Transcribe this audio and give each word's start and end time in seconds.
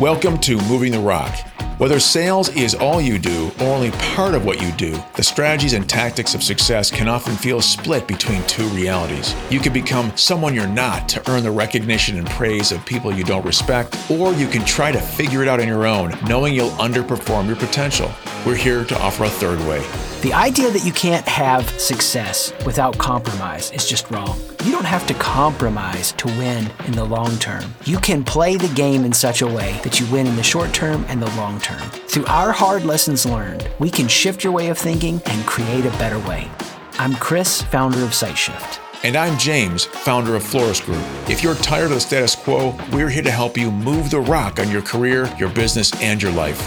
Welcome 0.00 0.38
to 0.38 0.56
Moving 0.62 0.92
the 0.92 0.98
Rock. 0.98 1.30
Whether 1.76 2.00
sales 2.00 2.48
is 2.56 2.74
all 2.74 3.02
you 3.02 3.18
do 3.18 3.52
or 3.60 3.66
only 3.66 3.90
part 3.90 4.32
of 4.32 4.46
what 4.46 4.62
you 4.62 4.72
do, 4.72 4.98
the 5.14 5.22
strategies 5.22 5.74
and 5.74 5.86
tactics 5.86 6.34
of 6.34 6.42
success 6.42 6.90
can 6.90 7.06
often 7.06 7.36
feel 7.36 7.60
split 7.60 8.08
between 8.08 8.42
two 8.44 8.66
realities. 8.68 9.34
You 9.50 9.60
can 9.60 9.74
become 9.74 10.16
someone 10.16 10.54
you're 10.54 10.66
not 10.66 11.06
to 11.10 11.30
earn 11.30 11.42
the 11.42 11.50
recognition 11.50 12.16
and 12.16 12.26
praise 12.30 12.72
of 12.72 12.82
people 12.86 13.12
you 13.12 13.24
don't 13.24 13.44
respect, 13.44 13.94
or 14.10 14.32
you 14.32 14.48
can 14.48 14.64
try 14.64 14.90
to 14.90 14.98
figure 14.98 15.42
it 15.42 15.48
out 15.48 15.60
on 15.60 15.68
your 15.68 15.84
own, 15.86 16.16
knowing 16.26 16.54
you'll 16.54 16.70
underperform 16.70 17.46
your 17.46 17.56
potential. 17.56 18.10
We're 18.46 18.54
here 18.54 18.86
to 18.86 18.98
offer 19.02 19.24
a 19.24 19.28
third 19.28 19.58
way. 19.68 19.84
The 20.22 20.34
idea 20.34 20.70
that 20.70 20.84
you 20.84 20.92
can't 20.92 21.26
have 21.26 21.66
success 21.80 22.52
without 22.66 22.98
compromise 22.98 23.70
is 23.70 23.88
just 23.88 24.10
wrong. 24.10 24.38
You 24.66 24.70
don't 24.70 24.84
have 24.84 25.06
to 25.06 25.14
compromise 25.14 26.12
to 26.12 26.26
win 26.26 26.70
in 26.84 26.92
the 26.92 27.04
long 27.04 27.38
term. 27.38 27.74
You 27.86 27.98
can 27.98 28.22
play 28.22 28.56
the 28.56 28.68
game 28.74 29.06
in 29.06 29.14
such 29.14 29.40
a 29.40 29.46
way 29.46 29.80
that 29.82 29.98
you 29.98 30.04
win 30.12 30.26
in 30.26 30.36
the 30.36 30.42
short 30.42 30.74
term 30.74 31.06
and 31.08 31.22
the 31.22 31.36
long 31.38 31.58
term. 31.58 31.80
Through 32.06 32.26
our 32.26 32.52
hard 32.52 32.84
lessons 32.84 33.24
learned, 33.24 33.66
we 33.78 33.88
can 33.88 34.08
shift 34.08 34.44
your 34.44 34.52
way 34.52 34.68
of 34.68 34.76
thinking 34.76 35.22
and 35.24 35.46
create 35.46 35.86
a 35.86 35.90
better 35.92 36.18
way. 36.28 36.50
I'm 36.98 37.14
Chris, 37.14 37.62
founder 37.62 38.04
of 38.04 38.10
SiteShift. 38.10 38.78
And 39.02 39.16
I'm 39.16 39.38
James, 39.38 39.86
founder 39.86 40.36
of 40.36 40.42
Florist 40.42 40.84
Group. 40.84 41.02
If 41.30 41.42
you're 41.42 41.54
tired 41.54 41.86
of 41.86 41.90
the 41.92 42.00
status 42.00 42.36
quo, 42.36 42.78
we're 42.92 43.08
here 43.08 43.22
to 43.22 43.30
help 43.30 43.56
you 43.56 43.70
move 43.70 44.10
the 44.10 44.20
rock 44.20 44.58
on 44.58 44.70
your 44.70 44.82
career, 44.82 45.34
your 45.38 45.48
business, 45.48 45.98
and 46.02 46.22
your 46.22 46.32
life. 46.32 46.60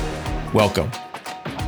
Welcome. 0.56 0.90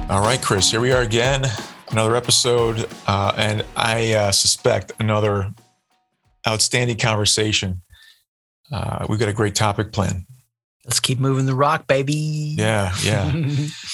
All 0.10 0.22
right, 0.22 0.42
Chris, 0.42 0.72
here 0.72 0.82
we 0.82 0.92
are 0.92 1.04
again 1.04 1.46
another 1.92 2.16
episode, 2.16 2.88
uh, 3.08 3.34
and 3.38 3.66
I 3.76 4.14
uh, 4.14 4.32
suspect 4.32 4.92
another 5.00 5.54
outstanding 6.48 6.98
conversation. 6.98 7.82
Uh, 8.72 9.06
we've 9.10 9.20
got 9.20 9.30
a 9.30 9.34
great 9.34 9.56
topic 9.56 9.92
plan. 9.92 10.26
Let's 10.86 11.00
keep 11.00 11.20
moving 11.20 11.46
the 11.46 11.56
rock, 11.56 11.88
baby. 11.88 12.56
Yeah, 12.58 12.94
yeah. 13.04 13.32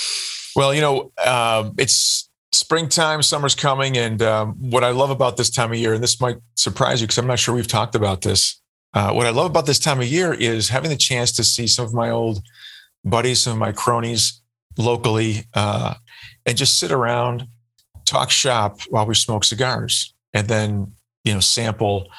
well, 0.56 0.73
you 0.73 0.81
know, 0.81 1.11
um, 1.25 1.75
it's 1.78 2.30
springtime, 2.52 3.22
summer's 3.23 3.56
coming, 3.56 3.98
and 3.98 4.22
um, 4.22 4.55
what 4.59 4.83
I 4.83 4.92
love 4.92 5.09
about 5.09 5.38
this 5.38 5.50
time 5.50 5.72
of 5.72 5.78
year, 5.78 5.94
and 5.94 6.03
this 6.03 6.20
might 6.20 6.38
surprise 6.55 7.02
you 7.02 7.08
because 7.08 7.17
I'm 7.17 7.28
not 7.28 7.39
sure 7.39 7.55
we've 7.55 7.67
talked 7.67 7.95
about 7.95 8.22
this. 8.22 8.61
Uh, 8.94 9.14
what 9.14 9.26
I 9.26 9.30
love 9.30 9.45
about 9.45 9.66
this 9.66 9.80
time 9.80 10.02
of 10.02 10.08
year 10.08 10.33
is 10.33 10.67
having 10.67 10.89
the 10.89 10.98
chance 10.98 11.31
to 11.33 11.44
see 11.45 11.66
some 11.66 11.86
of 11.86 11.94
my 11.94 12.09
old 12.09 12.44
buddies, 13.05 13.42
some 13.42 13.53
of 13.53 13.59
my 13.59 13.72
cronies 13.72 14.42
locally, 14.78 15.45
uh, 15.53 15.94
and 16.45 16.58
just 16.58 16.78
sit 16.78 16.92
around 16.92 17.48
talk 18.12 18.30
shop 18.30 18.81
while 18.90 19.06
we 19.06 19.16
smoke 19.16 19.44
cigars 19.45 20.14
and 20.34 20.48
then, 20.48 20.94
you 21.23 21.34
know, 21.34 21.40
sample 21.40 22.09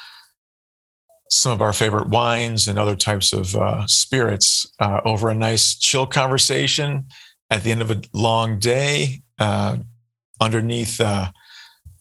some 1.29 1.51
of 1.51 1.61
our 1.61 1.73
favorite 1.73 2.09
wines 2.09 2.67
and 2.67 2.77
other 2.77 2.95
types 2.95 3.33
of 3.33 3.55
uh, 3.55 3.85
spirits 3.87 4.71
uh, 4.79 5.01
over 5.05 5.29
a 5.29 5.35
nice 5.35 5.75
chill 5.75 6.05
conversation 6.05 7.05
at 7.49 7.63
the 7.63 7.71
end 7.71 7.81
of 7.81 7.91
a 7.91 8.01
long 8.13 8.59
day 8.59 9.21
uh, 9.39 9.77
underneath, 10.41 10.99
uh, 10.99 11.31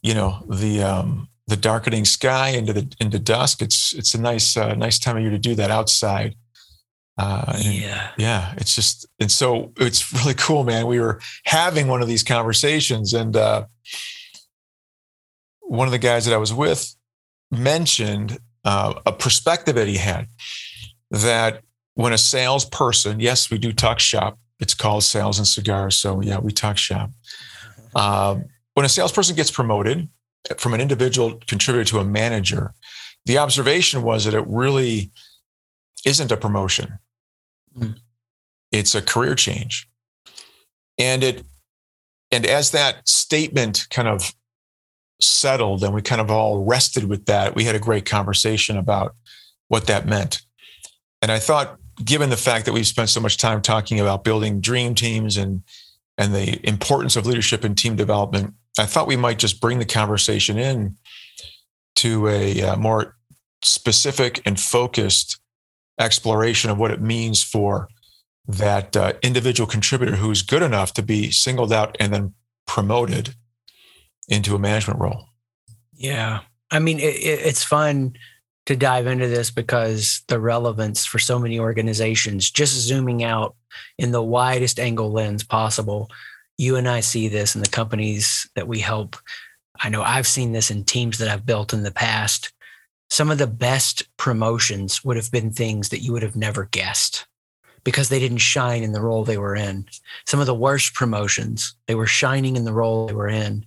you 0.03 0.15
know, 0.15 0.45
the 0.49 0.83
um, 0.83 1.29
the 1.47 1.57
darkening 1.57 2.05
sky 2.05 2.49
into 2.49 2.73
the 2.73 2.95
into 2.99 3.19
dusk. 3.19 3.63
It's 3.63 3.93
it's 3.95 4.15
a 4.15 4.21
nice 4.21 4.57
uh, 4.57 4.75
nice 4.75 4.99
time 4.99 5.17
of 5.17 5.23
year 5.23 5.31
to 5.31 5.39
do 5.39 5.55
that 5.55 5.71
outside. 5.71 6.35
Uh, 7.19 7.59
yeah, 7.61 8.11
yeah. 8.17 8.55
It's 8.57 8.75
just 8.75 9.07
and 9.21 9.31
so 9.31 9.73
it's 9.77 10.13
really 10.13 10.35
cool, 10.35 10.65
man. 10.65 10.87
We 10.87 11.01
were 11.01 11.21
having 11.45 11.89
one 11.89 12.03
of 12.03 12.09
these 12.09 12.23
conversations, 12.23 13.15
and 13.15 13.37
uh, 13.37 13.67
one 15.61 15.89
of 15.89 15.93
the 15.93 15.99
guys 15.99 16.25
that 16.27 16.35
I 16.35 16.39
was 16.39 16.53
with 16.53 16.95
mentioned 17.51 18.39
uh, 18.65 18.95
a 19.07 19.13
perspective 19.13 19.75
that 19.75 19.89
he 19.89 19.97
had 19.97 20.29
that 21.11 21.63
when 21.95 22.13
a 22.13 22.19
salesperson, 22.19 23.21
yes, 23.21 23.51
we 23.51 23.59
do 23.59 23.73
talk 23.73 23.99
shop. 23.99 24.39
It's 24.61 24.75
called 24.75 25.03
sales 25.03 25.39
and 25.39 25.47
cigars, 25.47 25.99
so 25.99 26.21
yeah, 26.21 26.39
we 26.39 26.53
talk 26.53 26.79
shop. 26.79 27.11
Um, 27.95 28.45
when 28.75 28.87
a 28.87 28.89
salesperson 28.89 29.37
gets 29.37 29.51
promoted 29.51 30.09
from 30.57 30.75
an 30.75 30.81
individual 30.81 31.41
contributor 31.47 31.85
to 31.91 31.99
a 31.99 32.05
manager, 32.05 32.73
the 33.27 33.39
observation 33.39 34.03
was 34.03 34.25
that 34.25 34.35
it 34.35 34.45
really 34.47 35.11
isn't 36.05 36.33
a 36.33 36.37
promotion. 36.37 36.99
Mm. 37.77 37.99
It's 38.71 38.95
a 38.95 39.03
career 39.03 39.35
change. 39.35 39.89
And 40.99 41.23
it 41.23 41.45
and 42.33 42.47
as 42.47 42.71
that 42.71 43.07
statement 43.07 43.87
kind 43.91 44.09
of 44.09 44.35
settled 45.21 45.85
and 45.85 45.95
we 45.95 46.03
kind 46.03 46.21
of 46.21 46.31
all 46.31 46.65
rested 46.65 47.05
with 47.05 47.27
that, 47.27 47.55
we 47.55 47.65
had 47.65 47.75
a 47.75 47.79
great 47.79 48.07
conversation 48.07 48.77
about 48.77 49.15
what 49.69 49.87
that 49.87 50.07
meant. 50.07 50.41
And 51.21 51.31
I 51.31 51.39
thought, 51.39 51.77
given 52.03 52.31
the 52.31 52.37
fact 52.37 52.65
that 52.65 52.73
we've 52.73 52.87
spent 52.87 53.11
so 53.11 53.21
much 53.21 53.37
time 53.37 53.61
talking 53.61 54.01
about 54.01 54.25
building 54.25 54.61
dream 54.61 54.95
teams 54.95 55.37
and 55.37 55.63
and 56.19 56.35
the 56.35 56.61
importance 56.69 57.17
of 57.17 57.27
leadership 57.27 57.65
and 57.65 57.77
team 57.77 57.97
development, 57.97 58.55
I 58.79 58.85
thought 58.85 59.07
we 59.07 59.17
might 59.17 59.39
just 59.39 59.61
bring 59.61 59.79
the 59.79 59.85
conversation 59.85 60.59
in 60.59 60.97
to 61.97 62.29
a 62.29 62.63
uh, 62.63 62.77
more 62.77 63.17
specific 63.63 64.43
and 64.45 64.59
focused 64.61 65.39
exploration 65.99 66.71
of 66.71 66.79
what 66.79 66.91
it 66.91 67.01
means 67.01 67.43
for 67.43 67.89
that 68.47 68.97
uh, 68.97 69.13
individual 69.23 69.67
contributor 69.67 70.17
who's 70.17 70.43
good 70.43 70.63
enough 70.63 70.93
to 70.95 71.03
be 71.03 71.31
singled 71.31 71.73
out 71.73 71.97
and 72.01 72.13
then 72.13 72.35
promoted 72.67 73.35
into 74.29 74.55
a 74.55 74.59
management 74.59 75.01
role. 75.01 75.29
Yeah. 75.93 76.41
I 76.71 76.79
mean, 76.79 76.99
it, 76.99 77.03
it's 77.03 77.63
fun 77.63 78.17
to 78.67 78.77
dive 78.77 79.07
into 79.07 79.29
this 79.29 79.51
because 79.51 80.23
the 80.29 80.41
relevance 80.41 81.05
for 81.05 81.19
so 81.19 81.39
many 81.39 81.59
organizations, 81.59 82.51
just 82.51 82.75
zooming 82.75 83.23
out 83.23 83.57
in 83.99 84.13
the 84.13 84.23
widest 84.23 84.79
angle 84.79 85.13
lens 85.13 85.45
possible, 85.45 86.09
you 86.59 86.77
and 86.77 86.89
I 86.89 87.01
see 87.01 87.29
this 87.29 87.55
in 87.55 87.63
the 87.63 87.69
companies 87.69 88.49
that 88.55 88.69
we 88.69 88.81
help. 88.81 89.17
I 89.83 89.89
know 89.89 90.03
I've 90.03 90.27
seen 90.27 90.53
this 90.53 90.71
in 90.71 90.85
teams 90.85 91.19
that 91.19 91.29
I've 91.29 91.47
built 91.47 91.73
in 91.73 91.83
the 91.83 91.91
past 91.91 92.53
some 93.13 93.31
of 93.31 93.37
the 93.37 93.47
best 93.47 94.05
promotions 94.17 95.05
would 95.05 95.19
have 95.19 95.31
been 95.31 95.51
things 95.51 95.91
that 95.91 95.99
you 95.99 96.15
would 96.15 96.23
have 96.23 96.35
never 96.35 96.65
guessed 96.65 97.27
because 97.85 98.09
they 98.09 98.19
didn't 98.19 98.39
shine 98.39 98.83
in 98.83 98.93
the 98.93 99.01
role 99.01 99.25
they 99.25 99.39
were 99.39 99.57
in. 99.57 99.87
Some 100.27 100.41
of 100.41 100.47
the 100.47 100.55
worst 100.55 100.95
promotions, 100.95 101.75
they 101.87 101.95
were 101.95 102.07
shining 102.07 102.57
in 102.57 102.65
the 102.65 102.73
role 102.73 103.07
they 103.07 103.15
were 103.15 103.29
in, 103.29 103.67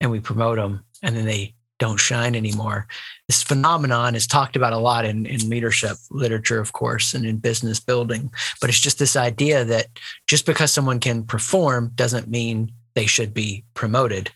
and 0.00 0.10
we 0.10 0.20
promote 0.20 0.56
them, 0.56 0.84
and 1.02 1.16
then 1.16 1.26
they 1.26 1.54
don't 1.78 1.98
shine 1.98 2.36
anymore. 2.36 2.86
This 3.26 3.42
phenomenon 3.42 4.14
is 4.14 4.26
talked 4.26 4.54
about 4.54 4.74
a 4.74 4.78
lot 4.78 5.04
in, 5.04 5.26
in 5.26 5.48
leadership 5.48 5.96
literature, 6.10 6.60
of 6.60 6.72
course, 6.72 7.14
and 7.14 7.24
in 7.24 7.38
business 7.38 7.80
building. 7.80 8.30
But 8.60 8.70
it's 8.70 8.80
just 8.80 8.98
this 8.98 9.16
idea 9.16 9.64
that 9.64 9.86
just 10.26 10.46
because 10.46 10.72
someone 10.72 11.00
can 11.00 11.24
perform 11.24 11.90
doesn't 11.94 12.28
mean 12.28 12.72
they 12.94 13.06
should 13.06 13.32
be 13.32 13.64
promoted. 13.74 14.30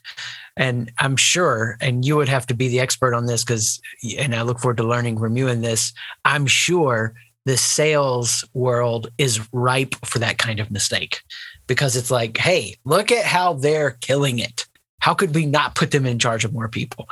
And 0.56 0.90
I'm 0.98 1.16
sure, 1.16 1.76
and 1.80 2.04
you 2.04 2.16
would 2.16 2.28
have 2.28 2.46
to 2.46 2.54
be 2.54 2.68
the 2.68 2.80
expert 2.80 3.14
on 3.14 3.26
this 3.26 3.44
because, 3.44 3.80
and 4.18 4.34
I 4.34 4.42
look 4.42 4.60
forward 4.60 4.76
to 4.78 4.84
learning 4.84 5.18
from 5.18 5.36
you 5.36 5.48
in 5.48 5.60
this. 5.60 5.92
I'm 6.24 6.46
sure 6.46 7.14
the 7.44 7.56
sales 7.56 8.44
world 8.54 9.08
is 9.18 9.46
ripe 9.52 9.94
for 10.04 10.18
that 10.18 10.38
kind 10.38 10.60
of 10.60 10.70
mistake 10.70 11.20
because 11.66 11.96
it's 11.96 12.10
like, 12.10 12.36
hey, 12.36 12.76
look 12.84 13.12
at 13.12 13.24
how 13.24 13.54
they're 13.54 13.92
killing 14.00 14.38
it. 14.38 14.66
How 15.00 15.14
could 15.14 15.34
we 15.34 15.46
not 15.46 15.74
put 15.74 15.90
them 15.90 16.06
in 16.06 16.18
charge 16.18 16.44
of 16.44 16.52
more 16.52 16.68
people? 16.68 17.08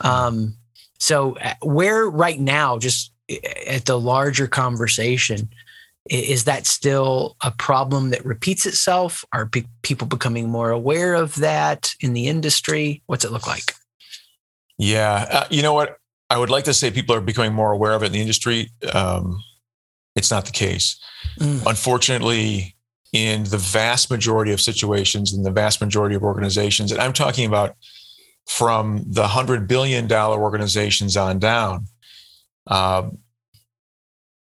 Um, 0.00 0.56
so, 0.98 1.36
uh, 1.36 1.54
where 1.62 2.08
right 2.08 2.40
now, 2.40 2.78
just 2.78 3.12
uh, 3.30 3.36
at 3.66 3.84
the 3.84 3.98
larger 3.98 4.46
conversation, 4.46 5.48
is 6.08 6.44
that 6.44 6.66
still 6.66 7.36
a 7.42 7.50
problem 7.50 8.10
that 8.10 8.24
repeats 8.24 8.66
itself? 8.66 9.24
Are 9.32 9.46
pe- 9.46 9.64
people 9.82 10.06
becoming 10.06 10.48
more 10.48 10.70
aware 10.70 11.14
of 11.14 11.36
that 11.36 11.94
in 12.00 12.12
the 12.12 12.28
industry? 12.28 13.02
What's 13.06 13.24
it 13.24 13.32
look 13.32 13.46
like? 13.46 13.74
Yeah, 14.78 15.26
uh, 15.30 15.44
you 15.50 15.62
know 15.62 15.72
what? 15.72 15.98
I 16.28 16.38
would 16.38 16.50
like 16.50 16.64
to 16.64 16.74
say 16.74 16.90
people 16.90 17.14
are 17.14 17.20
becoming 17.20 17.52
more 17.52 17.72
aware 17.72 17.92
of 17.92 18.02
it 18.02 18.06
in 18.06 18.12
the 18.12 18.20
industry. 18.20 18.70
Um, 18.92 19.42
it's 20.16 20.30
not 20.30 20.46
the 20.46 20.52
case. 20.52 20.98
Mm. 21.38 21.62
Unfortunately, 21.66 22.74
in 23.12 23.44
the 23.44 23.58
vast 23.58 24.10
majority 24.10 24.52
of 24.52 24.60
situations, 24.60 25.32
in 25.32 25.42
the 25.42 25.50
vast 25.50 25.80
majority 25.80 26.16
of 26.16 26.22
organizations, 26.22 26.90
and 26.90 27.00
I'm 27.00 27.12
talking 27.12 27.46
about 27.46 27.76
from 28.46 29.04
the 29.06 29.28
hundred 29.28 29.68
billion 29.68 30.06
dollar 30.06 30.42
organizations 30.42 31.16
on 31.16 31.38
down, 31.38 31.86
uh, 32.66 33.10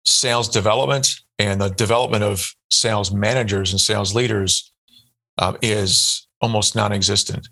sales 0.06 0.50
development 0.50 1.08
and 1.40 1.60
the 1.60 1.70
development 1.70 2.24
of 2.24 2.54
sales 2.70 3.12
managers 3.12 3.72
and 3.72 3.82
sales 3.82 4.14
leaders 4.16 4.72
uh, 5.38 5.54
is 5.62 6.28
almost 6.42 6.76
non-existent. 6.76 7.48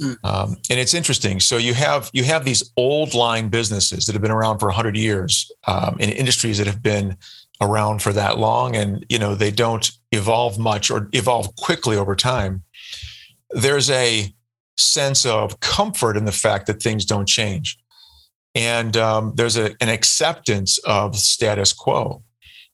Mm. 0.00 0.16
Um, 0.22 0.56
and 0.70 0.78
it's 0.78 0.94
interesting. 0.94 1.40
So 1.40 1.56
you 1.56 1.74
have 1.74 2.10
you 2.12 2.22
have 2.24 2.44
these 2.44 2.70
old 2.76 3.14
line 3.14 3.48
businesses 3.48 4.06
that 4.06 4.12
have 4.12 4.22
been 4.22 4.30
around 4.30 4.60
for 4.60 4.70
hundred 4.70 4.96
years 4.96 5.50
um, 5.66 5.96
in 5.98 6.10
industries 6.10 6.58
that 6.58 6.68
have 6.68 6.82
been 6.82 7.16
around 7.60 8.02
for 8.02 8.12
that 8.12 8.38
long, 8.38 8.76
and 8.76 9.04
you 9.08 9.18
know 9.18 9.34
they 9.34 9.50
don't 9.50 9.90
evolve 10.12 10.58
much 10.58 10.90
or 10.90 11.08
evolve 11.12 11.54
quickly 11.56 11.96
over 11.96 12.14
time. 12.14 12.62
There's 13.50 13.90
a 13.90 14.32
sense 14.76 15.26
of 15.26 15.60
comfort 15.60 16.16
in 16.16 16.24
the 16.24 16.32
fact 16.32 16.66
that 16.66 16.82
things 16.82 17.04
don't 17.04 17.28
change, 17.28 17.78
and 18.54 18.96
um, 18.96 19.32
there's 19.36 19.56
a, 19.56 19.74
an 19.80 19.88
acceptance 19.88 20.78
of 20.78 21.16
status 21.16 21.72
quo. 21.72 22.22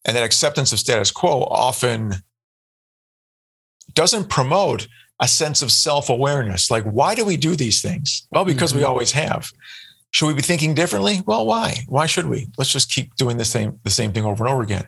And 0.07 0.17
that 0.17 0.23
acceptance 0.23 0.71
of 0.73 0.79
status 0.79 1.11
quo 1.11 1.45
often 1.45 2.17
doesn't 3.95 4.29
promote 4.29 4.87
a 5.21 5.29
sense 5.29 5.63
of 5.63 5.71
self 5.71 6.11
awareness. 6.11 6.71
Like, 6.71 6.85
why 6.85 7.15
do 7.15 7.25
we 7.25 7.37
do 7.37 7.57
these 7.57 7.81
things? 7.81 8.27
Well, 8.31 8.45
because 8.45 8.71
mm-hmm. 8.71 8.81
we 8.81 8.85
always 8.85 9.13
have. 9.13 9.51
Should 10.15 10.29
we 10.29 10.35
be 10.35 10.43
thinking 10.43 10.75
differently? 10.75 11.23
Well, 11.27 11.45
why? 11.45 11.79
Why 11.89 12.07
should 12.07 12.27
we? 12.27 12.47
Let's 12.57 12.71
just 12.71 12.89
keep 12.89 13.17
doing 13.17 13.37
the 13.37 13.45
same 13.45 13.81
the 13.83 13.91
same 13.91 14.13
thing 14.13 14.25
over 14.25 14.45
and 14.45 14.53
over 14.53 14.63
again. 14.63 14.87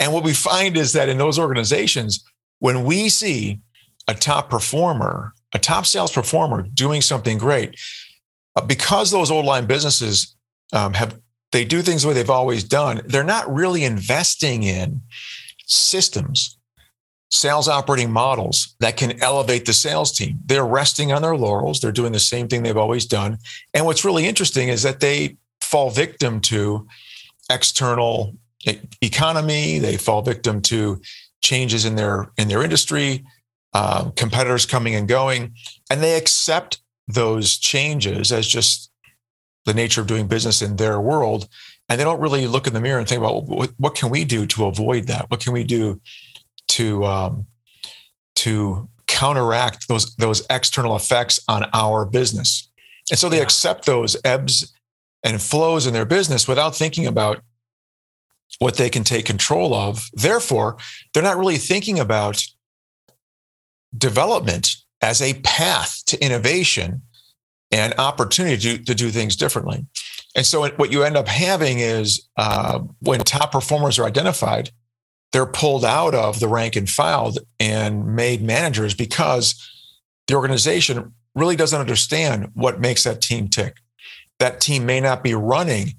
And 0.00 0.12
what 0.12 0.24
we 0.24 0.34
find 0.34 0.76
is 0.76 0.92
that 0.92 1.08
in 1.08 1.18
those 1.18 1.38
organizations, 1.38 2.24
when 2.58 2.82
we 2.82 3.08
see 3.08 3.60
a 4.08 4.14
top 4.14 4.50
performer, 4.50 5.32
a 5.54 5.60
top 5.60 5.86
sales 5.86 6.10
performer 6.10 6.66
doing 6.74 7.00
something 7.00 7.38
great, 7.38 7.78
uh, 8.56 8.60
because 8.60 9.12
those 9.12 9.30
old 9.30 9.46
line 9.46 9.66
businesses 9.66 10.34
um, 10.72 10.94
have 10.94 11.16
they 11.52 11.64
do 11.64 11.80
things 11.80 12.02
the 12.02 12.08
way 12.08 12.14
they've 12.14 12.28
always 12.28 12.64
done, 12.64 13.02
they're 13.04 13.22
not 13.22 13.48
really 13.54 13.84
investing 13.84 14.64
in 14.64 15.00
systems, 15.66 16.55
sales 17.36 17.68
operating 17.68 18.10
models 18.10 18.74
that 18.80 18.96
can 18.96 19.20
elevate 19.22 19.66
the 19.66 19.72
sales 19.72 20.12
team. 20.12 20.38
They're 20.46 20.66
resting 20.66 21.12
on 21.12 21.22
their 21.22 21.36
laurels. 21.36 21.80
They're 21.80 21.92
doing 21.92 22.12
the 22.12 22.18
same 22.18 22.48
thing 22.48 22.62
they've 22.62 22.76
always 22.76 23.06
done. 23.06 23.38
And 23.74 23.84
what's 23.84 24.04
really 24.04 24.26
interesting 24.26 24.68
is 24.68 24.82
that 24.82 25.00
they 25.00 25.36
fall 25.60 25.90
victim 25.90 26.40
to 26.42 26.86
external 27.50 28.34
economy. 29.02 29.78
They 29.78 29.96
fall 29.96 30.22
victim 30.22 30.62
to 30.62 31.00
changes 31.42 31.84
in 31.84 31.96
their 31.96 32.30
in 32.36 32.48
their 32.48 32.62
industry, 32.62 33.24
uh, 33.74 34.10
competitors 34.10 34.66
coming 34.66 34.94
and 34.94 35.06
going, 35.06 35.54
and 35.90 36.02
they 36.02 36.16
accept 36.16 36.80
those 37.06 37.56
changes 37.58 38.32
as 38.32 38.46
just 38.46 38.90
the 39.64 39.74
nature 39.74 40.00
of 40.00 40.06
doing 40.06 40.26
business 40.26 40.62
in 40.62 40.76
their 40.76 41.00
world. 41.00 41.48
And 41.88 42.00
they 42.00 42.04
don't 42.04 42.20
really 42.20 42.46
look 42.48 42.66
in 42.66 42.72
the 42.72 42.80
mirror 42.80 42.98
and 42.98 43.08
think 43.08 43.20
about 43.20 43.44
what, 43.44 43.72
what 43.76 43.94
can 43.94 44.10
we 44.10 44.24
do 44.24 44.44
to 44.46 44.66
avoid 44.66 45.06
that? 45.06 45.30
What 45.30 45.40
can 45.40 45.52
we 45.52 45.62
do 45.62 46.00
to 46.68 47.04
um, 47.04 47.46
to 48.36 48.88
counteract 49.06 49.88
those 49.88 50.14
those 50.16 50.44
external 50.50 50.96
effects 50.96 51.40
on 51.48 51.68
our 51.72 52.04
business? 52.04 52.68
And 53.10 53.18
so 53.18 53.28
they 53.28 53.36
yeah. 53.36 53.44
accept 53.44 53.86
those 53.86 54.16
ebbs 54.24 54.72
and 55.22 55.40
flows 55.40 55.86
in 55.86 55.94
their 55.94 56.04
business 56.04 56.48
without 56.48 56.74
thinking 56.74 57.06
about 57.06 57.40
what 58.58 58.76
they 58.76 58.90
can 58.90 59.04
take 59.04 59.26
control 59.26 59.74
of. 59.74 60.08
Therefore, 60.12 60.76
they're 61.12 61.22
not 61.22 61.36
really 61.36 61.56
thinking 61.56 61.98
about 61.98 62.42
development 63.96 64.68
as 65.02 65.20
a 65.20 65.34
path 65.40 66.02
to 66.06 66.24
innovation 66.24 67.02
and 67.70 67.94
opportunity 67.98 68.78
to, 68.78 68.84
to 68.84 68.94
do 68.94 69.10
things 69.10 69.36
differently. 69.36 69.84
And 70.34 70.46
so, 70.46 70.68
what 70.76 70.92
you 70.92 71.02
end 71.02 71.16
up 71.16 71.28
having 71.28 71.78
is 71.78 72.28
uh, 72.36 72.80
when 73.00 73.20
top 73.20 73.52
performers 73.52 73.98
are 73.98 74.04
identified, 74.04 74.70
they're 75.32 75.46
pulled 75.46 75.84
out 75.84 76.14
of 76.14 76.40
the 76.40 76.48
rank 76.48 76.76
and 76.76 76.88
file 76.88 77.34
and 77.60 78.14
made 78.14 78.42
managers 78.42 78.94
because 78.94 79.54
the 80.26 80.34
organization 80.34 81.12
really 81.34 81.56
doesn't 81.56 81.80
understand 81.80 82.50
what 82.54 82.80
makes 82.80 83.04
that 83.04 83.20
team 83.20 83.48
tick. 83.48 83.76
That 84.38 84.60
team 84.60 84.86
may 84.86 85.00
not 85.00 85.22
be 85.22 85.34
running 85.34 85.94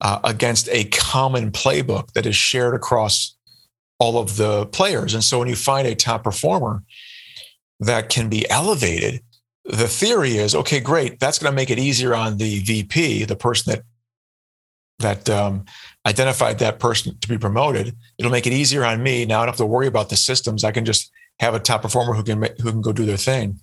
uh, 0.00 0.20
against 0.24 0.68
a 0.70 0.84
common 0.84 1.50
playbook 1.50 2.12
that 2.12 2.26
is 2.26 2.36
shared 2.36 2.74
across 2.74 3.36
all 3.98 4.18
of 4.18 4.36
the 4.36 4.66
players. 4.66 5.14
And 5.14 5.24
so 5.24 5.38
when 5.38 5.48
you 5.48 5.56
find 5.56 5.86
a 5.86 5.94
top 5.94 6.24
performer 6.24 6.82
that 7.80 8.08
can 8.08 8.28
be 8.28 8.48
elevated, 8.48 9.22
the 9.64 9.88
theory 9.88 10.38
is 10.38 10.54
okay, 10.54 10.80
great. 10.80 11.20
That's 11.20 11.38
going 11.38 11.52
to 11.52 11.56
make 11.56 11.70
it 11.70 11.78
easier 11.78 12.14
on 12.14 12.38
the 12.38 12.60
VP, 12.60 13.24
the 13.24 13.36
person 13.36 13.72
that 13.72 13.82
that 15.00 15.30
um, 15.30 15.64
identified 16.08 16.58
that 16.58 16.78
person 16.78 17.16
to 17.20 17.28
be 17.28 17.38
promoted. 17.38 17.94
It'll 18.18 18.32
make 18.32 18.46
it 18.46 18.52
easier 18.52 18.84
on 18.84 19.02
me. 19.02 19.26
Now 19.26 19.36
I 19.36 19.42
don't 19.42 19.48
have 19.48 19.56
to 19.58 19.66
worry 19.66 19.86
about 19.86 20.08
the 20.08 20.16
systems. 20.16 20.64
I 20.64 20.72
can 20.72 20.84
just 20.84 21.12
have 21.38 21.54
a 21.54 21.60
top 21.60 21.82
performer 21.82 22.14
who 22.14 22.24
can 22.24 22.42
who 22.42 22.72
can 22.72 22.80
go 22.80 22.92
do 22.92 23.04
their 23.04 23.18
thing. 23.18 23.60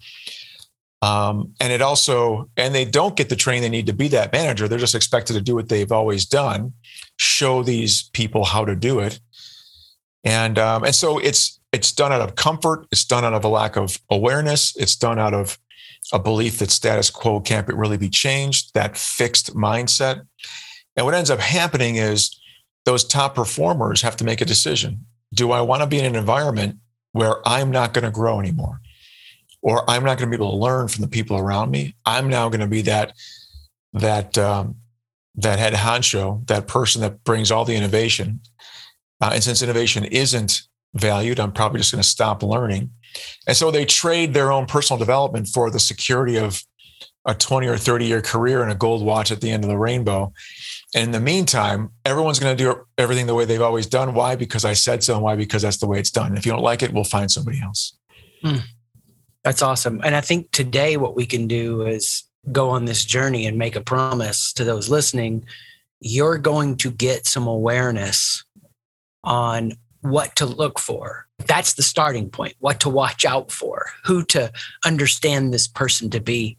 Um, 1.02 1.54
and 1.60 1.74
it 1.74 1.82
also, 1.82 2.50
and 2.58 2.74
they 2.74 2.86
don't 2.86 3.16
get 3.16 3.30
the 3.30 3.36
training 3.36 3.64
they 3.64 3.70
need 3.70 3.88
to 3.88 3.94
be 3.94 4.08
that 4.10 4.32
manager. 4.32 4.68
They're 4.68 4.80
just 4.80 4.96
expected 4.96 5.34
to 5.34 5.42
do 5.42 5.54
what 5.54 5.70
they've 5.70 5.92
always 5.92 6.26
done, 6.26 6.74
show 7.18 7.64
these 7.64 8.10
people 8.14 8.46
how 8.46 8.66
to 8.66 8.76
do 8.76 9.00
it. 9.00 9.20
And, 10.24 10.58
um, 10.58 10.84
and 10.84 10.96
so 10.96 11.20
it's, 11.20 11.60
it's 11.72 11.92
done 11.92 12.12
out 12.12 12.22
of 12.22 12.36
comfort. 12.36 12.88
It's 12.92 13.06
done 13.06 13.24
out 13.24 13.34
of 13.34 13.44
a 13.44 13.50
lack 13.50 13.76
of 13.76 14.00
awareness. 14.10 14.76
It's 14.78 14.96
done 14.96 15.20
out 15.20 15.36
of 15.36 15.60
a 16.12 16.18
belief 16.18 16.58
that 16.60 16.72
status 16.72 17.12
quo 17.12 17.40
can't 17.40 17.68
really 17.68 17.98
be 17.98 18.10
changed, 18.10 18.74
that 18.74 18.98
fixed 18.98 19.56
mindset. 19.56 20.26
And 20.96 21.06
what 21.06 21.16
ends 21.16 21.30
up 21.30 21.40
happening 21.40 21.96
is 21.96 22.38
those 22.86 23.04
top 23.04 23.36
performers 23.36 24.02
have 24.02 24.16
to 24.18 24.24
make 24.24 24.42
a 24.42 24.46
decision. 24.46 25.06
Do 25.34 25.52
I 25.52 25.62
want 25.62 25.82
to 25.82 25.88
be 25.88 26.00
in 26.00 26.06
an 26.06 26.16
environment 26.16 26.78
where 27.12 27.46
I'm 27.48 27.72
not 27.72 27.94
going 27.94 28.06
to 28.06 28.12
grow 28.12 28.40
anymore? 28.40 28.82
or 29.66 29.90
I'm 29.90 30.04
not 30.04 30.20
going 30.20 30.30
to 30.30 30.38
be 30.38 30.42
able 30.42 30.52
to 30.52 30.64
learn 30.64 30.88
from 30.88 31.02
the 31.02 31.08
people 31.08 31.38
around 31.38 31.72
me. 31.72 31.96
I'm 32.06 32.30
now 32.30 32.50
going 32.50 32.62
to 32.62 32.68
be 32.68 32.84
that 32.84 33.14
that 33.94 34.38
um, 34.38 34.76
that 35.36 35.58
head 35.58 35.74
honcho, 35.74 36.46
that 36.48 36.68
person 36.68 37.02
that 37.02 37.24
brings 37.24 37.52
all 37.52 37.66
the 37.66 37.76
innovation. 37.76 38.42
Uh, 39.20 39.32
and 39.34 39.44
since 39.44 39.64
innovation 39.64 40.06
isn't 40.06 40.62
valued, 40.94 41.40
I'm 41.40 41.52
probably 41.52 41.80
just 41.80 41.92
going 41.92 42.02
to 42.02 42.08
stop 42.08 42.44
learning. 42.44 42.92
And 43.48 43.58
so 43.58 43.72
they 43.72 43.86
trade 43.86 44.36
their 44.36 44.52
own 44.52 44.68
personal 44.68 45.00
development 45.00 45.48
for 45.48 45.72
the 45.72 45.80
security 45.80 46.38
of 46.38 46.62
a 47.26 47.34
20 47.34 47.68
or 47.68 47.78
30 47.78 48.06
year 48.06 48.22
career 48.22 48.62
and 48.62 48.72
a 48.72 48.76
gold 48.76 49.04
watch 49.04 49.32
at 49.32 49.42
the 49.42 49.50
end 49.50 49.64
of 49.64 49.70
the 49.70 49.80
rainbow. 49.80 50.32
And 50.96 51.04
in 51.04 51.12
the 51.12 51.20
meantime, 51.20 51.92
everyone's 52.06 52.40
going 52.40 52.56
to 52.56 52.64
do 52.64 52.88
everything 52.98 53.28
the 53.28 53.36
way 53.36 53.44
they've 53.44 53.62
always 53.62 53.86
done. 53.86 54.14
Why? 54.14 54.38
Because 54.38 54.64
I 54.64 54.74
said 54.74 55.04
so. 55.04 55.16
And 55.16 55.24
why? 55.24 55.36
Because 55.36 55.62
that's 55.62 55.78
the 55.78 55.88
way 55.88 56.00
it's 56.00 56.10
done. 56.10 56.38
If 56.38 56.46
you 56.46 56.54
don't 56.54 56.64
like 56.64 56.82
it, 56.82 56.94
we'll 56.94 57.04
find 57.04 57.30
somebody 57.30 57.62
else. 57.62 57.98
Hmm. 58.42 58.60
That's 59.44 59.62
awesome. 59.62 60.00
And 60.06 60.16
I 60.16 60.22
think 60.22 60.52
today 60.52 60.96
what 60.96 61.16
we 61.16 61.26
can 61.26 61.48
do 61.48 61.82
is 61.82 62.24
go 62.50 62.70
on 62.70 62.86
this 62.86 63.04
journey 63.04 63.46
and 63.46 63.58
make 63.58 63.76
a 63.76 63.82
promise 63.82 64.54
to 64.54 64.64
those 64.64 64.88
listening. 64.90 65.46
You're 66.00 66.38
going 66.38 66.78
to 66.78 66.92
get 66.92 67.28
some 67.28 67.46
awareness 67.46 68.46
on 69.24 69.74
what 70.00 70.36
to 70.38 70.46
look 70.46 70.80
for. 70.80 71.28
That's 71.46 71.74
the 71.74 71.84
starting 71.84 72.30
point, 72.30 72.56
what 72.60 72.80
to 72.80 72.90
watch 72.90 73.26
out 73.26 73.52
for, 73.52 73.88
who 74.06 74.24
to 74.26 74.50
understand 74.86 75.54
this 75.54 75.68
person 75.68 76.10
to 76.12 76.22
be. 76.22 76.58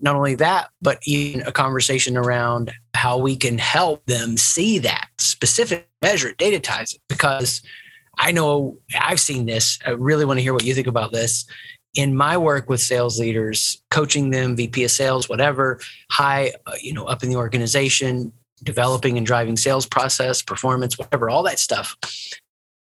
Not 0.00 0.16
only 0.16 0.34
that, 0.36 0.70
but 0.82 0.98
even 1.04 1.46
a 1.46 1.52
conversation 1.52 2.16
around 2.16 2.72
how 2.94 3.18
we 3.18 3.36
can 3.36 3.58
help 3.58 4.04
them 4.06 4.36
see 4.36 4.78
that 4.80 5.08
specific 5.18 5.88
measure, 6.02 6.32
data 6.32 6.60
ties 6.60 6.94
it. 6.94 7.00
Because 7.08 7.62
I 8.18 8.32
know 8.32 8.78
I've 8.98 9.20
seen 9.20 9.46
this. 9.46 9.78
I 9.86 9.90
really 9.90 10.24
want 10.24 10.38
to 10.38 10.42
hear 10.42 10.54
what 10.54 10.64
you 10.64 10.74
think 10.74 10.86
about 10.86 11.12
this 11.12 11.46
in 11.94 12.14
my 12.14 12.36
work 12.36 12.68
with 12.68 12.80
sales 12.80 13.18
leaders, 13.18 13.82
coaching 13.90 14.30
them, 14.30 14.54
VP 14.54 14.84
of 14.84 14.90
sales, 14.90 15.28
whatever, 15.28 15.80
high, 16.10 16.52
uh, 16.66 16.72
you 16.80 16.92
know, 16.92 17.04
up 17.06 17.22
in 17.22 17.30
the 17.30 17.36
organization, 17.36 18.32
developing 18.62 19.16
and 19.16 19.26
driving 19.26 19.56
sales 19.56 19.86
process, 19.86 20.42
performance, 20.42 20.98
whatever, 20.98 21.30
all 21.30 21.42
that 21.42 21.58
stuff. 21.58 21.96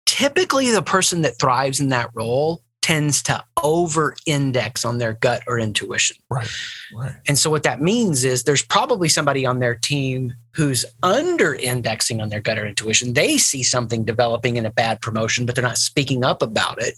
Typically, 0.06 0.70
the 0.70 0.82
person 0.82 1.22
that 1.22 1.38
thrives 1.38 1.80
in 1.80 1.88
that 1.88 2.10
role 2.14 2.62
tends 2.82 3.22
to 3.22 3.42
over 3.62 4.14
index 4.26 4.84
on 4.84 4.98
their 4.98 5.14
gut 5.14 5.42
or 5.46 5.58
intuition. 5.58 6.16
Right. 6.28 6.48
Right. 6.94 7.14
And 7.26 7.38
so 7.38 7.50
what 7.50 7.62
that 7.62 7.80
means 7.80 8.24
is 8.24 8.42
there's 8.42 8.62
probably 8.62 9.08
somebody 9.08 9.46
on 9.46 9.60
their 9.60 9.74
team 9.74 10.34
who's 10.52 10.84
under 11.02 11.54
indexing 11.54 12.20
on 12.20 12.28
their 12.28 12.40
gut 12.40 12.58
or 12.58 12.66
intuition. 12.66 13.14
They 13.14 13.38
see 13.38 13.62
something 13.62 14.04
developing 14.04 14.56
in 14.56 14.66
a 14.66 14.70
bad 14.70 15.00
promotion, 15.00 15.46
but 15.46 15.54
they're 15.54 15.62
not 15.62 15.78
speaking 15.78 16.24
up 16.24 16.42
about 16.42 16.82
it 16.82 16.94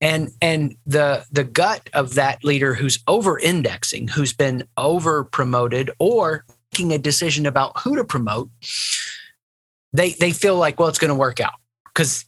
and 0.00 0.30
and 0.40 0.76
the 0.86 1.24
the 1.32 1.44
gut 1.44 1.88
of 1.92 2.14
that 2.14 2.44
leader 2.44 2.74
who's 2.74 2.98
over 3.06 3.38
indexing 3.38 4.08
who's 4.08 4.32
been 4.32 4.66
over 4.76 5.24
promoted 5.24 5.90
or 5.98 6.44
making 6.72 6.92
a 6.92 6.98
decision 6.98 7.46
about 7.46 7.78
who 7.80 7.96
to 7.96 8.04
promote 8.04 8.48
they 9.92 10.10
they 10.12 10.32
feel 10.32 10.56
like 10.56 10.78
well 10.78 10.88
it's 10.88 10.98
going 10.98 11.08
to 11.08 11.14
work 11.14 11.40
out 11.40 11.54
because 11.86 12.24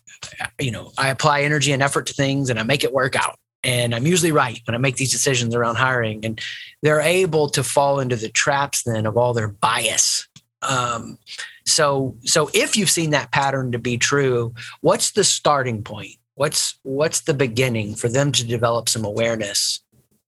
you 0.59 0.71
know 0.71 0.93
i 0.99 1.09
apply 1.09 1.43
energy 1.43 1.73
and 1.73 1.83
effort 1.83 2.07
to 2.07 2.13
things 2.13 2.51
and 2.51 2.59
i 2.59 2.63
make 2.63 2.85
it 2.85 2.93
work 2.93 3.17
out. 3.17 3.37
And 3.63 3.95
i'm 3.95 4.07
usually 4.07 4.33
right 4.33 4.61
when 4.67 4.75
i 4.75 4.79
make 4.79 4.97
these 4.97 5.13
decisions 5.13 5.55
around 5.55 5.77
hiring. 5.77 6.25
And 6.25 6.41
they're 6.83 7.01
able 7.01 7.49
to 7.51 7.63
fall 7.63 8.01
into 8.01 8.17
the 8.17 8.29
traps 8.29 8.83
then 8.85 9.07
of 9.07 9.17
all 9.17 9.35
their 9.35 9.49
bias. 9.49 10.29
Um, 10.63 11.19
so 11.67 12.17
so 12.25 12.51
if 12.53 12.77
you've 12.77 12.91
seen 12.91 13.11
that 13.11 13.33
pattern 13.33 13.73
to 13.73 13.79
be 13.79 13.97
true 13.97 14.55
what's 14.81 15.13
the 15.13 15.25
starting 15.25 15.83
point? 15.83 16.17
What's 16.35 16.79
what's 16.83 17.23
the 17.23 17.35
beginning 17.35 17.95
for 17.95 18.09
them 18.09 18.33
to 18.33 18.47
develop 18.47 18.89
some 18.89 19.05
awareness 19.05 19.81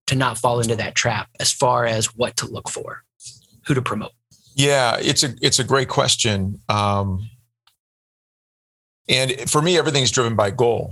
to 0.07 0.15
not 0.15 0.37
fall 0.37 0.59
into 0.59 0.75
that 0.75 0.95
trap 0.95 1.29
as 1.39 1.51
far 1.51 1.85
as 1.85 2.15
what 2.15 2.35
to 2.37 2.47
look 2.47 2.69
for 2.69 3.03
who 3.65 3.73
to 3.73 3.81
promote? 3.81 4.11
Yeah 4.55 4.97
it's 4.99 5.23
a 5.23 5.33
it's 5.41 5.59
a 5.59 5.63
great 5.63 5.89
question. 5.89 6.61
Um, 6.69 7.29
and 9.09 9.49
for 9.49 9.61
me 9.61 9.77
everything's 9.77 10.11
driven 10.11 10.35
by 10.35 10.49
goal 10.49 10.91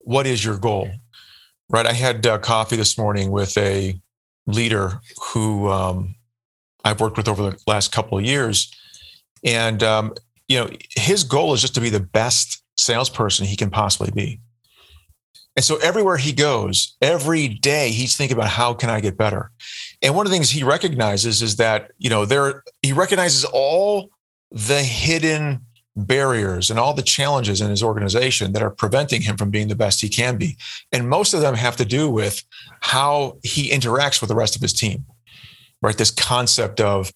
what 0.00 0.26
is 0.26 0.44
your 0.44 0.58
goal 0.58 0.88
right 1.70 1.86
i 1.86 1.92
had 1.92 2.26
uh, 2.26 2.38
coffee 2.38 2.76
this 2.76 2.96
morning 2.98 3.30
with 3.30 3.56
a 3.58 3.98
leader 4.46 5.00
who 5.32 5.68
um, 5.68 6.14
i've 6.84 7.00
worked 7.00 7.16
with 7.16 7.28
over 7.28 7.50
the 7.50 7.58
last 7.66 7.92
couple 7.92 8.18
of 8.18 8.24
years 8.24 8.72
and 9.44 9.82
um, 9.82 10.14
you 10.48 10.58
know, 10.58 10.70
his 10.96 11.24
goal 11.24 11.52
is 11.52 11.60
just 11.60 11.74
to 11.74 11.80
be 11.80 11.90
the 11.90 12.00
best 12.00 12.62
salesperson 12.76 13.46
he 13.46 13.56
can 13.56 13.70
possibly 13.70 14.10
be. 14.10 14.40
And 15.54 15.64
so 15.64 15.76
everywhere 15.78 16.16
he 16.16 16.32
goes, 16.32 16.96
every 17.02 17.48
day 17.48 17.90
he's 17.90 18.16
thinking 18.16 18.36
about 18.36 18.48
how 18.48 18.74
can 18.74 18.90
I 18.90 19.00
get 19.00 19.16
better. 19.16 19.50
And 20.00 20.14
one 20.14 20.24
of 20.24 20.30
the 20.30 20.36
things 20.36 20.50
he 20.50 20.62
recognizes 20.62 21.42
is 21.42 21.56
that, 21.56 21.90
you 21.98 22.08
know, 22.08 22.24
there 22.24 22.62
he 22.82 22.92
recognizes 22.92 23.44
all 23.44 24.10
the 24.50 24.82
hidden 24.82 25.66
barriers 26.06 26.70
and 26.70 26.78
all 26.78 26.94
the 26.94 27.02
challenges 27.02 27.60
in 27.60 27.70
his 27.70 27.82
organization 27.82 28.52
that 28.52 28.62
are 28.62 28.70
preventing 28.70 29.22
him 29.22 29.36
from 29.36 29.50
being 29.50 29.68
the 29.68 29.74
best 29.74 30.00
he 30.00 30.08
can 30.08 30.36
be. 30.36 30.56
And 30.92 31.08
most 31.08 31.34
of 31.34 31.40
them 31.40 31.54
have 31.54 31.76
to 31.76 31.84
do 31.84 32.10
with 32.10 32.44
how 32.80 33.38
he 33.42 33.70
interacts 33.70 34.20
with 34.20 34.28
the 34.28 34.36
rest 34.36 34.56
of 34.56 34.62
his 34.62 34.72
team. 34.72 35.04
Right? 35.80 35.96
This 35.96 36.10
concept 36.10 36.80
of 36.80 37.12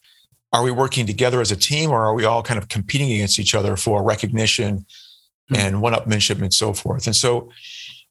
are 0.53 0.63
we 0.63 0.71
working 0.71 1.07
together 1.07 1.41
as 1.41 1.51
a 1.51 1.57
team 1.57 1.91
or 1.91 2.03
are 2.03 2.15
we 2.15 2.25
all 2.25 2.43
kind 2.43 2.59
of 2.59 2.69
competing 2.69 3.11
against 3.11 3.39
each 3.39 3.55
other 3.55 3.77
for 3.77 4.03
recognition 4.03 4.79
mm-hmm. 4.79 5.55
and 5.57 5.83
one-upmanship 5.83 6.41
and 6.41 6.55
so 6.55 6.73
forth? 6.73 7.07
And 7.07 7.17
so 7.17 7.51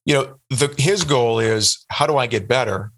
you 0.05 0.13
know, 0.13 0.35
the, 0.49 0.73
his 0.77 1.03
goal 1.03 1.39
is 1.39 1.85
how 1.89 2.07
do 2.07 2.17
I 2.17 2.27
get 2.27 2.47
better? 2.47 2.91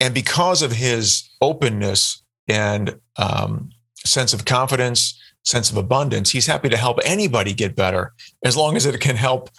And 0.00 0.14
because 0.14 0.62
of 0.62 0.72
his 0.72 1.28
openness 1.40 2.22
and 2.46 2.98
um, 3.16 3.70
sense 4.08 4.32
of 4.32 4.44
confidence, 4.44 5.20
sense 5.44 5.70
of 5.70 5.76
abundance, 5.76 6.30
he's 6.30 6.46
happy 6.46 6.68
to 6.68 6.76
help 6.76 6.98
anybody 7.04 7.52
get 7.52 7.76
better 7.76 8.12
as 8.44 8.56
long 8.56 8.76
as 8.76 8.86
it 8.86 9.00
can 9.00 9.16
help 9.16 9.50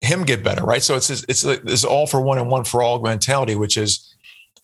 him 0.00 0.24
get 0.24 0.42
better, 0.42 0.64
right? 0.64 0.82
So 0.82 0.96
it's 0.96 1.10
it's 1.10 1.44
it's 1.44 1.84
all 1.84 2.06
for 2.06 2.20
one 2.20 2.38
and 2.38 2.50
one 2.50 2.64
for 2.64 2.82
all 2.82 3.00
mentality, 3.00 3.54
which 3.54 3.76
is 3.76 4.14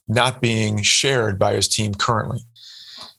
not 0.08 0.40
being 0.40 0.82
shared 0.82 1.38
by 1.38 1.54
his 1.54 1.68
team 1.68 1.94
currently. 1.94 2.40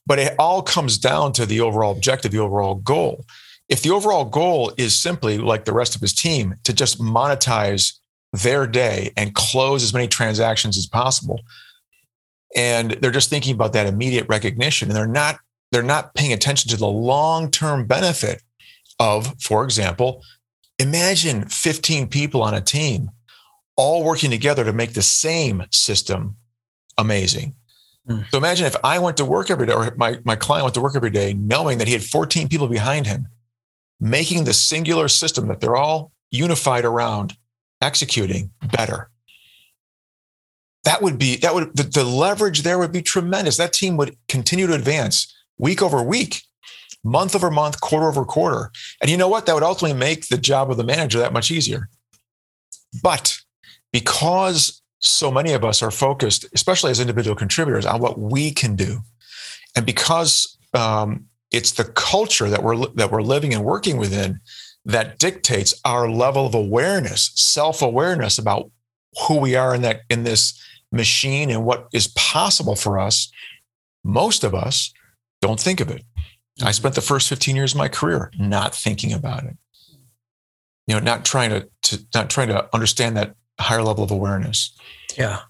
But 0.06 0.20
it 0.20 0.36
all 0.40 0.62
comes 0.62 0.98
down 0.98 1.34
to 1.34 1.46
the 1.46 1.62
overall 1.62 1.92
objective, 1.92 2.32
the 2.32 2.40
overall 2.40 2.76
goal. 2.76 3.26
If 3.70 3.84
the 3.84 3.92
overall 3.92 4.26
goal 4.26 4.74
is 4.78 5.00
simply 5.00 5.38
like 5.38 5.66
the 5.66 5.74
rest 5.74 5.96
of 5.96 6.02
his 6.02 6.14
team 6.14 6.56
to 6.64 6.74
just 6.74 7.00
monetize 7.00 8.00
their 8.34 8.68
day 8.68 9.12
and 9.18 9.34
close 9.34 9.84
as 9.84 9.94
many 9.94 10.08
transactions 10.08 10.78
as 10.78 10.86
possible. 10.86 11.42
And 12.56 12.92
they're 12.92 13.12
just 13.12 13.30
thinking 13.30 13.54
about 13.54 13.74
that 13.74 13.88
immediate 13.88 14.28
recognition 14.28 14.90
and 14.90 14.96
they're 14.96 15.08
not 15.08 15.38
they're 15.72 15.84
not 15.84 16.14
paying 16.16 16.34
attention 16.34 16.70
to 16.72 16.78
the 16.78 16.88
long-term 16.88 17.86
benefit 17.86 18.42
of, 19.00 19.36
for 19.42 19.64
example, 19.64 20.24
imagine 20.78 21.46
15 21.46 22.08
people 22.08 22.42
on 22.42 22.54
a 22.54 22.62
team 22.62 23.12
all 23.76 24.04
working 24.04 24.30
together 24.30 24.64
to 24.66 24.74
make 24.74 24.94
the 24.94 25.02
same 25.02 25.64
system 25.72 26.36
amazing. 26.98 27.56
Mm. 28.08 28.30
So 28.32 28.38
imagine 28.38 28.66
if 28.66 28.76
I 28.84 29.00
went 29.00 29.18
to 29.18 29.26
work 29.26 29.50
every 29.50 29.68
day, 29.68 29.74
or 29.74 29.94
my, 29.96 30.20
my 30.26 30.36
client 30.36 30.66
went 30.66 30.76
to 30.76 30.82
work 30.82 30.96
every 30.96 31.12
day, 31.12 31.34
knowing 31.34 31.78
that 31.78 31.88
he 31.88 31.94
had 31.94 32.04
14 32.04 32.50
people 32.50 32.68
behind 32.68 33.08
him, 33.08 33.28
making 34.00 34.44
the 34.44 34.54
singular 34.54 35.08
system 35.08 35.48
that 35.48 35.60
they're 35.60 35.76
all 35.76 36.12
unified 36.32 36.86
around 36.86 37.38
executing 37.82 38.52
better. 38.72 39.10
That 40.86 41.02
would 41.02 41.18
be 41.18 41.36
that 41.38 41.54
would 41.54 41.76
the, 41.76 41.84
the 41.84 42.04
leverage 42.04 42.64
there 42.64 42.80
would 42.80 42.92
be 42.92 43.02
tremendous. 43.02 43.58
That 43.58 43.74
team 43.74 43.98
would 43.98 44.16
continue 44.28 44.66
to 44.68 44.74
advance 44.74 45.34
week 45.60 45.82
over 45.82 46.02
week, 46.02 46.44
month 47.04 47.36
over 47.36 47.52
month, 47.52 47.80
quarter 47.82 48.08
over 48.08 48.26
quarter. 48.26 48.72
And 49.02 49.12
you 49.12 49.18
know 49.18 49.28
what? 49.28 49.46
That 49.46 49.54
would 49.54 49.64
ultimately 49.64 49.98
make 49.98 50.28
the 50.28 50.38
job 50.38 50.72
of 50.72 50.78
the 50.78 50.84
manager 50.84 51.20
that 51.20 51.34
much 51.34 51.52
easier. 51.52 51.90
But 53.04 53.38
because 53.92 54.82
so 55.00 55.32
many 55.32 55.54
of 55.54 55.64
us 55.64 55.82
are 55.84 55.92
focused, 55.92 56.46
especially 56.54 56.92
as 56.92 57.00
individual 57.00 57.36
contributors, 57.36 57.86
on 57.86 58.00
what 58.00 58.20
we 58.20 58.52
can 58.52 58.76
do, 58.76 59.00
and 59.76 59.86
because 59.86 60.58
um, 60.74 61.26
it's 61.52 61.74
the 61.74 61.86
culture 61.86 62.50
that 62.50 62.64
we're 62.64 62.88
that 62.96 63.12
we're 63.12 63.22
living 63.22 63.54
and 63.54 63.64
working 63.64 63.98
within 63.98 64.40
that 64.86 65.20
dictates 65.20 65.80
our 65.86 66.10
level 66.10 66.46
of 66.46 66.56
awareness, 66.56 67.32
self-awareness 67.36 68.38
about 68.38 68.72
who 69.28 69.38
we 69.38 69.56
are 69.56 69.76
in 69.76 69.82
that 69.82 70.02
in 70.10 70.24
this 70.24 70.60
machine 70.92 71.50
and 71.50 71.66
what 71.66 71.88
is 71.94 72.08
possible 72.10 72.76
for 72.76 72.98
us. 72.98 73.32
Most 74.04 74.44
of 74.44 74.56
us 74.56 74.94
don't 75.42 75.60
think 75.60 75.80
of 75.80 75.90
it. 75.90 76.04
I 76.60 76.64
mm-hmm. 76.64 76.72
spent 76.72 76.96
the 76.96 77.02
first 77.02 77.30
15 77.30 77.56
years 77.56 77.74
of 77.74 77.78
my 77.78 77.88
career 77.88 78.32
not 78.38 78.76
thinking 78.76 79.14
about 79.14 79.44
it. 79.44 79.58
You 80.88 80.96
know, 80.96 81.00
not 81.00 81.24
trying 81.24 81.52
to, 81.52 81.70
to 81.84 82.06
not 82.16 82.30
trying 82.30 82.48
to 82.48 82.68
understand 82.74 83.16
that 83.18 83.36
higher 83.60 83.84
level 83.84 84.04
of 84.04 84.12
awareness. 84.12 84.76
Yeah. 85.18 85.42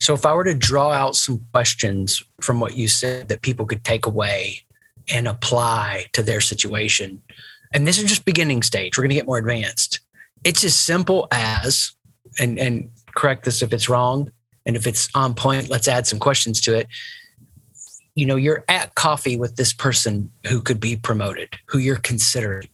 So 0.00 0.14
if 0.14 0.24
I 0.24 0.34
were 0.34 0.44
to 0.44 0.54
draw 0.54 0.92
out 0.92 1.16
some 1.16 1.44
questions 1.52 2.22
from 2.40 2.60
what 2.60 2.76
you 2.76 2.88
said 2.88 3.28
that 3.28 3.42
people 3.42 3.66
could 3.66 3.84
take 3.84 4.06
away 4.06 4.62
and 5.08 5.26
apply 5.26 6.06
to 6.12 6.22
their 6.22 6.40
situation, 6.40 7.22
and 7.72 7.86
this 7.86 7.98
is 7.98 8.04
just 8.04 8.24
beginning 8.24 8.62
stage. 8.62 8.96
We're 8.96 9.02
going 9.02 9.10
to 9.10 9.16
get 9.16 9.26
more 9.26 9.38
advanced. 9.38 10.00
It's 10.44 10.64
as 10.64 10.74
simple 10.74 11.26
as, 11.32 11.92
and 12.38 12.58
and 12.58 12.90
correct 13.14 13.44
this 13.44 13.62
if 13.62 13.72
it's 13.72 13.88
wrong, 13.88 14.30
and 14.64 14.76
if 14.76 14.86
it's 14.86 15.08
on 15.14 15.34
point, 15.34 15.68
let's 15.68 15.88
add 15.88 16.06
some 16.06 16.18
questions 16.18 16.60
to 16.62 16.76
it. 16.76 16.86
You 18.14 18.26
know, 18.26 18.36
you're 18.36 18.64
at 18.68 18.94
coffee 18.94 19.36
with 19.36 19.56
this 19.56 19.72
person 19.72 20.30
who 20.46 20.60
could 20.60 20.80
be 20.80 20.96
promoted, 20.96 21.56
who 21.66 21.78
you're 21.78 21.96
considering. 21.96 22.68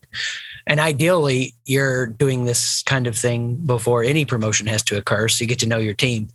And 0.66 0.80
ideally, 0.80 1.54
you're 1.66 2.06
doing 2.06 2.44
this 2.44 2.82
kind 2.84 3.06
of 3.06 3.16
thing 3.16 3.56
before 3.56 4.02
any 4.02 4.24
promotion 4.24 4.66
has 4.66 4.82
to 4.84 4.96
occur. 4.96 5.28
So 5.28 5.44
you 5.44 5.48
get 5.48 5.58
to 5.60 5.68
know 5.68 5.78
your 5.78 5.94
team. 5.94 6.28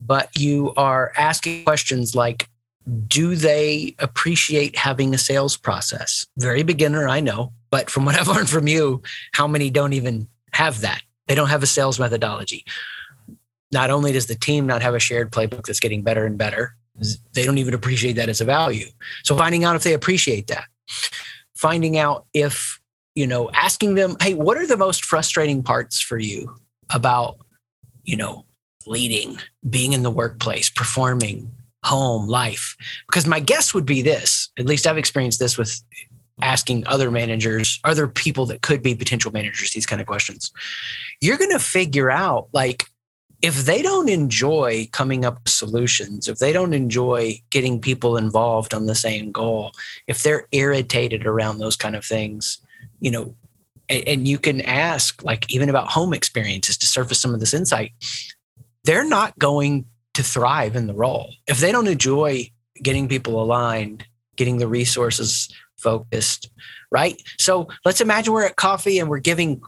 But 0.00 0.30
you 0.36 0.72
are 0.76 1.12
asking 1.16 1.64
questions 1.64 2.14
like, 2.14 2.48
do 3.06 3.34
they 3.34 3.94
appreciate 3.98 4.76
having 4.76 5.14
a 5.14 5.18
sales 5.18 5.56
process? 5.56 6.26
Very 6.36 6.62
beginner, 6.62 7.08
I 7.08 7.20
know, 7.20 7.52
but 7.70 7.90
from 7.90 8.04
what 8.04 8.14
I've 8.14 8.28
learned 8.34 8.50
from 8.50 8.68
you, 8.68 9.02
how 9.32 9.46
many 9.46 9.70
don't 9.70 9.94
even 9.94 10.28
have 10.52 10.82
that? 10.82 11.02
They 11.26 11.34
don't 11.34 11.48
have 11.48 11.62
a 11.62 11.66
sales 11.66 11.98
methodology. 11.98 12.64
Not 13.72 13.90
only 13.90 14.12
does 14.12 14.26
the 14.26 14.34
team 14.34 14.66
not 14.66 14.82
have 14.82 14.94
a 14.94 15.00
shared 15.00 15.32
playbook 15.32 15.66
that's 15.66 15.80
getting 15.80 16.02
better 16.02 16.26
and 16.26 16.36
better, 16.36 16.76
they 17.32 17.44
don't 17.44 17.58
even 17.58 17.74
appreciate 17.74 18.14
that 18.14 18.28
as 18.28 18.40
a 18.40 18.44
value. 18.44 18.86
So 19.24 19.36
finding 19.36 19.64
out 19.64 19.76
if 19.76 19.82
they 19.82 19.94
appreciate 19.94 20.46
that, 20.48 20.64
finding 21.56 21.98
out 21.98 22.26
if, 22.32 22.80
you 23.14 23.26
know, 23.26 23.50
asking 23.52 23.94
them, 23.94 24.16
hey, 24.20 24.34
what 24.34 24.56
are 24.56 24.66
the 24.66 24.76
most 24.76 25.04
frustrating 25.04 25.62
parts 25.62 26.00
for 26.00 26.18
you 26.18 26.54
about, 26.90 27.38
you 28.04 28.16
know, 28.16 28.44
leading, 28.86 29.38
being 29.68 29.92
in 29.92 30.02
the 30.02 30.10
workplace, 30.10 30.70
performing, 30.70 31.50
home, 31.84 32.28
life? 32.28 32.76
Because 33.08 33.26
my 33.26 33.40
guess 33.40 33.74
would 33.74 33.86
be 33.86 34.02
this, 34.02 34.50
at 34.58 34.66
least 34.66 34.86
I've 34.86 34.98
experienced 34.98 35.38
this 35.38 35.58
with 35.58 35.80
asking 36.42 36.86
other 36.86 37.10
managers, 37.10 37.80
other 37.84 38.08
people 38.08 38.46
that 38.46 38.62
could 38.62 38.82
be 38.82 38.94
potential 38.94 39.30
managers, 39.32 39.72
these 39.72 39.86
kind 39.86 40.00
of 40.00 40.06
questions. 40.06 40.52
You're 41.20 41.38
going 41.38 41.52
to 41.52 41.60
figure 41.60 42.10
out 42.10 42.48
like, 42.52 42.86
if 43.44 43.66
they 43.66 43.82
don't 43.82 44.08
enjoy 44.08 44.88
coming 44.90 45.22
up 45.22 45.34
with 45.34 45.52
solutions, 45.52 46.28
if 46.28 46.38
they 46.38 46.50
don't 46.50 46.72
enjoy 46.72 47.38
getting 47.50 47.78
people 47.78 48.16
involved 48.16 48.72
on 48.72 48.86
the 48.86 48.94
same 48.94 49.30
goal, 49.30 49.72
if 50.06 50.22
they're 50.22 50.46
irritated 50.50 51.26
around 51.26 51.58
those 51.58 51.76
kind 51.76 51.94
of 51.94 52.02
things, 52.02 52.56
you 53.00 53.10
know, 53.10 53.34
and, 53.90 54.08
and 54.08 54.26
you 54.26 54.38
can 54.38 54.62
ask 54.62 55.22
like 55.22 55.44
even 55.52 55.68
about 55.68 55.88
home 55.88 56.14
experiences 56.14 56.78
to 56.78 56.86
surface 56.86 57.20
some 57.20 57.34
of 57.34 57.40
this 57.40 57.52
insight, 57.52 57.92
they're 58.84 59.06
not 59.06 59.38
going 59.38 59.84
to 60.14 60.22
thrive 60.22 60.74
in 60.74 60.86
the 60.86 60.94
role. 60.94 61.30
If 61.46 61.58
they 61.58 61.70
don't 61.70 61.86
enjoy 61.86 62.50
getting 62.82 63.08
people 63.08 63.42
aligned, 63.42 64.06
getting 64.36 64.56
the 64.56 64.68
resources 64.68 65.54
focused, 65.76 66.48
right? 66.90 67.20
So 67.38 67.68
let's 67.84 68.00
imagine 68.00 68.32
we're 68.32 68.46
at 68.46 68.56
coffee 68.56 68.98
and 68.98 69.10
we're 69.10 69.18
giving, 69.18 69.60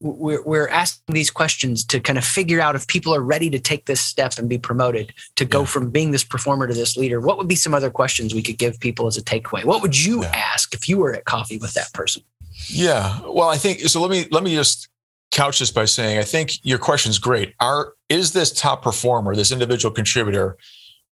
we're, 0.00 0.42
we're 0.44 0.68
asking 0.68 1.14
these 1.14 1.30
questions 1.30 1.84
to 1.86 2.00
kind 2.00 2.18
of 2.18 2.24
figure 2.24 2.60
out 2.60 2.76
if 2.76 2.86
people 2.86 3.14
are 3.14 3.20
ready 3.20 3.50
to 3.50 3.58
take 3.58 3.86
this 3.86 4.00
step 4.00 4.34
and 4.38 4.48
be 4.48 4.58
promoted 4.58 5.12
to 5.36 5.44
go 5.44 5.60
yeah. 5.60 5.66
from 5.66 5.90
being 5.90 6.12
this 6.12 6.24
performer 6.24 6.66
to 6.66 6.74
this 6.74 6.96
leader. 6.96 7.20
What 7.20 7.38
would 7.38 7.48
be 7.48 7.56
some 7.56 7.74
other 7.74 7.90
questions 7.90 8.34
we 8.34 8.42
could 8.42 8.58
give 8.58 8.78
people 8.80 9.06
as 9.06 9.16
a 9.16 9.22
takeaway? 9.22 9.64
What 9.64 9.82
would 9.82 9.96
you 9.96 10.22
yeah. 10.22 10.32
ask 10.34 10.74
if 10.74 10.88
you 10.88 10.98
were 10.98 11.14
at 11.14 11.24
coffee 11.24 11.58
with 11.58 11.74
that 11.74 11.92
person? 11.92 12.22
Yeah. 12.68 13.20
Well, 13.22 13.48
I 13.48 13.56
think 13.56 13.80
so. 13.80 14.00
Let 14.00 14.10
me, 14.10 14.26
let 14.30 14.42
me 14.42 14.54
just 14.54 14.88
couch 15.30 15.58
this 15.58 15.70
by 15.70 15.84
saying, 15.84 16.18
I 16.18 16.24
think 16.24 16.64
your 16.64 16.78
question 16.78 17.10
is 17.10 17.18
great. 17.18 17.54
Are 17.60 17.94
is 18.08 18.32
this 18.32 18.52
top 18.52 18.82
performer, 18.82 19.34
this 19.34 19.52
individual 19.52 19.94
contributor, 19.94 20.56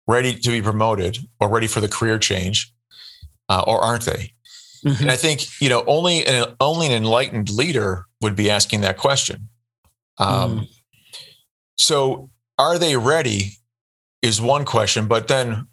ready 0.08 0.36
to 0.36 0.50
be 0.50 0.62
promoted 0.62 1.18
or 1.40 1.50
ready 1.50 1.68
for 1.68 1.80
the 1.80 1.88
career 1.88 2.20
change, 2.20 2.74
uh, 3.50 3.64
or 3.66 3.82
aren't 3.82 4.06
they? 4.06 4.34
Mm-hmm. 4.86 5.04
And 5.04 5.12
I 5.12 5.16
think 5.16 5.62
you 5.62 5.70
know 5.70 5.84
only 5.88 6.26
an 6.26 6.56
only 6.60 6.88
an 6.88 6.92
enlightened 6.92 7.50
leader 7.50 8.06
would 8.24 8.36
be 8.36 8.50
asking 8.50 8.82
that 8.82 8.98
question. 8.98 9.50
Um, 10.18 10.62
mm. 10.62 10.68
So, 11.76 12.30
are 12.58 12.80
they 12.80 12.98
ready? 12.98 13.58
Is 14.22 14.40
one 14.40 14.64
question, 14.64 15.08
but 15.08 15.28
then 15.28 15.68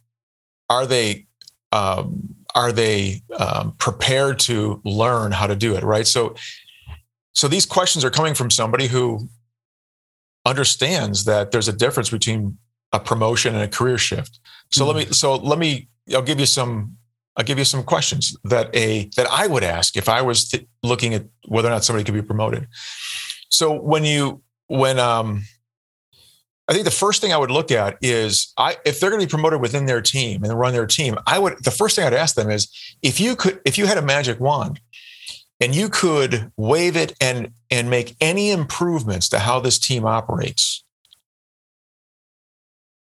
are 0.69 0.85
they 0.85 1.27
um, 1.73 2.35
are 2.55 2.73
they 2.73 3.23
um, 3.39 3.75
prepared 3.79 4.41
to 4.41 4.81
learn 4.85 5.33
how 5.33 5.47
to 5.47 5.55
do 5.55 5.77
it? 5.77 5.85
Right. 5.85 6.07
So, 6.07 6.35
so 7.33 7.47
these 7.47 7.65
questions 7.65 8.05
are 8.05 8.11
coming 8.11 8.35
from 8.35 8.51
somebody 8.51 8.89
who 8.89 9.29
understands 10.45 11.25
that 11.27 11.53
there's 11.53 11.69
a 11.69 11.73
difference 11.73 12.11
between 12.11 12.59
a 12.93 12.99
promotion 12.99 13.55
and 13.55 13.63
a 13.63 13.69
career 13.69 13.99
shift. 13.99 14.41
So 14.71 14.85
mm-hmm. 14.85 14.97
let 14.97 15.09
me 15.09 15.13
so 15.13 15.37
let 15.37 15.59
me 15.59 15.89
I'll 16.13 16.23
give 16.23 16.41
you 16.41 16.47
some 16.47 16.97
I'll 17.37 17.45
give 17.45 17.59
you 17.59 17.65
some 17.65 17.83
questions 17.83 18.37
that 18.45 18.75
a 18.75 19.09
that 19.17 19.27
I 19.31 19.47
would 19.47 19.63
ask 19.63 19.97
if 19.97 20.09
I 20.09 20.23
was 20.23 20.49
t- 20.49 20.69
looking 20.83 21.15
at 21.15 21.25
whether 21.47 21.69
or 21.69 21.71
not 21.71 21.85
somebody 21.85 22.05
could 22.05 22.15
be 22.15 22.23
promoted. 22.23 22.67
So 23.49 23.73
when 23.73 24.05
you 24.05 24.43
when 24.67 24.99
um 24.99 25.45
I 26.69 26.73
think 26.73 26.85
the 26.85 26.93
first 26.93 27.21
thing 27.21 27.33
I 27.33 27.37
would 27.37 27.51
look 27.51 27.73
at 27.73 27.99
is 28.01 28.53
I 28.57 28.77
if 28.85 29.01
they're 29.01 29.11
going 29.11 29.21
to 29.21 29.27
be 29.27 29.31
promoted 29.31 29.61
within 29.61 29.87
their 29.87 30.01
team 30.01 30.45
and 30.45 30.59
run 30.59 30.73
their 30.73 30.87
team, 30.87 31.17
I 31.27 31.39
would 31.39 31.65
the 31.65 31.71
first 31.71 31.97
thing 31.97 32.07
I'd 32.07 32.15
ask 32.15 32.35
them 32.35 32.51
is 32.51 32.69
if 33.03 33.19
you 33.19 33.37
could 33.37 33.61
if 33.65 33.77
you 33.77 33.87
had 33.87 33.99
a 33.99 34.03
magic 34.03 34.39
wand 34.39 34.81
and 35.61 35.75
you 35.75 35.89
could 35.89 36.53
wave 36.57 36.97
it 36.97 37.15
and 37.21 37.53
and 37.71 37.91
make 37.91 38.17
any 38.21 38.51
improvements 38.51 39.29
to 39.31 39.41
how 39.41 39.61
this 39.61 39.79
team 39.79 40.05
operates, 40.05 40.85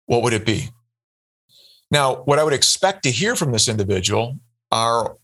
what 0.05 0.23
would 0.23 0.33
it 0.33 0.45
be? 0.45 0.69
Now, 1.91 2.15
what 2.23 2.39
I 2.39 2.43
would 2.43 2.53
expect 2.53 3.03
to 3.03 3.11
hear 3.11 3.35
from 3.35 3.51
this 3.51 3.67
individual 3.67 4.37
are 4.71 5.17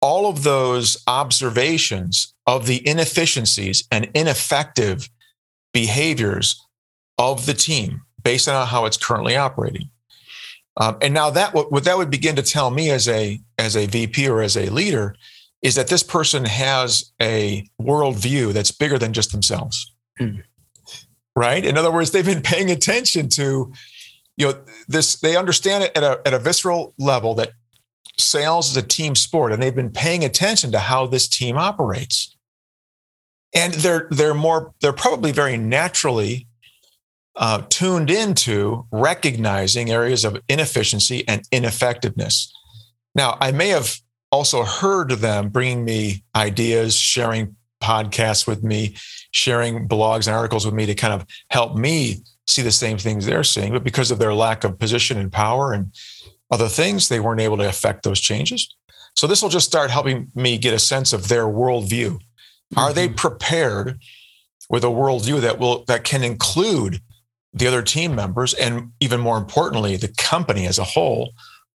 all 0.00 0.28
of 0.28 0.42
those 0.42 0.96
observations 1.06 2.34
of 2.46 2.66
the 2.66 2.86
inefficiencies 2.86 3.86
and 3.90 4.10
ineffective 4.14 5.08
behaviors 5.72 6.60
of 7.18 7.46
the 7.46 7.54
team 7.54 8.02
based 8.22 8.48
on 8.48 8.66
how 8.66 8.84
it's 8.86 8.96
currently 8.96 9.36
operating. 9.36 9.90
Um, 10.78 10.98
and 11.00 11.14
now 11.14 11.30
that 11.30 11.54
what, 11.54 11.72
what 11.72 11.84
that 11.84 11.96
would 11.96 12.10
begin 12.10 12.36
to 12.36 12.42
tell 12.42 12.70
me 12.70 12.90
as 12.90 13.08
a 13.08 13.40
as 13.58 13.76
a 13.76 13.86
VP 13.86 14.28
or 14.28 14.42
as 14.42 14.56
a 14.56 14.68
leader 14.68 15.16
is 15.62 15.74
that 15.74 15.88
this 15.88 16.02
person 16.02 16.44
has 16.44 17.12
a 17.20 17.66
worldview 17.80 18.52
that's 18.52 18.70
bigger 18.70 18.98
than 18.98 19.12
just 19.12 19.32
themselves. 19.32 19.92
Mm. 20.20 20.42
Right. 21.34 21.64
In 21.64 21.76
other 21.76 21.90
words, 21.90 22.10
they've 22.10 22.24
been 22.24 22.42
paying 22.42 22.70
attention 22.70 23.28
to, 23.30 23.72
you 24.36 24.46
know, 24.46 24.58
this. 24.88 25.16
They 25.16 25.36
understand 25.36 25.84
it 25.84 25.96
at 25.96 26.02
a 26.02 26.20
at 26.26 26.34
a 26.34 26.38
visceral 26.38 26.94
level 26.98 27.34
that 27.34 27.52
sales 28.18 28.70
is 28.70 28.76
a 28.76 28.82
team 28.82 29.14
sport, 29.14 29.52
and 29.52 29.62
they've 29.62 29.74
been 29.74 29.90
paying 29.90 30.24
attention 30.24 30.72
to 30.72 30.78
how 30.78 31.06
this 31.06 31.28
team 31.28 31.56
operates. 31.56 32.36
And 33.54 33.74
they're 33.74 34.08
they're 34.10 34.34
more 34.34 34.74
they're 34.80 34.92
probably 34.92 35.32
very 35.32 35.56
naturally 35.56 36.46
uh, 37.36 37.62
tuned 37.68 38.10
into 38.10 38.86
recognizing 38.90 39.90
areas 39.90 40.24
of 40.24 40.40
inefficiency 40.48 41.26
and 41.28 41.42
ineffectiveness. 41.52 42.52
Now, 43.14 43.36
I 43.40 43.52
may 43.52 43.68
have 43.68 43.96
also 44.32 44.64
heard 44.64 45.10
them 45.10 45.50
bringing 45.50 45.84
me 45.84 46.24
ideas, 46.34 46.96
sharing 46.96 47.56
podcasts 47.82 48.46
with 48.46 48.62
me, 48.62 48.96
sharing 49.30 49.86
blogs 49.86 50.26
and 50.26 50.34
articles 50.34 50.64
with 50.64 50.74
me 50.74 50.86
to 50.86 50.94
kind 50.94 51.14
of 51.14 51.26
help 51.50 51.76
me 51.76 52.16
see 52.46 52.62
the 52.62 52.70
same 52.70 52.98
things 52.98 53.26
they're 53.26 53.44
seeing. 53.44 53.72
But 53.72 53.84
because 53.84 54.10
of 54.10 54.18
their 54.18 54.34
lack 54.34 54.64
of 54.64 54.78
position 54.78 55.18
and 55.18 55.32
power 55.32 55.72
and 55.72 55.92
other 56.50 56.68
things, 56.68 57.08
they 57.08 57.20
weren't 57.20 57.40
able 57.40 57.56
to 57.58 57.68
affect 57.68 58.02
those 58.02 58.20
changes. 58.20 58.74
So 59.14 59.26
this 59.26 59.42
will 59.42 59.48
just 59.48 59.66
start 59.66 59.90
helping 59.90 60.30
me 60.34 60.58
get 60.58 60.74
a 60.74 60.78
sense 60.78 61.12
of 61.12 61.28
their 61.28 61.44
worldview. 61.44 62.12
Mm-hmm. 62.12 62.78
Are 62.78 62.92
they 62.92 63.06
mm-hmm. 63.06 63.16
prepared 63.16 63.98
with 64.68 64.84
a 64.84 64.88
worldview 64.88 65.40
that 65.40 65.58
will 65.58 65.84
that 65.84 66.04
can 66.04 66.22
include 66.22 67.00
the 67.52 67.66
other 67.66 67.82
team 67.82 68.14
members 68.14 68.52
and 68.54 68.92
even 69.00 69.20
more 69.20 69.38
importantly 69.38 69.96
the 69.96 70.12
company 70.18 70.66
as 70.66 70.78
a 70.78 70.84
whole 70.84 71.32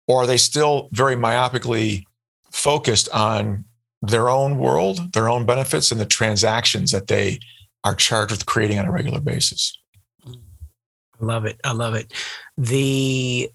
or 0.07 0.23
are 0.23 0.27
they 0.27 0.37
still 0.37 0.89
very 0.93 1.15
myopically 1.15 2.05
focused 2.51 3.09
on 3.11 3.65
their 4.03 4.29
own 4.29 4.59
world 4.59 5.13
their 5.13 5.29
own 5.29 5.45
benefits 5.45 5.93
and 5.93 6.01
the 6.01 6.07
transactions 6.07 6.91
that 6.91 7.07
they 7.07 7.39
are 7.85 7.95
charged 7.95 8.33
with 8.33 8.47
creating 8.47 8.79
on 8.79 8.87
a 8.87 8.93
regular 8.93 9.21
basis 9.21 9.79
i 11.21 11.25
love 11.25 11.45
it 11.45 11.61
i 11.65 11.73
love 11.73 11.95
it 11.95 12.13
the 12.57 13.51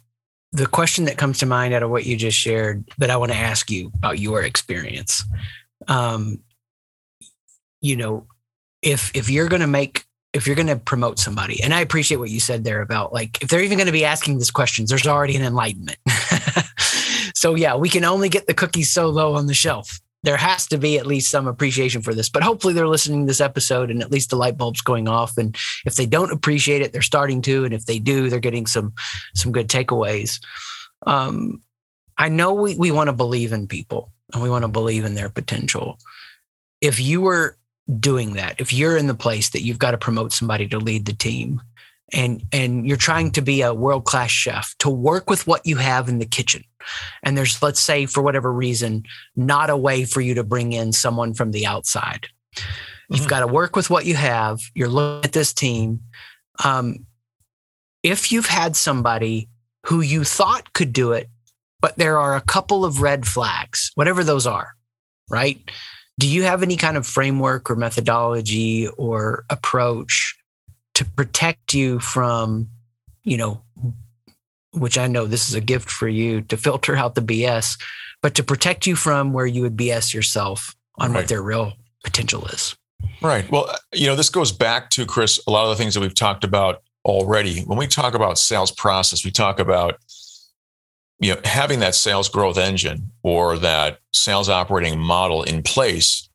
the 0.51 0.67
question 0.67 1.05
that 1.05 1.17
comes 1.17 1.39
to 1.39 1.45
mind 1.45 1.73
out 1.73 1.83
of 1.83 1.89
what 1.89 2.05
you 2.05 2.15
just 2.15 2.37
shared 2.37 2.87
that 2.97 3.09
i 3.09 3.17
want 3.17 3.31
to 3.31 3.37
ask 3.37 3.69
you 3.69 3.91
about 3.95 4.19
your 4.19 4.43
experience 4.43 5.23
um 5.87 6.39
you 7.81 7.95
know 7.95 8.25
if 8.81 9.15
if 9.15 9.29
you're 9.29 9.47
going 9.47 9.61
to 9.61 9.67
make 9.67 10.05
if 10.33 10.47
you're 10.47 10.55
going 10.55 10.67
to 10.67 10.75
promote 10.75 11.19
somebody, 11.19 11.61
and 11.61 11.73
I 11.73 11.81
appreciate 11.81 12.17
what 12.17 12.31
you 12.31 12.39
said 12.39 12.63
there 12.63 12.81
about 12.81 13.13
like, 13.13 13.41
if 13.41 13.49
they're 13.49 13.61
even 13.61 13.77
going 13.77 13.87
to 13.87 13.93
be 13.93 14.03
asking 14.03 14.39
these 14.39 14.51
questions, 14.51 14.89
there's 14.89 15.07
already 15.07 15.35
an 15.35 15.43
enlightenment. 15.43 15.99
so, 17.35 17.53
yeah, 17.53 17.75
we 17.75 17.87
can 17.87 18.03
only 18.03 18.29
get 18.29 18.47
the 18.47 18.53
cookies 18.53 18.91
so 18.91 19.09
low 19.09 19.35
on 19.35 19.45
the 19.45 19.53
shelf. 19.53 20.01
There 20.23 20.37
has 20.37 20.67
to 20.67 20.77
be 20.77 20.97
at 20.97 21.05
least 21.05 21.29
some 21.29 21.47
appreciation 21.47 22.01
for 22.01 22.13
this, 22.13 22.29
but 22.29 22.43
hopefully 22.43 22.73
they're 22.73 22.87
listening 22.87 23.21
to 23.21 23.29
this 23.29 23.41
episode 23.41 23.91
and 23.91 24.01
at 24.01 24.11
least 24.11 24.29
the 24.29 24.35
light 24.35 24.57
bulb's 24.57 24.81
going 24.81 25.07
off. 25.07 25.37
And 25.37 25.55
if 25.85 25.95
they 25.95 26.05
don't 26.05 26.31
appreciate 26.31 26.81
it, 26.81 26.93
they're 26.93 27.01
starting 27.01 27.41
to. 27.43 27.65
And 27.65 27.73
if 27.73 27.85
they 27.85 27.99
do, 27.99 28.29
they're 28.29 28.39
getting 28.39 28.65
some, 28.65 28.93
some 29.35 29.51
good 29.51 29.67
takeaways. 29.67 30.39
Um, 31.05 31.61
I 32.17 32.29
know 32.29 32.53
we, 32.53 32.75
we 32.75 32.91
want 32.91 33.07
to 33.07 33.13
believe 33.13 33.51
in 33.51 33.67
people 33.67 34.11
and 34.33 34.41
we 34.41 34.49
want 34.49 34.63
to 34.63 34.69
believe 34.69 35.03
in 35.03 35.15
their 35.15 35.29
potential. 35.29 35.97
If 36.79 36.99
you 36.99 37.21
were 37.21 37.57
doing 37.99 38.33
that 38.33 38.59
if 38.59 38.71
you're 38.71 38.97
in 38.97 39.07
the 39.07 39.13
place 39.13 39.49
that 39.49 39.61
you've 39.61 39.79
got 39.79 39.91
to 39.91 39.97
promote 39.97 40.31
somebody 40.31 40.67
to 40.67 40.79
lead 40.79 41.05
the 41.05 41.13
team 41.13 41.61
and 42.11 42.43
and 42.51 42.87
you're 42.87 42.97
trying 42.97 43.31
to 43.31 43.41
be 43.41 43.61
a 43.61 43.73
world 43.73 44.05
class 44.05 44.29
chef 44.29 44.75
to 44.79 44.89
work 44.89 45.29
with 45.29 45.47
what 45.47 45.65
you 45.65 45.77
have 45.77 46.09
in 46.09 46.19
the 46.19 46.25
kitchen. 46.25 46.63
And 47.23 47.37
there's 47.37 47.61
let's 47.61 47.79
say 47.79 48.05
for 48.05 48.21
whatever 48.21 48.51
reason 48.51 49.03
not 49.35 49.69
a 49.69 49.77
way 49.77 50.05
for 50.05 50.21
you 50.21 50.33
to 50.35 50.43
bring 50.43 50.73
in 50.73 50.91
someone 50.91 51.33
from 51.33 51.51
the 51.51 51.65
outside. 51.65 52.27
Mm-hmm. 52.55 53.15
you've 53.15 53.27
got 53.27 53.39
to 53.39 53.47
work 53.47 53.75
with 53.75 53.89
what 53.89 54.05
you 54.05 54.15
have. 54.15 54.59
You're 54.75 54.87
looking 54.87 55.25
at 55.25 55.33
this 55.33 55.53
team. 55.53 56.01
Um, 56.63 57.07
if 58.03 58.31
you've 58.31 58.45
had 58.45 58.75
somebody 58.75 59.49
who 59.87 60.01
you 60.01 60.23
thought 60.23 60.73
could 60.73 60.93
do 60.93 61.13
it 61.13 61.29
but 61.81 61.97
there 61.97 62.17
are 62.17 62.35
a 62.35 62.41
couple 62.41 62.85
of 62.85 63.01
red 63.01 63.25
flags 63.25 63.91
whatever 63.95 64.23
those 64.23 64.45
are 64.45 64.75
right? 65.29 65.59
Do 66.19 66.27
you 66.27 66.43
have 66.43 66.63
any 66.63 66.77
kind 66.77 66.95
of 66.95 67.07
framework 67.07 67.69
or 67.69 67.75
methodology 67.75 68.87
or 68.97 69.45
approach 69.49 70.35
to 70.95 71.05
protect 71.05 71.73
you 71.73 71.99
from, 71.99 72.69
you 73.23 73.37
know, 73.37 73.61
which 74.71 74.97
I 74.97 75.07
know 75.07 75.25
this 75.25 75.49
is 75.49 75.55
a 75.55 75.61
gift 75.61 75.89
for 75.89 76.07
you 76.07 76.41
to 76.41 76.57
filter 76.57 76.95
out 76.95 77.15
the 77.15 77.21
BS, 77.21 77.79
but 78.21 78.35
to 78.35 78.43
protect 78.43 78.87
you 78.87 78.95
from 78.95 79.33
where 79.33 79.45
you 79.45 79.61
would 79.61 79.77
BS 79.77 80.13
yourself 80.13 80.75
on 80.97 81.11
right. 81.11 81.19
what 81.19 81.27
their 81.27 81.41
real 81.41 81.73
potential 82.03 82.45
is? 82.47 82.75
Right. 83.21 83.49
Well, 83.51 83.69
uh, 83.69 83.77
you 83.93 84.07
know, 84.07 84.15
this 84.15 84.29
goes 84.29 84.51
back 84.51 84.89
to 84.91 85.05
Chris, 85.05 85.39
a 85.47 85.51
lot 85.51 85.63
of 85.63 85.69
the 85.69 85.75
things 85.75 85.93
that 85.93 86.01
we've 86.01 86.15
talked 86.15 86.43
about 86.43 86.81
already. 87.05 87.61
When 87.61 87.77
we 87.77 87.87
talk 87.87 88.13
about 88.13 88.37
sales 88.37 88.71
process, 88.71 89.25
we 89.25 89.31
talk 89.31 89.59
about 89.59 89.99
you 91.19 91.33
know, 91.33 91.41
having 91.45 91.79
that 91.79 91.95
sales 91.95 92.27
growth 92.27 92.57
engine 92.57 93.11
or 93.21 93.57
that 93.59 93.99
sales 94.11 94.49
operating 94.49 94.99
model 94.99 95.43
in 95.43 95.63
place 95.63 96.27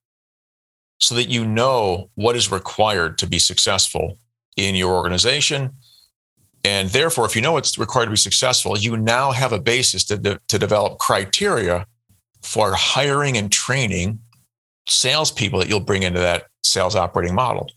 so 0.98 1.14
that 1.14 1.28
you 1.28 1.44
know 1.44 2.10
what 2.14 2.36
is 2.36 2.50
required 2.50 3.18
to 3.18 3.26
be 3.26 3.38
successful 3.38 4.18
in 4.58 4.74
your 4.74 4.92
organization. 4.92 5.70
And 6.64 6.90
therefore, 6.90 7.24
if 7.24 7.36
you 7.36 7.42
know 7.42 7.52
what's 7.52 7.78
required 7.78 8.06
to 8.06 8.10
be 8.10 8.16
successful, 8.16 8.76
you 8.76 8.96
now 8.96 9.30
have 9.30 9.52
a 9.52 9.60
basis 9.60 10.04
to, 10.06 10.18
de- 10.18 10.40
to 10.48 10.58
develop 10.58 10.98
criteria 10.98 11.86
for 12.42 12.74
hiring 12.74 13.36
and 13.36 13.50
training 13.50 14.18
salespeople 14.88 15.60
that 15.60 15.68
you'll 15.68 15.80
bring 15.80 16.02
into 16.02 16.18
that 16.18 16.46
sales 16.64 16.96
operating 16.96 17.34
model. 17.34 17.70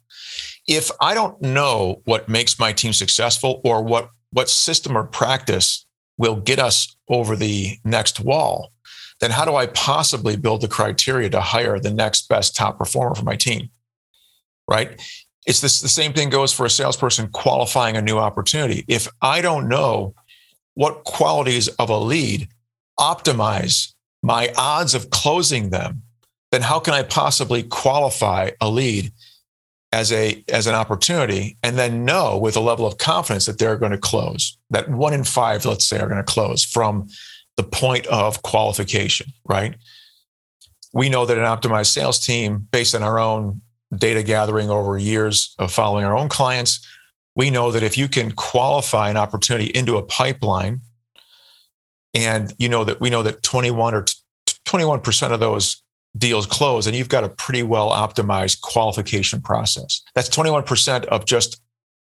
If 0.68 0.90
I 1.00 1.14
don't 1.14 1.40
know 1.42 2.02
what 2.06 2.28
makes 2.28 2.60
my 2.60 2.74
team 2.74 2.94
successful 2.94 3.62
or 3.64 3.84
what, 3.84 4.10
what 4.32 4.50
system 4.50 4.98
or 4.98 5.04
practice 5.04 5.86
will 6.18 6.36
get 6.36 6.60
us 6.60 6.96
over 7.08 7.36
the 7.36 7.78
next 7.84 8.20
wall, 8.20 8.72
then 9.20 9.32
how 9.32 9.46
do 9.46 9.56
I 9.56 9.68
possibly 9.68 10.36
build 10.36 10.62
the 10.62 10.68
criteria 10.68 11.30
to 11.30 11.42
hire 11.42 11.80
the 11.80 11.94
next 11.94 12.28
best 12.28 12.56
top 12.56 12.80
performer 12.80 13.16
for 13.16 13.24
my 13.24 13.36
team? 13.36 13.70
Right? 14.68 15.00
It's 15.46 15.62
this, 15.62 15.82
the 15.82 15.90
same 15.90 16.14
thing 16.14 16.30
goes 16.30 16.54
for 16.54 16.66
a 16.66 16.70
salesperson 16.70 17.30
qualifying 17.30 17.98
a 17.98 18.02
new 18.02 18.18
opportunity. 18.18 18.86
If 18.88 19.08
I 19.22 19.42
don't 19.42 19.68
know 19.68 20.14
what 20.76 21.04
qualities 21.04 21.68
of 21.68 21.90
a 21.90 21.98
lead 21.98 22.48
optimize 23.00 23.94
my 24.24 24.54
odds 24.56 24.94
of 24.94 25.10
closing 25.10 25.72
them, 25.72 26.04
then 26.52 26.62
how 26.62 26.80
can 26.80 26.94
I 26.94 27.04
possibly 27.04 27.64
qualify 27.64 28.52
a 28.60 28.70
lead 28.70 29.12
as 29.92 30.12
a 30.12 30.44
as 30.48 30.68
an 30.68 30.76
opportunity 30.76 31.58
and 31.64 31.78
then 31.78 32.06
know 32.06 32.38
with 32.38 32.56
a 32.56 32.62
level 32.62 32.86
of 32.86 32.98
confidence 32.98 33.46
that 33.46 33.58
they're 33.58 33.78
going 33.78 33.92
to 33.92 33.98
close 33.98 34.58
that 34.70 34.90
one 34.90 35.14
in 35.14 35.24
five 35.24 35.66
let's 35.66 35.86
say 35.86 36.00
are 36.00 36.08
going 36.08 36.18
to 36.18 36.24
close 36.24 36.64
from 36.64 37.08
the 37.58 37.64
point 37.64 38.08
of 38.08 38.42
qualification 38.42 39.28
right 39.46 39.76
we 40.94 41.10
know 41.10 41.26
that 41.26 41.38
an 41.38 41.44
optimized 41.44 41.88
sales 41.88 42.26
team 42.26 42.68
based 42.72 42.96
on 42.96 43.04
our 43.04 43.20
own 43.20 43.62
data 43.98 44.24
gathering 44.24 44.70
over 44.70 44.98
years 44.98 45.56
of 45.60 45.72
following 45.72 46.06
our 46.06 46.16
own 46.16 46.30
clients 46.30 46.86
we 47.36 47.50
know 47.50 47.72
that 47.72 47.84
if 47.84 47.98
you 47.98 48.08
can 48.08 48.32
qualify 48.32 49.10
an 49.10 49.18
opportunity 49.18 49.66
into 49.66 49.98
a 49.98 50.04
pipeline 50.04 50.82
and 52.14 52.54
you 52.58 52.68
know 52.68 52.84
that 52.84 53.00
we 53.00 53.10
know 53.10 53.24
that 53.24 53.42
21 53.44 53.94
or 53.94 54.06
21% 54.66 55.32
of 55.32 55.40
those 55.40 55.82
deals 56.18 56.46
close 56.46 56.88
and 56.88 56.96
you've 56.96 57.10
got 57.10 57.24
a 57.24 57.30
pretty 57.30 57.64
well 57.64 57.90
optimized 57.90 58.62
qualification 58.62 59.42
process. 59.42 60.02
That's 60.14 60.30
21% 60.30 61.06
of 61.06 61.26
just 61.26 61.62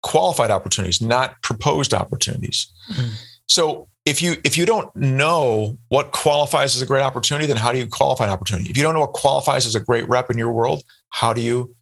qualified 0.02 0.52
opportunities, 0.52 1.02
not 1.02 1.42
proposed 1.42 1.94
opportunities. 1.94 2.72
Mm-hmm. 2.92 3.10
So 3.48 3.89
if 4.06 4.22
you 4.22 4.38
if 4.46 4.58
you 4.58 4.65
don't 4.65 4.96
know 4.96 5.78
what 5.89 6.12
qualifies 6.12 6.76
as 6.76 6.82
a 6.82 6.86
great 6.86 7.02
opportunity, 7.02 7.46
then 7.46 7.58
how 7.58 7.74
do 7.74 7.78
you 7.78 7.88
qualify 7.88 8.24
an 8.24 8.30
opportunity? 8.30 8.70
If 8.70 8.78
you 8.78 8.84
don't 8.84 8.94
know 8.94 9.02
what 9.02 9.13
qualifies 9.13 9.65
as 9.65 9.76
a 9.76 9.80
great 9.82 10.08
rep 10.08 10.32
in 10.32 10.38
your 10.38 10.52
world, 10.52 10.84
how 11.10 11.34
do 11.34 11.41
you 11.41 11.76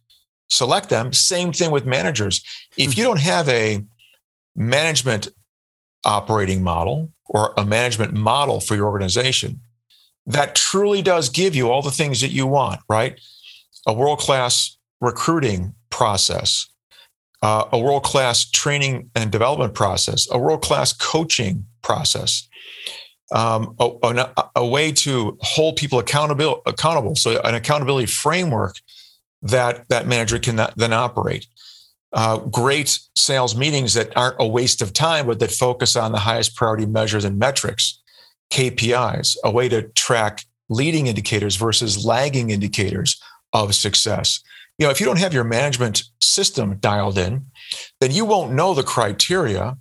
select 0.48 0.88
them? 0.88 1.12
Same 1.12 1.52
thing 1.52 1.70
with 1.70 1.86
managers. 1.86 2.42
If 2.76 2.96
you 2.96 3.04
don't 3.04 3.20
have 3.20 3.48
a 3.48 3.84
management 4.56 5.28
operating 6.04 6.62
model 6.62 7.12
or 7.26 7.52
a 7.56 7.64
management 7.64 8.14
model 8.14 8.60
for 8.60 8.74
your 8.74 8.86
organization 8.86 9.60
that 10.28 10.54
truly 10.54 11.00
does 11.00 11.30
give 11.30 11.56
you 11.56 11.70
all 11.70 11.82
the 11.82 11.90
things 11.90 12.20
that 12.20 12.30
you 12.30 12.46
want, 12.46 12.80
right? 12.88 13.18
A 13.86 13.92
world 13.92 14.18
class 14.18 14.76
recruiting 15.00 15.74
process, 15.90 16.68
uh, 17.42 17.64
a 17.72 17.78
world 17.78 18.04
class 18.04 18.48
training 18.48 19.10
and 19.14 19.32
development 19.32 19.74
process, 19.74 20.28
a 20.30 20.38
world 20.38 20.60
class 20.60 20.92
coaching 20.92 21.64
process, 21.82 22.46
um, 23.32 23.74
a, 23.80 23.90
a, 24.02 24.50
a, 24.56 24.66
way 24.66 24.92
to 24.92 25.38
hold 25.40 25.76
people 25.76 25.98
accountable. 25.98 26.60
Accountable, 26.66 27.14
so 27.14 27.40
an 27.42 27.54
accountability 27.54 28.06
framework 28.06 28.76
that 29.42 29.88
that 29.88 30.06
manager 30.06 30.38
can 30.38 30.60
then 30.76 30.92
operate. 30.92 31.46
Uh, 32.12 32.38
great 32.38 32.98
sales 33.16 33.54
meetings 33.54 33.94
that 33.94 34.16
aren't 34.16 34.36
a 34.40 34.46
waste 34.46 34.80
of 34.80 34.92
time, 34.92 35.26
but 35.26 35.38
that 35.40 35.50
focus 35.50 35.94
on 35.94 36.12
the 36.12 36.18
highest 36.18 36.56
priority 36.56 36.86
measures 36.86 37.24
and 37.24 37.38
metrics, 37.38 38.00
KPIs, 38.50 39.36
a 39.44 39.50
way 39.50 39.68
to 39.68 39.82
track 39.90 40.44
leading 40.70 41.06
indicators 41.06 41.56
versus 41.56 42.04
lagging 42.04 42.50
indicators 42.50 43.20
of 43.52 43.74
success. 43.74 44.40
You 44.78 44.86
know, 44.86 44.90
if 44.90 45.00
you 45.00 45.06
don't 45.06 45.18
have 45.18 45.34
your 45.34 45.44
management 45.44 46.04
system 46.20 46.76
dialed 46.78 47.18
in, 47.18 47.46
then 48.00 48.10
you 48.12 48.24
won't 48.24 48.52
know 48.52 48.74
the 48.74 48.82
criteria 48.82 49.76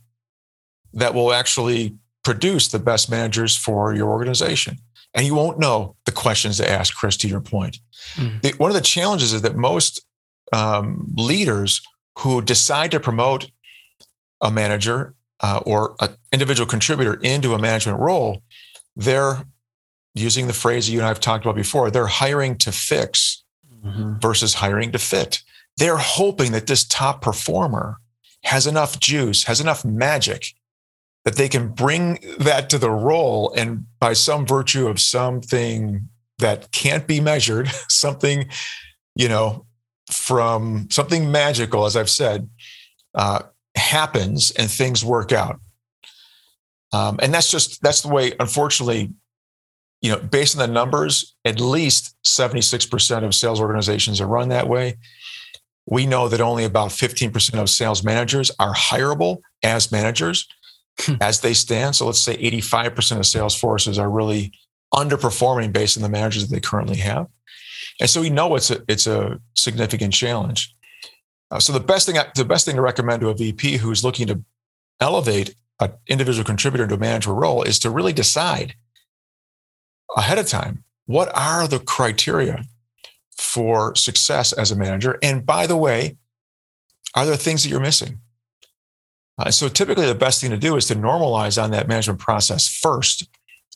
that 0.93 1.13
will 1.13 1.33
actually 1.33 1.95
produce 2.23 2.67
the 2.67 2.79
best 2.79 3.09
managers 3.09 3.55
for 3.55 3.93
your 3.93 4.09
organization. 4.09 4.77
And 5.13 5.25
you 5.25 5.35
won't 5.35 5.59
know 5.59 5.95
the 6.05 6.11
questions 6.11 6.57
to 6.57 6.69
ask, 6.69 6.95
Chris, 6.95 7.15
to 7.17 7.27
your 7.27 7.41
point. 7.41 7.77
Mm. 8.15 8.41
The, 8.41 8.51
one 8.57 8.69
of 8.69 8.75
the 8.75 8.81
challenges 8.81 9.33
is 9.33 9.41
that 9.41 9.55
most 9.55 10.05
um, 10.53 11.13
leaders 11.15 11.81
who 12.19 12.41
decide 12.41 12.91
to 12.91 12.99
promote 12.99 13.49
a 14.41 14.51
manager 14.51 15.13
uh, 15.41 15.61
or 15.65 15.95
an 15.99 16.15
individual 16.31 16.67
contributor 16.67 17.15
into 17.15 17.53
a 17.53 17.59
management 17.59 17.99
role, 17.99 18.41
they're 18.95 19.43
using 20.15 20.47
the 20.47 20.53
phrase 20.53 20.89
you 20.89 20.99
and 20.99 21.05
I 21.05 21.09
have 21.09 21.19
talked 21.19 21.45
about 21.45 21.55
before, 21.55 21.91
they're 21.91 22.07
hiring 22.07 22.57
to 22.59 22.71
fix 22.71 23.43
mm-hmm. 23.83 24.15
versus 24.19 24.55
hiring 24.55 24.91
to 24.93 24.99
fit. 24.99 25.41
They're 25.77 25.97
hoping 25.97 26.51
that 26.53 26.67
this 26.67 26.83
top 26.83 27.21
performer 27.21 27.97
has 28.43 28.65
enough 28.65 28.99
juice, 28.99 29.43
has 29.43 29.61
enough 29.61 29.85
magic 29.85 30.53
that 31.23 31.35
they 31.35 31.49
can 31.49 31.69
bring 31.69 32.19
that 32.39 32.69
to 32.69 32.77
the 32.77 32.89
role 32.89 33.53
and 33.55 33.85
by 33.99 34.13
some 34.13 34.45
virtue 34.45 34.87
of 34.87 34.99
something 34.99 36.07
that 36.39 36.71
can't 36.71 37.07
be 37.07 37.19
measured, 37.19 37.67
something, 37.89 38.49
you 39.15 39.29
know, 39.29 39.65
from 40.11 40.87
something 40.89 41.31
magical, 41.31 41.85
as 41.85 41.95
I've 41.95 42.09
said, 42.09 42.49
uh, 43.15 43.41
happens 43.75 44.51
and 44.51 44.69
things 44.69 45.03
work 45.03 45.31
out. 45.31 45.59
Um, 46.93 47.19
and 47.21 47.33
that's 47.33 47.51
just 47.51 47.81
that's 47.81 48.01
the 48.01 48.07
way, 48.07 48.33
unfortunately, 48.39 49.11
you 50.01 50.11
know, 50.11 50.19
based 50.19 50.55
on 50.55 50.65
the 50.65 50.73
numbers, 50.73 51.35
at 51.43 51.59
least 51.59 52.15
76% 52.25 53.23
of 53.23 53.35
sales 53.35 53.59
organizations 53.59 54.21
are 54.21 54.27
run 54.27 54.49
that 54.49 54.69
way. 54.69 54.97
We 55.85 56.05
know 56.05 56.27
that 56.29 56.41
only 56.41 56.65
about 56.65 56.89
15% 56.89 57.55
of 57.55 57.69
sales 57.69 58.03
managers 58.03 58.51
are 58.59 58.73
hireable 58.73 59.39
as 59.63 59.91
managers 59.91 60.47
hmm. 60.99 61.15
as 61.19 61.41
they 61.41 61.53
stand. 61.53 61.95
So 61.95 62.05
let's 62.05 62.21
say 62.21 62.37
85% 62.37 63.17
of 63.17 63.25
sales 63.25 63.55
forces 63.57 63.97
are 63.97 64.09
really 64.09 64.51
underperforming 64.93 65.73
based 65.73 65.97
on 65.97 66.03
the 66.03 66.09
managers 66.09 66.47
that 66.47 66.53
they 66.53 66.61
currently 66.61 66.97
have. 66.97 67.27
And 67.99 68.09
so 68.09 68.21
we 68.21 68.29
know 68.29 68.55
it's 68.55 68.71
a 68.71 68.83
it's 68.87 69.07
a 69.07 69.39
significant 69.55 70.13
challenge. 70.13 70.73
Uh, 71.49 71.59
so 71.59 71.73
the 71.73 71.79
best 71.79 72.05
thing 72.05 72.17
the 72.35 72.45
best 72.45 72.65
thing 72.65 72.75
to 72.75 72.81
recommend 72.81 73.21
to 73.21 73.29
a 73.29 73.35
VP 73.35 73.77
who's 73.77 74.03
looking 74.03 74.27
to 74.27 74.43
elevate 74.99 75.55
an 75.79 75.93
individual 76.07 76.45
contributor 76.45 76.87
to 76.87 76.95
a 76.95 76.99
manager 76.99 77.33
role 77.33 77.63
is 77.63 77.79
to 77.79 77.89
really 77.89 78.13
decide 78.13 78.75
ahead 80.15 80.39
of 80.39 80.47
time 80.47 80.83
what 81.05 81.29
are 81.35 81.67
the 81.67 81.79
criteria 81.79 82.65
for 83.37 83.95
success 83.95 84.51
as 84.53 84.71
a 84.71 84.75
manager. 84.75 85.17
And 85.23 85.45
by 85.45 85.67
the 85.67 85.77
way, 85.77 86.17
are 87.15 87.25
there 87.25 87.35
things 87.35 87.63
that 87.63 87.69
you're 87.69 87.79
missing? 87.79 88.19
Uh, 89.37 89.51
so 89.51 89.69
typically, 89.69 90.05
the 90.05 90.15
best 90.15 90.41
thing 90.41 90.49
to 90.49 90.57
do 90.57 90.75
is 90.75 90.87
to 90.87 90.95
normalize 90.95 91.61
on 91.61 91.71
that 91.71 91.87
management 91.87 92.19
process 92.19 92.67
first, 92.67 93.27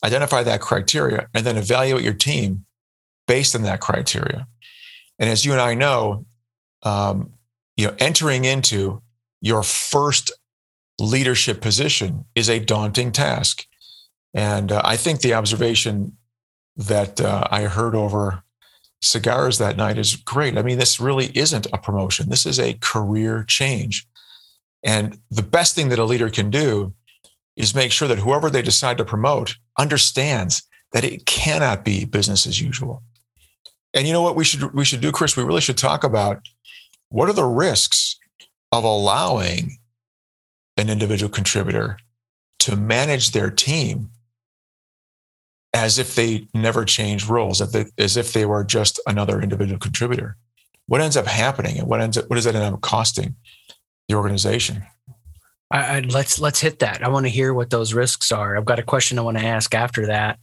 identify 0.03 0.43
that 0.43 0.61
criteria, 0.61 1.27
and 1.33 1.45
then 1.45 1.57
evaluate 1.57 2.03
your 2.03 2.13
team 2.13 2.65
based 3.27 3.55
on 3.55 3.63
that 3.63 3.79
criteria. 3.79 4.47
And 5.19 5.29
as 5.29 5.45
you 5.45 5.51
and 5.51 5.61
I 5.61 5.73
know, 5.73 6.25
um, 6.83 7.33
you 7.77 7.87
know, 7.87 7.95
entering 7.99 8.45
into 8.45 9.01
your 9.41 9.63
first 9.63 10.31
leadership 10.99 11.61
position 11.61 12.25
is 12.35 12.49
a 12.49 12.59
daunting 12.59 13.11
task. 13.11 13.65
And 14.33 14.71
uh, 14.71 14.81
I 14.83 14.97
think 14.97 15.21
the 15.21 15.33
observation 15.33 16.17
that 16.75 17.19
uh, 17.19 17.47
I 17.51 17.63
heard 17.63 17.95
over 17.95 18.43
cigars 19.01 19.57
that 19.57 19.77
night 19.77 19.97
is 19.97 20.15
great. 20.15 20.57
I 20.57 20.61
mean, 20.61 20.77
this 20.77 20.99
really 20.99 21.31
isn't 21.35 21.67
a 21.73 21.77
promotion. 21.77 22.29
This 22.29 22.45
is 22.45 22.59
a 22.59 22.77
career 22.81 23.43
change. 23.47 24.07
And 24.83 25.19
the 25.29 25.43
best 25.43 25.75
thing 25.75 25.89
that 25.89 25.99
a 25.99 26.05
leader 26.05 26.29
can 26.29 26.49
do 26.49 26.93
is 27.55 27.75
make 27.75 27.91
sure 27.91 28.07
that 28.07 28.19
whoever 28.19 28.49
they 28.49 28.61
decide 28.61 28.97
to 28.97 29.05
promote 29.05 29.55
understands 29.77 30.63
that 30.93 31.03
it 31.03 31.25
cannot 31.25 31.83
be 31.83 32.05
business 32.05 32.45
as 32.45 32.61
usual. 32.61 33.03
And 33.93 34.07
you 34.07 34.13
know 34.13 34.21
what 34.21 34.35
we 34.35 34.43
should 34.43 34.73
we 34.73 34.85
should 34.85 35.01
do, 35.01 35.11
Chris? 35.11 35.35
We 35.35 35.43
really 35.43 35.61
should 35.61 35.77
talk 35.77 36.03
about 36.03 36.47
what 37.09 37.29
are 37.29 37.33
the 37.33 37.43
risks 37.45 38.17
of 38.71 38.83
allowing 38.83 39.77
an 40.77 40.89
individual 40.89 41.29
contributor 41.29 41.97
to 42.59 42.75
manage 42.75 43.31
their 43.31 43.49
team 43.49 44.11
as 45.73 45.97
if 45.97 46.15
they 46.15 46.47
never 46.53 46.85
change 46.85 47.27
roles, 47.27 47.61
as 47.97 48.17
if 48.17 48.33
they 48.33 48.45
were 48.45 48.63
just 48.63 48.99
another 49.07 49.41
individual 49.41 49.79
contributor. 49.79 50.37
What 50.87 51.01
ends 51.01 51.17
up 51.17 51.27
happening, 51.27 51.77
and 51.77 51.87
what 51.87 52.01
ends 52.01 52.17
up, 52.17 52.29
what 52.29 52.35
does 52.35 52.45
that 52.45 52.55
end 52.55 52.73
up 52.73 52.81
costing 52.81 53.35
the 54.07 54.15
organization? 54.15 54.83
I, 55.71 55.97
I, 55.97 55.99
let's 56.01 56.39
let's 56.39 56.59
hit 56.59 56.79
that. 56.79 57.03
I 57.03 57.09
want 57.09 57.25
to 57.25 57.31
hear 57.31 57.53
what 57.53 57.69
those 57.69 57.93
risks 57.93 58.31
are. 58.31 58.57
I've 58.57 58.65
got 58.65 58.79
a 58.79 58.83
question 58.83 59.17
I 59.17 59.23
want 59.23 59.37
to 59.37 59.45
ask 59.45 59.73
after 59.73 60.07
that 60.07 60.39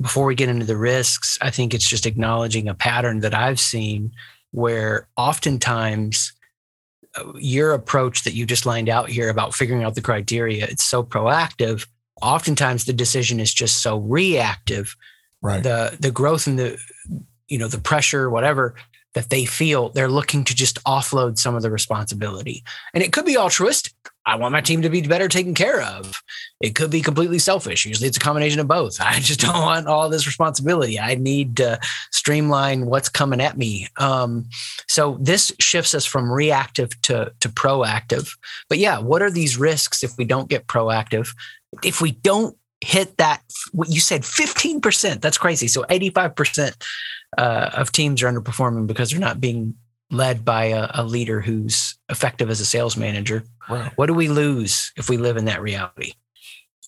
before 0.00 0.24
we 0.24 0.34
get 0.34 0.48
into 0.48 0.64
the 0.64 0.76
risks, 0.76 1.38
I 1.40 1.50
think 1.50 1.74
it's 1.74 1.88
just 1.88 2.06
acknowledging 2.06 2.68
a 2.68 2.74
pattern 2.74 3.20
that 3.20 3.34
I've 3.34 3.60
seen 3.60 4.12
where 4.50 5.08
oftentimes 5.16 6.32
uh, 7.16 7.32
your 7.36 7.72
approach 7.72 8.24
that 8.24 8.32
you 8.32 8.46
just 8.46 8.66
lined 8.66 8.88
out 8.88 9.10
here 9.10 9.28
about 9.28 9.54
figuring 9.54 9.84
out 9.84 9.94
the 9.94 10.00
criteria, 10.00 10.64
it's 10.64 10.84
so 10.84 11.02
proactive. 11.02 11.86
Oftentimes 12.22 12.84
the 12.84 12.92
decision 12.92 13.40
is 13.40 13.52
just 13.52 13.82
so 13.82 13.98
reactive. 13.98 14.96
Right. 15.42 15.62
The 15.62 15.96
the 15.98 16.10
growth 16.10 16.46
and 16.46 16.58
the 16.58 16.78
you 17.48 17.58
know 17.58 17.68
the 17.68 17.78
pressure, 17.78 18.30
whatever 18.30 18.74
that 19.14 19.30
they 19.30 19.44
feel 19.44 19.88
they're 19.88 20.08
looking 20.08 20.44
to 20.44 20.54
just 20.54 20.82
offload 20.84 21.38
some 21.38 21.54
of 21.54 21.62
the 21.62 21.70
responsibility. 21.70 22.62
And 22.94 23.02
it 23.02 23.12
could 23.12 23.24
be 23.24 23.36
altruistic. 23.36 23.92
I 24.26 24.36
want 24.36 24.52
my 24.52 24.60
team 24.60 24.82
to 24.82 24.90
be 24.90 25.00
better 25.02 25.28
taken 25.28 25.54
care 25.54 25.80
of. 25.82 26.22
It 26.60 26.74
could 26.74 26.90
be 26.90 27.00
completely 27.00 27.38
selfish. 27.38 27.86
Usually 27.86 28.06
it's 28.06 28.18
a 28.18 28.20
combination 28.20 28.60
of 28.60 28.68
both. 28.68 29.00
I 29.00 29.18
just 29.18 29.40
don't 29.40 29.62
want 29.62 29.88
all 29.88 30.08
this 30.08 30.26
responsibility. 30.26 31.00
I 31.00 31.14
need 31.14 31.56
to 31.56 31.80
streamline 32.12 32.86
what's 32.86 33.08
coming 33.08 33.40
at 33.40 33.56
me. 33.56 33.88
Um, 33.96 34.48
so 34.86 35.18
this 35.20 35.52
shifts 35.58 35.94
us 35.94 36.04
from 36.04 36.30
reactive 36.30 36.90
to, 37.02 37.32
to 37.40 37.48
proactive. 37.48 38.30
But 38.68 38.78
yeah, 38.78 38.98
what 38.98 39.22
are 39.22 39.30
these 39.30 39.58
risks 39.58 40.04
if 40.04 40.16
we 40.16 40.24
don't 40.24 40.48
get 40.48 40.66
proactive? 40.66 41.34
If 41.82 42.00
we 42.00 42.12
don't 42.12 42.56
hit 42.80 43.16
that, 43.18 43.42
what 43.72 43.88
you 43.88 44.00
said, 44.00 44.22
15%, 44.22 45.20
that's 45.20 45.38
crazy. 45.38 45.68
So 45.68 45.84
85% 45.84 46.82
uh, 47.36 47.70
of 47.74 47.92
teams 47.92 48.22
are 48.22 48.32
underperforming 48.32 48.86
because 48.86 49.10
they're 49.10 49.20
not 49.20 49.40
being 49.40 49.74
led 50.10 50.44
by 50.44 50.66
a, 50.66 50.90
a 50.94 51.04
leader 51.04 51.40
who's 51.40 51.98
effective 52.08 52.50
as 52.50 52.60
a 52.60 52.64
sales 52.64 52.96
manager. 52.96 53.44
Right. 53.68 53.92
What 53.96 54.06
do 54.06 54.14
we 54.14 54.28
lose 54.28 54.92
if 54.96 55.08
we 55.08 55.16
live 55.16 55.36
in 55.36 55.44
that 55.44 55.62
reality? 55.62 56.14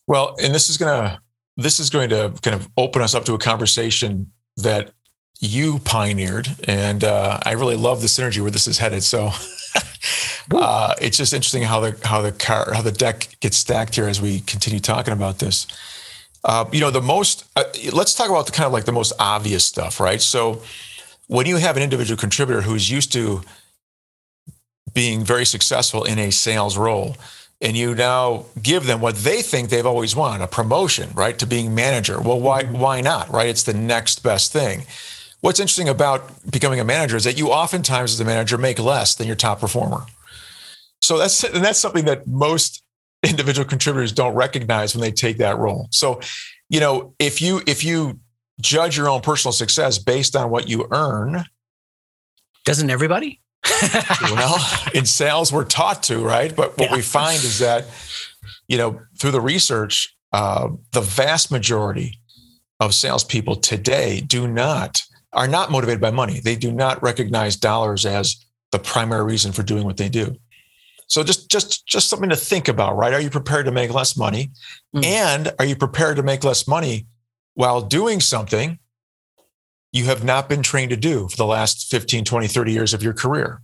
Well, 0.07 0.35
and 0.43 0.53
this 0.53 0.69
is 0.69 0.77
gonna 0.77 1.21
this 1.57 1.79
is 1.79 1.91
going 1.91 2.11
to 2.11 2.33
kind 2.43 2.55
of 2.55 2.69
open 2.77 3.03
us 3.03 3.15
up 3.15 3.25
to 3.27 3.35
a 3.35 3.39
conversation 3.39 4.33
that 4.57 4.93
you 5.41 5.81
pioneered, 5.81 6.49
and 6.65 7.03
uh, 7.03 7.41
I 7.43 7.53
really 7.53 7.77
love 7.77 8.01
the 8.01 8.07
synergy 8.07 8.41
where 8.41 8.51
this 8.51 8.67
is 8.67 8.79
headed. 8.79 9.03
So. 9.03 9.31
uh, 10.53 10.95
it's 11.01 11.17
just 11.17 11.33
interesting 11.33 11.63
how 11.63 11.81
the 11.81 11.97
how 12.05 12.21
the 12.21 12.33
car 12.33 12.75
how 12.75 12.83
the 12.83 12.93
deck 12.93 13.37
gets 13.41 13.57
stacked 13.57 13.95
here 13.95 14.09
as 14.09 14.21
we 14.21 14.41
continue 14.41 14.81
talking 14.81 15.13
about 15.13 15.39
this. 15.39 15.67
Uh, 16.45 16.65
you 16.73 16.81
know, 16.81 16.91
the 16.91 17.01
most. 17.01 17.45
Uh, 17.57 17.65
let's 17.93 18.15
talk 18.15 18.29
about 18.29 18.47
the 18.47 18.53
kind 18.53 18.67
of 18.67 18.73
like 18.73 18.85
the 18.85 18.93
most 18.93 19.13
obvious 19.19 19.65
stuff, 19.65 20.01
right? 20.01 20.21
So, 20.21 20.63
when 21.29 21.47
you 21.47 21.57
have 21.57 21.77
an 21.77 21.83
individual 21.83 22.19
contributor 22.19 22.63
who's 22.63 22.91
used 22.91 23.13
to 23.13 23.43
being 24.93 25.25
very 25.25 25.47
successful 25.47 26.05
in 26.05 26.19
a 26.19 26.31
sales 26.31 26.77
role, 26.77 27.17
and 27.63 27.77
you 27.77 27.95
now 27.95 28.45
give 28.61 28.87
them 28.87 29.01
what 29.01 29.15
they 29.17 29.41
think 29.41 29.71
they've 29.71 29.87
always 29.87 30.17
wanted 30.17 30.43
a 30.43 30.49
promotion 30.49 31.11
right 31.15 31.39
to 31.39 31.47
being 31.47 31.75
manager 31.75 32.21
well 32.21 32.39
why 32.39 32.65
mm-hmm. 32.65 32.79
why 32.79 33.01
not 33.01 33.31
right 33.31 33.49
it's 33.49 33.63
the 33.63 33.73
next 33.73 34.23
best 34.23 34.53
thing 34.53 34.85
what's 35.43 35.61
interesting 35.61 35.89
about 35.89 36.51
becoming 36.51 36.81
a 36.81 36.85
manager 36.85 37.17
is 37.17 37.25
that 37.25 37.37
you 37.37 37.49
oftentimes 37.49 38.13
as 38.13 38.21
a 38.21 38.25
manager 38.25 38.57
make 38.57 38.79
less 38.79 39.15
than 39.15 39.27
your 39.27 39.37
top 39.37 39.61
performer 39.61 40.07
so 41.01 41.19
that's 41.19 41.45
and 41.45 41.65
that's 41.65 41.79
something 41.79 42.07
that 42.07 42.27
most 42.27 42.83
individual 43.23 43.69
contributors 43.69 44.13
don't 44.13 44.35
recognize 44.35 44.95
when 44.95 45.03
they 45.03 45.13
take 45.13 45.37
that 45.37 45.59
role 45.59 45.87
so 45.91 46.19
you 46.71 46.81
know 46.81 47.15
if 47.19 47.43
you 47.43 47.61
if 47.67 47.85
you 47.85 48.19
judge 48.61 48.97
your 48.97 49.09
own 49.09 49.21
personal 49.21 49.53
success 49.53 49.99
based 49.99 50.35
on 50.35 50.51
what 50.51 50.69
you 50.69 50.89
earn 50.91 51.45
doesn't 52.65 52.91
everybody 52.91 53.43
well, 54.23 54.59
in 54.93 55.07
sales, 55.07 55.53
we're 55.53 55.65
taught 55.65 56.03
to, 56.05 56.19
right? 56.19 56.55
But 56.55 56.77
what 56.79 56.91
yeah. 56.91 56.97
we 56.97 57.03
find 57.03 57.37
is 57.37 57.61
that, 57.61 57.85
you 58.67 58.77
know, 58.77 59.01
through 59.19 59.31
the 59.31 59.41
research, 59.41 60.17
uh, 60.33 60.69
the 60.93 61.01
vast 61.01 61.51
majority 61.51 62.19
of 62.81 62.95
salespeople 62.95 63.57
today 63.57 64.21
do 64.21 64.49
not 64.49 65.03
are 65.33 65.49
not 65.49 65.71
motivated 65.71 66.01
by 66.01 66.11
money. 66.11 66.41
They 66.41 66.57
do 66.57 66.73
not 66.73 67.03
recognize 67.03 67.57
dollars 67.57 68.05
as 68.05 68.45
the 68.71 68.79
primary 68.79 69.25
reason 69.25 69.53
for 69.53 69.63
doing 69.63 69.85
what 69.85 69.97
they 69.97 70.09
do. 70.09 70.37
So 71.07 71.23
just 71.23 71.51
just 71.51 71.87
just 71.87 72.09
something 72.09 72.31
to 72.31 72.37
think 72.37 72.69
about, 72.69 72.97
right? 72.97 73.13
Are 73.13 73.21
you 73.21 73.31
prepared 73.31 73.67
to 73.67 73.73
make 73.73 73.93
less 73.93 74.17
money? 74.17 74.51
Mm. 74.95 75.05
And 75.05 75.53
are 75.59 75.65
you 75.65 75.77
prepared 75.77 76.17
to 76.17 76.23
make 76.23 76.45
less 76.45 76.67
money 76.67 77.07
while 77.55 77.83
doing 77.83 78.21
something 78.21 78.79
you 79.93 80.07
have 80.07 80.25
not 80.25 80.49
been 80.49 80.63
trained 80.63 80.91
to 80.91 80.97
do 80.97 81.29
for 81.29 81.37
the 81.37 81.47
last 81.47 81.91
15, 81.91 82.25
20, 82.25 82.49
30 82.49 82.73
years 82.73 82.95
of 82.95 83.03
your 83.03 83.13
career. 83.13 83.61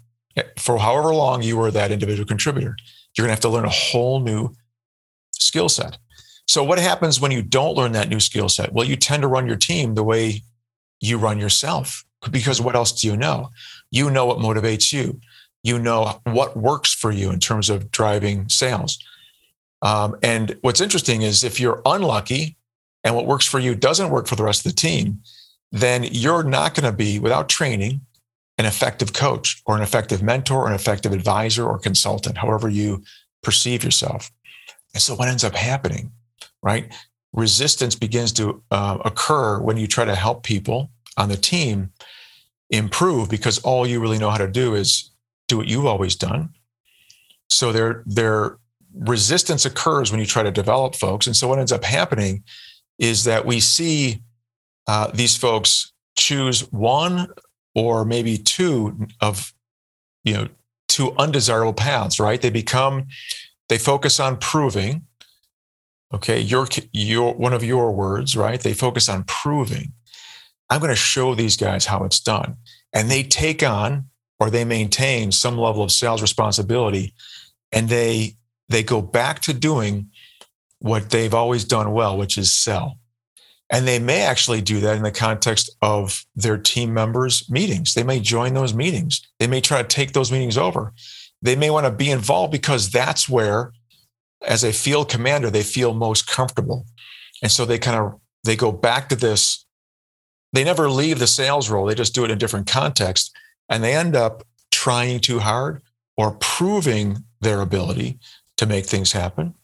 For 0.59 0.79
however 0.79 1.15
long 1.15 1.43
you 1.43 1.57
were 1.57 1.71
that 1.71 1.91
individual 1.91 2.27
contributor, 2.27 2.77
you're 3.17 3.27
going 3.27 3.31
to 3.31 3.35
have 3.35 3.41
to 3.41 3.49
learn 3.49 3.65
a 3.65 3.71
whole 3.71 4.21
new 4.21 4.55
skill 5.33 5.69
set. 5.69 5.99
So, 6.47 6.63
what 6.63 6.79
happens 6.79 7.21
when 7.21 7.33
you 7.33 7.43
don't 7.43 7.77
learn 7.77 7.93
that 7.93 8.09
new 8.09 8.21
skill 8.21 8.49
set? 8.49 8.73
Well, 8.73 8.87
you 8.87 8.95
tend 8.95 9.23
to 9.23 9.29
run 9.29 9.47
your 9.47 9.57
team 9.57 9.95
the 9.95 10.05
way 10.05 10.43
you 11.01 11.19
run 11.19 11.39
yourself 11.39 12.05
because 12.31 12.61
what 12.61 12.75
else 12.75 12.93
do 12.93 13.07
you 13.07 13.17
know? 13.17 13.51
You 13.91 14.11
know 14.11 14.27
what 14.27 14.39
motivates 14.39 14.93
you, 14.93 15.21
you 15.63 15.79
know 15.79 16.21
what 16.25 16.57
works 16.57 16.93
for 16.93 17.11
you 17.11 17.31
in 17.31 17.41
terms 17.41 17.71
of 17.71 17.91
driving 17.91 18.49
sales. 18.49 18.99
Um, 19.83 20.17
and 20.23 20.57
what's 20.63 20.81
interesting 20.81 21.23
is 21.23 21.45
if 21.45 21.61
you're 21.61 21.83
unlucky 21.87 22.57
and 23.05 23.15
what 23.15 23.27
works 23.27 23.47
for 23.47 23.59
you 23.59 23.75
doesn't 23.75 24.11
work 24.11 24.27
for 24.27 24.37
the 24.37 24.43
rest 24.43 24.67
of 24.67 24.73
the 24.73 24.77
team, 24.77 25.21
then 25.71 26.05
you're 26.11 26.43
not 26.43 26.75
going 26.75 26.91
to 26.91 26.97
be, 26.97 27.19
without 27.19 27.49
training, 27.49 28.01
an 28.57 28.65
effective 28.67 29.13
coach 29.13 29.63
or 29.67 29.77
an 29.77 29.83
effective 29.83 30.23
mentor 30.23 30.65
or 30.65 30.69
an 30.69 30.75
effective 30.75 31.13
advisor 31.13 31.65
or 31.65 31.79
consultant, 31.79 32.39
however 32.39 32.69
you 32.69 33.03
perceive 33.43 33.85
yourself. 33.85 34.31
And 34.95 35.03
so, 35.03 35.15
what 35.15 35.29
ends 35.29 35.45
up 35.45 35.55
happening, 35.55 36.11
right? 36.63 36.93
Resistance 37.33 37.95
begins 37.95 38.33
to 38.33 38.63
uh, 38.71 38.99
occur 39.05 39.61
when 39.61 39.77
you 39.77 39.87
try 39.87 40.05
to 40.05 40.15
help 40.15 40.43
people 40.43 40.91
on 41.17 41.29
the 41.29 41.37
team 41.37 41.93
improve 42.71 43.29
because 43.29 43.59
all 43.61 43.87
you 43.87 44.01
really 44.01 44.19
know 44.19 44.31
how 44.31 44.39
to 44.39 44.49
do 44.49 44.75
is 44.75 45.11
do 45.47 45.59
what 45.59 45.67
you've 45.67 45.87
always 45.87 46.17
done. 46.17 46.51
So, 47.49 47.73
their, 47.73 48.03
their 48.07 48.59
resistance 48.95 49.65
occurs 49.65 50.11
when 50.11 50.21
you 50.21 50.27
try 50.27 50.43
to 50.43 50.51
develop 50.51 50.95
folks. 50.95 51.27
And 51.27 51.37
so, 51.37 51.49
what 51.49 51.59
ends 51.59 51.73
up 51.73 51.85
happening 51.85 52.45
is 52.99 53.25
that 53.25 53.47
we 53.47 53.61
see 53.61 54.23
uh, 54.87 55.11
these 55.13 55.37
folks 55.37 55.93
choose 56.17 56.61
one 56.73 57.29
or 57.75 58.05
maybe 58.05 58.37
two 58.37 59.07
of 59.21 59.55
you 60.25 60.35
know 60.35 60.49
two 60.89 61.15
undesirable 61.17 61.73
paths 61.73 62.19
right 62.19 62.43
they 62.43 62.51
become 62.51 63.07
they 63.69 63.79
focus 63.79 64.19
on 64.19 64.37
proving 64.37 65.07
okay 66.13 66.41
your 66.41 66.67
your 66.93 67.35
one 67.35 67.53
of 67.53 67.65
your 67.65 67.93
words 67.93 68.37
right 68.37 68.61
they 68.61 68.73
focus 68.75 69.09
on 69.09 69.25
proving 69.25 69.93
i'm 70.71 70.81
going 70.81 70.91
to 70.91 70.97
show 70.97 71.35
these 71.35 71.57
guys 71.57 71.87
how 71.87 72.05
it's 72.05 72.21
done 72.21 72.57
and 72.93 73.11
they 73.11 73.23
take 73.23 73.63
on 73.63 74.07
or 74.41 74.51
they 74.51 74.65
maintain 74.65 75.33
some 75.33 75.59
level 75.59 75.83
of 75.83 75.93
sales 75.93 76.23
responsibility 76.23 77.15
and 77.73 77.89
they 77.89 78.35
they 78.69 78.83
go 78.83 79.01
back 79.01 79.41
to 79.41 79.53
doing 79.53 80.11
what 80.81 81.11
they've 81.11 81.35
always 81.35 81.65
done 81.65 81.93
well 81.93 82.17
which 82.17 82.39
is 82.39 82.55
sell 82.55 82.99
and 83.71 83.87
they 83.87 83.99
may 83.99 84.23
actually 84.23 84.61
do 84.61 84.81
that 84.81 84.97
in 84.97 85.03
the 85.03 85.11
context 85.11 85.71
of 85.83 86.25
their 86.35 86.57
team 86.57 86.95
members' 86.95 87.49
meetings. 87.51 87.95
They 87.95 88.03
may 88.03 88.19
join 88.21 88.55
those 88.55 88.73
meetings. 88.73 89.27
They 89.39 89.47
may 89.47 89.61
try 89.61 89.83
to 89.83 89.89
take 89.89 90.13
those 90.13 90.33
meetings 90.33 90.57
over. 90.57 90.93
They 91.43 91.55
may 91.55 91.71
want 91.71 91.85
to 91.85 91.93
be 91.93 92.11
involved 92.11 92.51
because 92.51 92.91
that's 92.91 93.29
where, 93.29 93.73
as 94.47 94.65
a 94.65 94.73
field 94.73 95.09
commander, 95.09 95.51
they 95.51 95.63
feel 95.63 95.95
most 95.95 96.27
comfortable. 96.27 96.87
And 97.43 97.51
so 97.51 97.65
they 97.65 97.79
kind 97.79 97.97
of 97.99 98.21
they 98.45 98.57
go 98.57 98.73
back 98.73 99.09
to 99.09 99.17
this. 99.17 99.65
They 100.53 100.65
never 100.65 100.89
leave 100.89 101.19
the 101.19 101.27
sales 101.27 101.69
role. 101.69 101.87
They 101.87 101.95
just 101.95 102.15
do 102.15 102.23
it 102.23 102.31
in 102.31 102.37
a 102.37 102.37
different 102.37 102.67
context. 102.67 103.37
And 103.69 103.85
they 103.85 103.95
end 103.95 104.17
up 104.17 104.45
trying 104.71 105.21
too 105.21 105.41
hard 105.41 105.83
or 106.17 106.33
proving 106.41 107.25
their 107.41 107.61
ability 107.61 108.19
to 108.57 108.67
make 108.67 108.87
things 108.87 109.13
happen. 109.13 109.55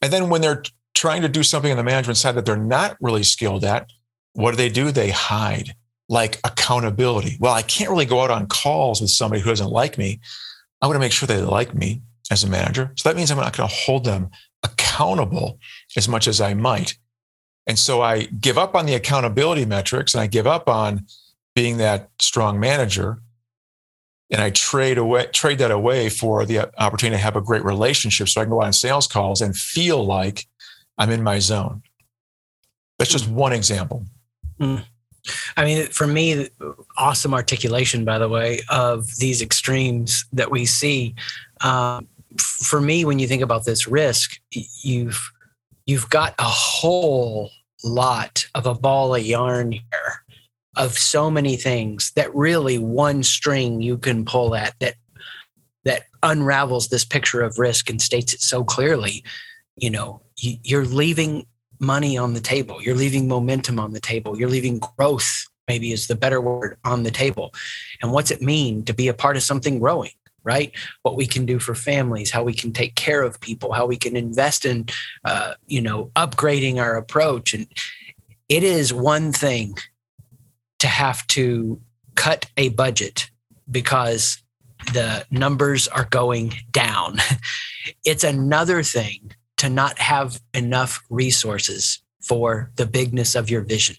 And 0.00 0.12
then 0.12 0.28
when 0.28 0.40
they're 0.40 0.62
trying 0.94 1.22
to 1.22 1.28
do 1.28 1.42
something 1.42 1.70
on 1.70 1.76
the 1.76 1.82
management 1.82 2.16
side 2.16 2.34
that 2.36 2.46
they're 2.46 2.56
not 2.56 2.96
really 3.00 3.22
skilled 3.22 3.64
at, 3.64 3.90
what 4.32 4.52
do 4.52 4.56
they 4.56 4.68
do? 4.68 4.90
They 4.90 5.10
hide, 5.10 5.74
like 6.08 6.40
accountability. 6.44 7.36
Well, 7.38 7.52
I 7.52 7.62
can't 7.62 7.90
really 7.90 8.06
go 8.06 8.20
out 8.20 8.30
on 8.30 8.46
calls 8.46 9.00
with 9.00 9.10
somebody 9.10 9.42
who 9.42 9.50
doesn't 9.50 9.70
like 9.70 9.98
me. 9.98 10.20
I 10.80 10.86
want 10.86 10.96
to 10.96 11.00
make 11.00 11.12
sure 11.12 11.26
they 11.26 11.40
like 11.40 11.74
me 11.74 12.02
as 12.30 12.44
a 12.44 12.48
manager. 12.48 12.92
So 12.96 13.08
that 13.08 13.16
means 13.16 13.30
I'm 13.30 13.38
not 13.38 13.56
going 13.56 13.68
to 13.68 13.74
hold 13.74 14.04
them 14.04 14.30
accountable 14.62 15.58
as 15.96 16.08
much 16.08 16.26
as 16.26 16.40
I 16.40 16.54
might. 16.54 16.96
And 17.66 17.78
so 17.78 18.02
I 18.02 18.24
give 18.24 18.58
up 18.58 18.74
on 18.74 18.86
the 18.86 18.94
accountability 18.94 19.64
metrics 19.64 20.14
and 20.14 20.20
I 20.20 20.26
give 20.26 20.46
up 20.46 20.68
on 20.68 21.06
being 21.54 21.78
that 21.78 22.10
strong 22.20 22.58
manager 22.60 23.18
and 24.30 24.40
I 24.40 24.50
trade 24.50 24.98
away 24.98 25.26
trade 25.26 25.58
that 25.58 25.70
away 25.70 26.08
for 26.08 26.44
the 26.44 26.70
opportunity 26.82 27.16
to 27.16 27.22
have 27.22 27.36
a 27.36 27.40
great 27.40 27.64
relationship 27.64 28.28
so 28.28 28.40
I 28.40 28.44
can 28.44 28.50
go 28.50 28.60
out 28.60 28.66
on 28.66 28.72
sales 28.72 29.06
calls 29.06 29.40
and 29.40 29.56
feel 29.56 30.04
like 30.04 30.46
I'm 30.98 31.10
in 31.10 31.22
my 31.22 31.38
zone. 31.38 31.82
That's 32.98 33.10
just 33.10 33.28
one 33.28 33.52
example. 33.52 34.04
Mm. 34.60 34.84
I 35.56 35.64
mean, 35.64 35.86
for 35.86 36.06
me, 36.06 36.48
awesome 36.96 37.32
articulation, 37.32 38.04
by 38.04 38.18
the 38.18 38.28
way, 38.28 38.60
of 38.68 39.16
these 39.16 39.40
extremes 39.40 40.26
that 40.32 40.50
we 40.50 40.66
see. 40.66 41.14
Um, 41.62 42.08
for 42.40 42.80
me, 42.80 43.04
when 43.04 43.18
you 43.18 43.26
think 43.26 43.42
about 43.42 43.64
this 43.64 43.86
risk, 43.86 44.40
you've 44.50 45.30
you've 45.86 46.08
got 46.10 46.34
a 46.38 46.44
whole 46.44 47.50
lot 47.82 48.46
of 48.54 48.66
a 48.66 48.74
ball 48.74 49.14
of 49.14 49.24
yarn 49.24 49.72
here 49.72 50.24
of 50.76 50.98
so 50.98 51.30
many 51.30 51.56
things 51.56 52.10
that 52.16 52.34
really 52.34 52.78
one 52.78 53.22
string 53.22 53.80
you 53.80 53.98
can 53.98 54.24
pull 54.24 54.54
at 54.54 54.74
that 54.80 54.94
that 55.84 56.04
unravels 56.22 56.88
this 56.88 57.04
picture 57.04 57.42
of 57.42 57.58
risk 57.58 57.90
and 57.90 58.00
states 58.00 58.32
it 58.32 58.40
so 58.40 58.64
clearly. 58.64 59.24
You 59.76 59.90
know 59.90 60.22
you're 60.36 60.84
leaving 60.84 61.46
money 61.80 62.16
on 62.16 62.34
the 62.34 62.40
table. 62.40 62.82
You're 62.82 62.94
leaving 62.94 63.28
momentum 63.28 63.78
on 63.78 63.92
the 63.92 64.00
table. 64.00 64.38
You're 64.38 64.48
leaving 64.48 64.78
growth 64.78 65.46
maybe 65.68 65.92
is 65.92 66.06
the 66.06 66.14
better 66.14 66.40
word 66.40 66.76
on 66.84 67.02
the 67.02 67.10
table. 67.10 67.54
And 68.02 68.12
what's 68.12 68.30
it 68.30 68.42
mean 68.42 68.84
to 68.84 68.92
be 68.92 69.08
a 69.08 69.14
part 69.14 69.36
of 69.36 69.42
something 69.42 69.78
growing 69.78 70.10
right? 70.44 70.72
What 71.02 71.16
we 71.16 71.26
can 71.26 71.46
do 71.46 71.58
for 71.58 71.74
families 71.74 72.30
how 72.30 72.42
we 72.42 72.54
can 72.54 72.72
take 72.72 72.94
care 72.94 73.22
of 73.22 73.40
people 73.40 73.72
how 73.72 73.86
we 73.86 73.96
can 73.96 74.16
invest 74.16 74.64
in 74.64 74.86
uh, 75.24 75.54
you 75.66 75.80
know 75.80 76.10
upgrading 76.16 76.78
our 76.78 76.96
approach. 76.96 77.54
And 77.54 77.66
it 78.48 78.62
is 78.62 78.92
one 78.92 79.32
thing 79.32 79.76
to 80.78 80.86
have 80.86 81.26
to 81.28 81.80
cut 82.14 82.46
a 82.56 82.68
budget 82.70 83.30
because 83.70 84.42
the 84.92 85.24
numbers 85.30 85.88
are 85.88 86.06
going 86.10 86.54
down. 86.70 87.18
It's 88.02 88.24
another 88.24 88.82
thing 88.82 89.34
to 89.58 89.68
not 89.68 89.98
have 89.98 90.40
enough 90.54 91.02
resources 91.10 92.02
for 92.22 92.70
the 92.76 92.86
bigness 92.86 93.34
of 93.34 93.50
your 93.50 93.60
vision. 93.60 93.96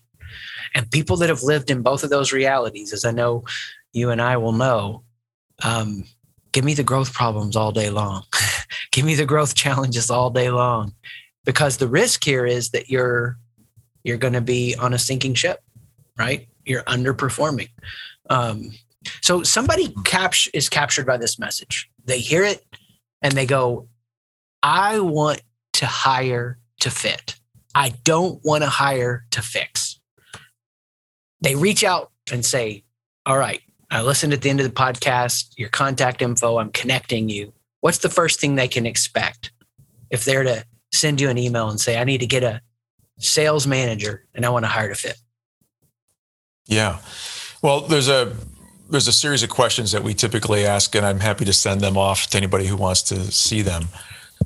And 0.73 0.89
people 0.89 1.17
that 1.17 1.29
have 1.29 1.43
lived 1.43 1.69
in 1.69 1.84
both 1.84 2.03
of 2.03 2.10
those 2.10 2.34
realities, 2.34 2.93
as 2.93 3.05
I 3.05 3.12
know 3.12 3.43
you 3.93 4.10
and 4.10 4.21
I 4.21 4.38
will 4.38 4.51
know, 4.51 5.03
um, 5.63 6.03
give 6.55 6.63
me 6.63 6.73
the 6.73 6.83
growth 6.83 7.13
problems 7.13 7.57
all 7.57 7.73
day 7.73 7.89
long. 7.89 8.23
give 8.93 9.03
me 9.03 9.13
the 9.13 9.25
growth 9.25 9.55
challenges 9.55 10.09
all 10.09 10.29
day 10.29 10.49
long. 10.49 10.93
Because 11.43 11.75
the 11.77 11.87
risk 11.87 12.23
here 12.23 12.45
is 12.45 12.69
that 12.69 12.89
you're 12.89 13.37
you're 14.05 14.17
going 14.17 14.33
to 14.33 14.41
be 14.41 14.73
on 14.75 14.93
a 14.93 14.97
sinking 14.97 15.33
ship, 15.33 15.59
right? 16.17 16.47
You're 16.63 16.83
underperforming. 16.83 17.69
Um, 18.29 18.71
so 19.21 19.43
somebody 19.43 19.93
cap- 20.05 20.33
is 20.53 20.69
captured 20.69 21.05
by 21.05 21.17
this 21.17 21.37
message. 21.37 21.89
They 22.05 22.19
hear 22.19 22.43
it 22.43 22.63
and 23.21 23.33
they 23.33 23.45
go, 23.45 23.89
I 24.63 24.99
want 24.99 25.41
to 25.73 25.85
hire 25.85 26.59
to 26.79 26.89
fit. 26.89 27.35
I 27.73 27.89
don't 28.05 28.39
want 28.45 28.63
to 28.63 28.69
hire 28.69 29.25
to 29.31 29.41
fix. 29.41 29.99
They 31.41 31.55
reach 31.55 31.83
out 31.83 32.11
and 32.31 32.45
say, 32.45 32.85
All 33.25 33.37
right, 33.37 33.61
I 33.91 34.01
listened 34.01 34.33
at 34.33 34.41
the 34.41 34.49
end 34.49 34.59
of 34.59 34.65
the 34.65 34.73
podcast, 34.73 35.53
your 35.57 35.69
contact 35.69 36.21
info, 36.21 36.57
I'm 36.57 36.71
connecting 36.71 37.29
you. 37.29 37.53
What's 37.81 37.99
the 37.99 38.09
first 38.09 38.39
thing 38.39 38.55
they 38.55 38.67
can 38.67 38.85
expect? 38.85 39.51
if 40.09 40.25
they're 40.25 40.43
to 40.43 40.65
send 40.91 41.19
you 41.19 41.29
an 41.29 41.37
email 41.37 41.69
and 41.69 41.79
say, 41.79 41.99
I 41.99 42.03
need 42.03 42.19
to 42.19 42.27
get 42.27 42.43
a 42.43 42.61
sales 43.19 43.65
manager 43.67 44.25
and 44.33 44.45
I 44.45 44.49
want 44.49 44.65
to 44.65 44.69
hire 44.69 44.89
to 44.89 44.95
fit? 44.95 45.17
Yeah. 46.65 46.99
Well, 47.61 47.81
there's 47.81 48.09
a 48.09 48.35
there's 48.89 49.07
a 49.07 49.13
series 49.13 49.41
of 49.41 49.49
questions 49.49 49.91
that 49.93 50.03
we 50.03 50.13
typically 50.13 50.65
ask, 50.65 50.95
and 50.95 51.05
I'm 51.05 51.19
happy 51.19 51.43
to 51.45 51.53
send 51.53 51.81
them 51.81 51.97
off 51.97 52.27
to 52.27 52.37
anybody 52.37 52.67
who 52.67 52.77
wants 52.77 53.01
to 53.03 53.31
see 53.31 53.63
them. 53.63 53.87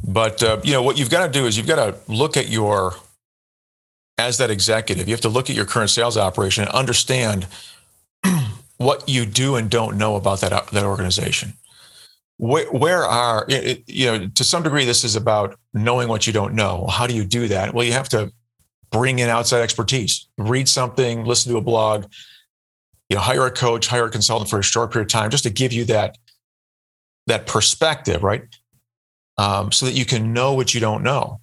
But 0.08 0.41
uh, 0.41 0.62
you 0.63 0.71
know 0.73 0.82
what 0.82 0.97
you've 0.97 1.10
got 1.10 1.25
to 1.25 1.32
do 1.32 1.45
is 1.45 1.58
you've 1.58 1.67
got 1.67 1.75
to 1.75 2.12
look 2.12 2.38
at 2.38 2.49
your 2.49 2.95
as 4.17 4.38
that 4.38 4.49
executive. 4.49 5.08
You 5.08 5.13
have 5.13 5.21
to 5.21 5.30
look 5.30 5.49
at 5.49 5.56
your 5.56 5.65
current 5.65 5.89
sales 5.89 6.17
operation 6.17 6.63
and 6.63 6.73
understand 6.73 7.47
what 8.80 9.08
you 9.08 9.26
do 9.26 9.56
and 9.56 9.70
don't 9.70 9.98
know 9.98 10.15
about 10.15 10.42
that 10.42 10.68
that 10.72 10.84
organization. 10.84 11.54
Where, 12.38 12.72
where 12.72 13.04
are 13.04 13.46
you 13.50 14.06
know 14.06 14.28
to 14.28 14.44
some 14.44 14.63
degree 14.63 14.86
this 14.86 15.04
is 15.04 15.15
about 15.15 15.60
knowing 15.74 16.08
what 16.08 16.26
you 16.26 16.34
don't 16.34 16.56
know. 16.56 16.88
How 16.88 17.06
do 17.06 17.13
you 17.13 17.26
do 17.26 17.48
that? 17.50 17.74
Well, 17.74 17.86
you 17.86 17.92
have 17.94 18.10
to 18.10 18.32
bring 18.92 19.20
in 19.20 19.30
outside 19.30 19.62
expertise, 19.62 20.28
read 20.38 20.68
something, 20.68 21.26
listen 21.26 21.52
to 21.52 21.58
a 21.60 21.62
blog, 21.62 22.06
you 23.10 23.15
know, 23.15 23.22
hire 23.22 23.46
a 23.46 23.52
coach, 23.52 23.88
hire 23.88 24.06
a 24.06 24.10
consultant 24.10 24.50
for 24.50 24.60
a 24.60 24.63
short 24.63 24.92
period 24.92 25.08
of 25.08 25.12
time, 25.12 25.30
just 25.30 25.44
to 25.44 25.50
give 25.50 25.74
you 25.74 25.86
that 25.86 26.18
that 27.28 27.46
perspective, 27.46 28.24
right? 28.24 28.44
Um, 29.38 29.72
so 29.72 29.86
that 29.86 29.94
you 29.94 30.06
can 30.06 30.34
know 30.34 30.54
what 30.54 30.74
you 30.74 30.80
don't 30.80 31.04
know. 31.04 31.42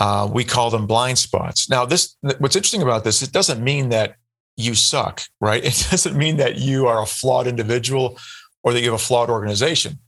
Uh, 0.00 0.30
we 0.32 0.44
call 0.44 0.70
them 0.70 0.86
blind 0.86 1.18
spots. 1.18 1.68
Now, 1.68 1.84
this 1.84 2.16
what's 2.38 2.56
interesting 2.56 2.82
about 2.82 3.02
this, 3.02 3.20
it 3.20 3.32
doesn't 3.32 3.62
mean 3.62 3.88
that 3.88 4.14
you 4.56 4.74
suck, 4.74 5.22
right? 5.40 5.64
It 5.64 5.86
doesn't 5.90 6.16
mean 6.16 6.36
that 6.38 6.56
you 6.56 6.86
are 6.86 7.02
a 7.02 7.06
flawed 7.06 7.46
individual 7.46 8.18
or 8.62 8.72
that 8.72 8.80
you 8.80 8.86
have 8.92 9.00
a 9.00 9.04
flawed 9.04 9.30
organization. 9.30 9.98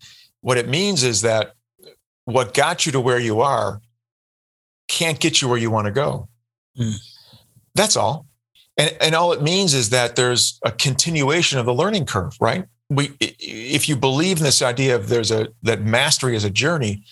What 0.40 0.58
it 0.58 0.68
means 0.68 1.02
is 1.02 1.22
that 1.22 1.54
what 2.24 2.54
got 2.54 2.86
you 2.86 2.92
to 2.92 3.00
where 3.00 3.18
you 3.18 3.40
are 3.40 3.80
can't 4.88 5.18
get 5.18 5.40
you 5.40 5.48
where 5.48 5.58
you 5.58 5.70
want 5.70 5.86
to 5.86 5.90
go. 5.90 6.28
Mm. 6.78 6.94
That's 7.74 7.96
all. 7.96 8.26
And, 8.76 8.96
and 9.00 9.14
all 9.14 9.32
it 9.32 9.42
means 9.42 9.74
is 9.74 9.90
that 9.90 10.16
there's 10.16 10.58
a 10.64 10.72
continuation 10.72 11.58
of 11.58 11.66
the 11.66 11.74
learning 11.74 12.06
curve, 12.06 12.36
right? 12.40 12.64
We, 12.90 13.12
if 13.20 13.88
you 13.88 13.96
believe 13.96 14.38
in 14.38 14.44
this 14.44 14.62
idea 14.62 14.96
of 14.96 15.08
there's 15.08 15.30
a 15.30 15.48
that 15.62 15.82
mastery 15.82 16.36
is 16.36 16.44
a 16.44 16.50
journey, 16.50 17.04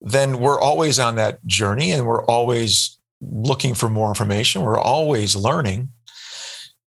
then 0.00 0.38
we're 0.38 0.60
always 0.60 0.98
on 0.98 1.16
that 1.16 1.44
journey 1.46 1.90
and 1.90 2.06
we're 2.06 2.24
always 2.26 2.98
looking 3.20 3.74
for 3.74 3.88
more 3.88 4.08
information. 4.08 4.62
We're 4.62 4.78
always 4.78 5.34
learning. 5.34 5.88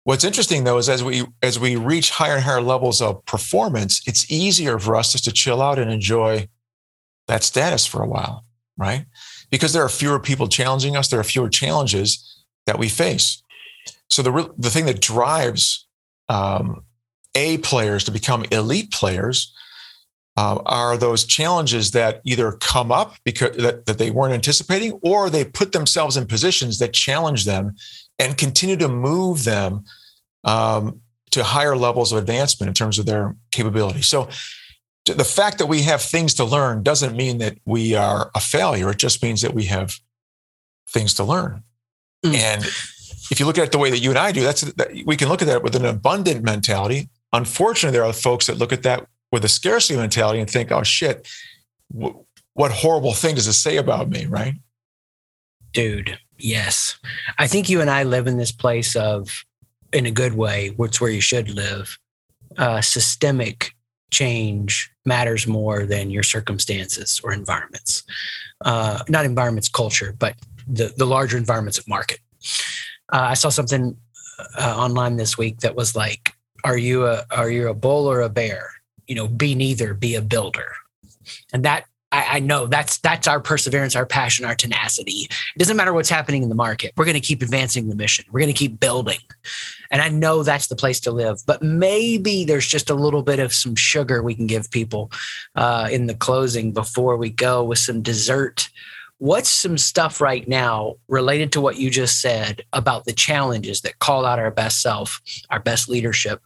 What's 0.04 0.24
interesting 0.24 0.64
though 0.64 0.76
is 0.76 0.90
as 0.90 1.02
we 1.02 1.24
as 1.42 1.58
we 1.58 1.76
reach 1.76 2.10
higher 2.10 2.34
and 2.34 2.44
higher 2.44 2.60
levels 2.60 3.00
of 3.00 3.24
performance, 3.24 4.02
it's 4.06 4.30
easier 4.30 4.78
for 4.78 4.96
us 4.96 5.12
just 5.12 5.24
to 5.24 5.32
chill 5.32 5.62
out 5.62 5.78
and 5.78 5.90
enjoy 5.90 6.48
that 7.26 7.42
status 7.42 7.86
for 7.86 8.02
a 8.02 8.08
while, 8.08 8.44
right? 8.76 9.06
Because 9.50 9.72
there 9.72 9.82
are 9.82 9.88
fewer 9.88 10.20
people 10.20 10.46
challenging 10.46 10.94
us, 10.94 11.08
there 11.08 11.20
are 11.20 11.24
fewer 11.24 11.48
challenges 11.48 12.44
that 12.66 12.78
we 12.78 12.88
face. 12.90 13.42
So 14.08 14.22
the 14.22 14.52
the 14.58 14.70
thing 14.70 14.84
that 14.86 15.00
drives 15.00 15.86
um, 16.28 16.84
A 17.34 17.58
players 17.58 18.04
to 18.04 18.10
become 18.10 18.44
elite 18.50 18.90
players 18.90 19.54
uh, 20.36 20.58
are 20.66 20.98
those 20.98 21.24
challenges 21.24 21.92
that 21.92 22.20
either 22.24 22.52
come 22.52 22.92
up 22.92 23.14
because 23.24 23.56
that, 23.56 23.86
that 23.86 23.98
they 23.98 24.10
weren't 24.10 24.34
anticipating, 24.34 24.92
or 25.02 25.30
they 25.30 25.44
put 25.44 25.72
themselves 25.72 26.18
in 26.18 26.26
positions 26.26 26.78
that 26.78 26.92
challenge 26.92 27.46
them 27.46 27.74
and 28.18 28.36
continue 28.36 28.76
to 28.76 28.88
move 28.88 29.44
them 29.44 29.84
um, 30.44 31.00
to 31.30 31.42
higher 31.42 31.76
levels 31.76 32.12
of 32.12 32.18
advancement 32.18 32.68
in 32.68 32.74
terms 32.74 32.98
of 32.98 33.06
their 33.06 33.36
capability. 33.50 34.02
So 34.02 34.28
the 35.06 35.24
fact 35.24 35.58
that 35.58 35.66
we 35.66 35.82
have 35.82 36.00
things 36.00 36.34
to 36.34 36.44
learn 36.44 36.82
doesn't 36.82 37.16
mean 37.16 37.38
that 37.38 37.58
we 37.64 37.94
are 37.94 38.30
a 38.34 38.40
failure. 38.40 38.90
It 38.90 38.98
just 38.98 39.22
means 39.22 39.42
that 39.42 39.52
we 39.52 39.64
have 39.64 39.98
things 40.88 41.14
to 41.14 41.24
learn. 41.24 41.62
Mm. 42.24 42.34
And 42.34 42.64
if 43.30 43.40
you 43.40 43.46
look 43.46 43.58
at 43.58 43.64
it 43.64 43.72
the 43.72 43.78
way 43.78 43.90
that 43.90 43.98
you 43.98 44.10
and 44.10 44.18
I 44.18 44.32
do, 44.32 44.42
that's 44.42 44.62
that, 44.62 44.90
we 45.04 45.16
can 45.16 45.28
look 45.28 45.42
at 45.42 45.48
that 45.48 45.62
with 45.62 45.74
an 45.74 45.84
abundant 45.84 46.42
mentality. 46.42 47.08
Unfortunately, 47.32 47.96
there 47.96 48.06
are 48.06 48.12
folks 48.12 48.46
that 48.46 48.58
look 48.58 48.72
at 48.72 48.82
that 48.84 49.06
with 49.32 49.44
a 49.44 49.48
scarcity 49.48 49.98
mentality 49.98 50.40
and 50.40 50.48
think, 50.48 50.70
"Oh 50.70 50.82
shit, 50.82 51.26
what 51.90 52.70
horrible 52.70 53.12
thing 53.12 53.34
does 53.34 53.46
it 53.46 53.54
say 53.54 53.76
about 53.76 54.08
me?" 54.08 54.26
Right? 54.26 54.54
Dude, 55.72 56.18
yes. 56.38 56.98
I 57.38 57.46
think 57.46 57.68
you 57.68 57.80
and 57.80 57.90
I 57.90 58.02
live 58.02 58.26
in 58.26 58.36
this 58.36 58.52
place 58.52 58.96
of, 58.96 59.44
in 59.92 60.06
a 60.06 60.10
good 60.10 60.34
way, 60.34 60.70
which 60.76 61.00
where 61.00 61.10
you 61.10 61.20
should 61.20 61.50
live. 61.50 61.98
Uh, 62.56 62.80
systemic 62.80 63.74
change 64.10 64.90
matters 65.04 65.46
more 65.46 65.84
than 65.84 66.10
your 66.10 66.22
circumstances 66.22 67.20
or 67.24 67.32
environments. 67.32 68.04
Uh, 68.64 69.00
not 69.08 69.24
environments, 69.24 69.68
culture, 69.68 70.14
but 70.18 70.34
the 70.66 70.94
the 70.96 71.04
larger 71.04 71.36
environments 71.36 71.78
of 71.78 71.86
market. 71.88 72.20
Uh, 73.12 73.26
I 73.30 73.34
saw 73.34 73.50
something 73.50 73.96
uh, 74.58 74.74
online 74.76 75.16
this 75.16 75.36
week 75.36 75.60
that 75.60 75.74
was 75.74 75.94
like, 75.94 76.32
"Are 76.64 76.78
you 76.78 77.06
a 77.06 77.24
are 77.30 77.50
you 77.50 77.68
a 77.68 77.74
bull 77.74 78.06
or 78.06 78.20
a 78.20 78.28
bear? 78.28 78.70
You 79.06 79.16
know, 79.16 79.28
be 79.28 79.54
neither. 79.54 79.94
Be 79.94 80.14
a 80.14 80.22
builder." 80.22 80.72
And 81.52 81.64
that 81.64 81.84
I, 82.14 82.36
I 82.36 82.40
know 82.40 82.66
that's 82.66 82.98
that's 82.98 83.26
our 83.26 83.40
perseverance, 83.40 83.96
our 83.96 84.06
passion, 84.06 84.44
our 84.44 84.54
tenacity. 84.54 85.26
It 85.28 85.58
doesn't 85.58 85.76
matter 85.76 85.92
what's 85.92 86.08
happening 86.08 86.44
in 86.44 86.48
the 86.48 86.54
market. 86.54 86.92
We're 86.96 87.06
going 87.06 87.14
to 87.14 87.20
keep 87.20 87.42
advancing 87.42 87.88
the 87.88 87.96
mission. 87.96 88.24
We're 88.30 88.40
going 88.40 88.52
to 88.52 88.58
keep 88.58 88.78
building. 88.78 89.18
And 89.90 90.00
I 90.00 90.08
know 90.08 90.44
that's 90.44 90.68
the 90.68 90.76
place 90.76 91.00
to 91.00 91.10
live. 91.10 91.38
But 91.44 91.62
maybe 91.62 92.44
there's 92.44 92.68
just 92.68 92.88
a 92.88 92.94
little 92.94 93.22
bit 93.22 93.40
of 93.40 93.52
some 93.52 93.74
sugar 93.74 94.22
we 94.22 94.36
can 94.36 94.46
give 94.46 94.70
people 94.70 95.10
uh, 95.56 95.88
in 95.90 96.06
the 96.06 96.14
closing 96.14 96.72
before 96.72 97.16
we 97.16 97.30
go 97.30 97.64
with 97.64 97.78
some 97.78 98.00
dessert 98.00 98.68
What's 99.18 99.48
some 99.48 99.78
stuff 99.78 100.20
right 100.20 100.46
now 100.46 100.96
related 101.06 101.52
to 101.52 101.60
what 101.60 101.78
you 101.78 101.88
just 101.88 102.20
said 102.20 102.62
about 102.72 103.04
the 103.04 103.12
challenges 103.12 103.80
that 103.82 104.00
call 104.00 104.26
out 104.26 104.40
our 104.40 104.50
best 104.50 104.82
self, 104.82 105.22
our 105.50 105.60
best 105.60 105.88
leadership? 105.88 106.42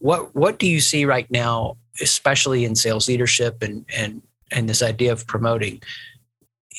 What 0.00 0.34
what 0.34 0.58
do 0.58 0.68
you 0.68 0.80
see 0.80 1.06
right 1.06 1.28
now, 1.30 1.78
especially 2.02 2.66
in 2.66 2.76
sales 2.76 3.08
leadership 3.08 3.62
and 3.62 3.86
and 3.92 4.20
and 4.50 4.68
this 4.68 4.82
idea 4.82 5.12
of 5.12 5.26
promoting? 5.26 5.82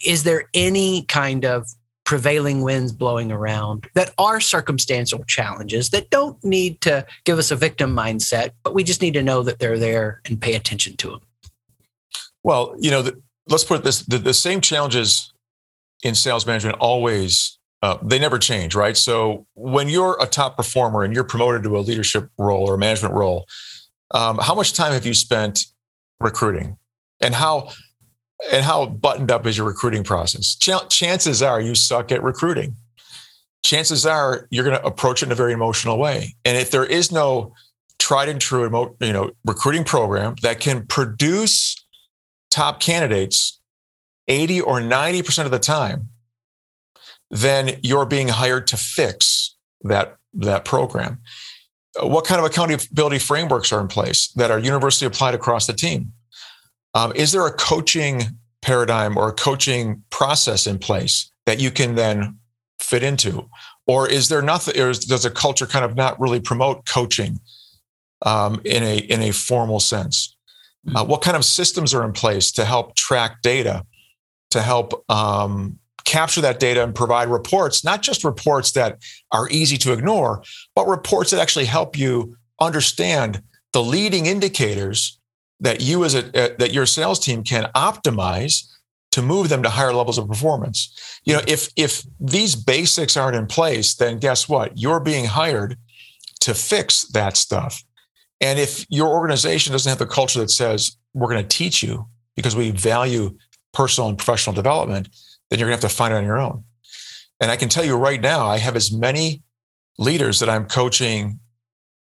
Is 0.05 0.23
there 0.23 0.49
any 0.53 1.03
kind 1.03 1.45
of 1.45 1.67
prevailing 2.05 2.61
winds 2.61 2.91
blowing 2.91 3.31
around 3.31 3.87
that 3.95 4.13
are 4.17 4.39
circumstantial 4.39 5.23
challenges 5.23 5.89
that 5.89 6.09
don't 6.11 6.41
need 6.43 6.79
to 6.81 7.05
give 7.23 7.39
us 7.39 7.49
a 7.49 7.55
victim 7.55 7.95
mindset, 7.95 8.51
but 8.63 8.75
we 8.75 8.83
just 8.83 9.01
need 9.01 9.15
to 9.15 9.23
know 9.23 9.41
that 9.41 9.59
they're 9.59 9.79
there 9.79 10.21
and 10.25 10.39
pay 10.39 10.53
attention 10.53 10.95
to 10.97 11.09
them? 11.09 11.21
Well, 12.43 12.75
you 12.79 12.91
know, 12.91 13.01
the, 13.01 13.19
let's 13.47 13.63
put 13.63 13.83
this 13.83 14.01
the, 14.03 14.17
the 14.17 14.33
same 14.33 14.61
challenges 14.61 15.33
in 16.03 16.15
sales 16.15 16.45
management 16.45 16.77
always 16.79 17.57
uh, 17.81 17.97
they 18.01 18.19
never 18.19 18.39
change 18.39 18.75
right 18.75 18.97
so 18.97 19.45
when 19.53 19.89
you're 19.89 20.17
a 20.21 20.25
top 20.25 20.57
performer 20.57 21.03
and 21.03 21.13
you're 21.13 21.23
promoted 21.23 21.63
to 21.63 21.77
a 21.77 21.79
leadership 21.79 22.29
role 22.37 22.67
or 22.69 22.75
a 22.75 22.77
management 22.77 23.13
role 23.13 23.45
um, 24.11 24.37
how 24.39 24.55
much 24.55 24.73
time 24.73 24.93
have 24.93 25.05
you 25.05 25.13
spent 25.13 25.65
recruiting 26.19 26.77
and 27.21 27.35
how 27.35 27.69
and 28.51 28.63
how 28.63 28.85
buttoned 28.85 29.31
up 29.31 29.45
is 29.45 29.57
your 29.57 29.67
recruiting 29.67 30.03
process 30.03 30.55
Ch- 30.55 30.89
chances 30.89 31.41
are 31.41 31.61
you 31.61 31.75
suck 31.75 32.11
at 32.11 32.21
recruiting 32.23 32.75
chances 33.63 34.05
are 34.05 34.47
you're 34.51 34.65
going 34.65 34.77
to 34.77 34.85
approach 34.85 35.23
it 35.23 35.27
in 35.27 35.31
a 35.31 35.35
very 35.35 35.53
emotional 35.53 35.97
way 35.97 36.35
and 36.43 36.57
if 36.57 36.71
there 36.71 36.85
is 36.85 37.11
no 37.11 37.53
tried 37.99 38.29
and 38.29 38.41
true 38.41 38.95
you 38.99 39.13
know 39.13 39.31
recruiting 39.45 39.83
program 39.83 40.35
that 40.41 40.59
can 40.59 40.85
produce 40.87 41.75
top 42.51 42.79
candidates 42.79 43.59
80 44.27 44.61
or 44.61 44.79
90% 44.79 45.45
of 45.45 45.51
the 45.51 45.59
time, 45.59 46.09
then 47.29 47.79
you're 47.83 48.05
being 48.05 48.29
hired 48.29 48.67
to 48.67 48.77
fix 48.77 49.55
that, 49.81 50.17
that 50.33 50.65
program. 50.65 51.19
What 52.01 52.25
kind 52.25 52.39
of 52.39 52.45
accountability 52.45 53.19
frameworks 53.19 53.71
are 53.71 53.79
in 53.79 53.87
place 53.87 54.29
that 54.35 54.51
are 54.51 54.59
universally 54.59 55.07
applied 55.07 55.33
across 55.33 55.67
the 55.67 55.73
team? 55.73 56.13
Um, 56.95 57.11
is 57.13 57.33
there 57.33 57.45
a 57.45 57.51
coaching 57.51 58.23
paradigm 58.61 59.17
or 59.17 59.29
a 59.29 59.33
coaching 59.33 60.01
process 60.09 60.65
in 60.65 60.79
place 60.79 61.29
that 61.45 61.59
you 61.59 61.69
can 61.69 61.95
then 61.95 62.39
fit 62.79 63.03
into? 63.03 63.47
Or 63.85 64.09
is 64.09 64.29
there 64.29 64.41
nothing, 64.41 64.79
or 64.79 64.93
does 64.93 65.25
a 65.25 65.29
culture 65.29 65.67
kind 65.67 65.85
of 65.85 65.95
not 65.95 66.19
really 66.19 66.39
promote 66.39 66.85
coaching 66.87 67.39
um, 68.25 68.61
in, 68.65 68.81
a, 68.81 68.97
in 68.97 69.21
a 69.21 69.31
formal 69.31 69.79
sense? 69.79 70.35
Uh, 70.95 71.03
what 71.03 71.21
kind 71.21 71.35
of 71.35 71.43
systems 71.43 71.93
are 71.93 72.05
in 72.05 72.13
place 72.13 72.51
to 72.53 72.63
help 72.63 72.95
track 72.95 73.41
data, 73.41 73.85
to 74.51 74.61
help 74.61 75.03
um, 75.09 75.77
capture 76.05 76.41
that 76.41 76.59
data 76.59 76.83
and 76.83 76.95
provide 76.95 77.27
reports, 77.27 77.83
not 77.83 78.01
just 78.01 78.23
reports 78.23 78.71
that 78.71 78.99
are 79.31 79.49
easy 79.49 79.77
to 79.77 79.91
ignore, 79.91 80.43
but 80.75 80.87
reports 80.87 81.31
that 81.31 81.41
actually 81.41 81.65
help 81.65 81.97
you 81.97 82.37
understand 82.61 83.41
the 83.73 83.83
leading 83.83 84.27
indicators 84.27 85.19
that 85.59 85.81
you 85.81 86.03
as 86.03 86.15
a 86.15 86.25
uh, 86.27 86.55
that 86.59 86.73
your 86.73 86.85
sales 86.85 87.19
team 87.19 87.43
can 87.43 87.69
optimize 87.75 88.71
to 89.11 89.21
move 89.21 89.47
them 89.49 89.63
to 89.63 89.69
higher 89.69 89.93
levels 89.93 90.17
of 90.17 90.27
performance. 90.27 91.19
You 91.23 91.35
know, 91.35 91.41
if 91.47 91.69
if 91.75 92.03
these 92.19 92.55
basics 92.55 93.15
aren't 93.15 93.37
in 93.37 93.47
place, 93.47 93.95
then 93.95 94.19
guess 94.19 94.49
what? 94.49 94.77
You're 94.77 94.99
being 94.99 95.25
hired 95.25 95.77
to 96.41 96.53
fix 96.53 97.03
that 97.13 97.37
stuff. 97.37 97.83
And 98.41 98.59
if 98.59 98.85
your 98.89 99.07
organization 99.07 99.71
doesn't 99.71 99.89
have 99.89 99.99
the 99.99 100.05
culture 100.05 100.39
that 100.39 100.51
says, 100.51 100.97
we're 101.13 101.29
going 101.29 101.41
to 101.41 101.57
teach 101.57 101.81
you 101.81 102.07
because 102.35 102.55
we 102.55 102.71
value 102.71 103.37
personal 103.73 104.09
and 104.09 104.17
professional 104.17 104.53
development, 104.53 105.07
then 105.49 105.59
you're 105.59 105.69
going 105.69 105.79
to 105.79 105.85
have 105.85 105.91
to 105.91 105.95
find 105.95 106.13
it 106.13 106.17
on 106.17 106.25
your 106.25 106.37
own. 106.37 106.63
And 107.39 107.51
I 107.51 107.55
can 107.55 107.69
tell 107.69 107.85
you 107.85 107.95
right 107.95 108.21
now, 108.21 108.47
I 108.47 108.57
have 108.57 108.75
as 108.75 108.91
many 108.91 109.43
leaders 109.97 110.39
that 110.39 110.49
I'm 110.49 110.65
coaching 110.65 111.39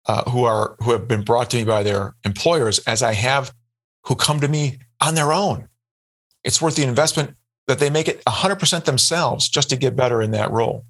uh, 0.08 0.28
who 0.30 0.44
are 0.44 0.76
who 0.80 0.92
have 0.92 1.06
been 1.06 1.22
brought 1.22 1.50
to 1.50 1.58
me 1.58 1.64
by 1.64 1.82
their 1.82 2.14
employers 2.24 2.78
as 2.80 3.02
I 3.02 3.12
have 3.12 3.52
who 4.04 4.16
come 4.16 4.40
to 4.40 4.48
me 4.48 4.78
on 5.00 5.14
their 5.14 5.32
own. 5.32 5.68
It's 6.42 6.62
worth 6.62 6.76
the 6.76 6.82
investment 6.82 7.36
that 7.66 7.78
they 7.78 7.90
make 7.90 8.08
it 8.08 8.24
100% 8.24 8.84
themselves 8.84 9.48
just 9.48 9.68
to 9.70 9.76
get 9.76 9.94
better 9.94 10.22
in 10.22 10.30
that 10.30 10.50
role. 10.50 10.86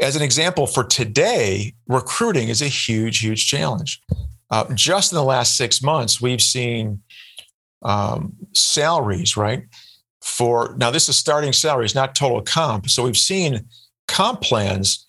As 0.00 0.16
an 0.16 0.22
example, 0.22 0.66
for 0.66 0.82
today, 0.82 1.74
recruiting 1.86 2.48
is 2.48 2.60
a 2.60 2.66
huge, 2.66 3.20
huge 3.20 3.46
challenge. 3.46 4.00
Uh, 4.50 4.64
just 4.74 5.12
in 5.12 5.16
the 5.16 5.22
last 5.22 5.56
six 5.56 5.80
months, 5.80 6.20
we've 6.20 6.42
seen 6.42 7.00
um, 7.82 8.34
salaries, 8.52 9.36
right? 9.36 9.62
For 10.20 10.74
now, 10.76 10.90
this 10.90 11.08
is 11.08 11.16
starting 11.16 11.52
salaries, 11.52 11.94
not 11.94 12.16
total 12.16 12.42
comp. 12.42 12.90
So 12.90 13.04
we've 13.04 13.16
seen 13.16 13.66
comp 14.08 14.40
plans 14.40 15.06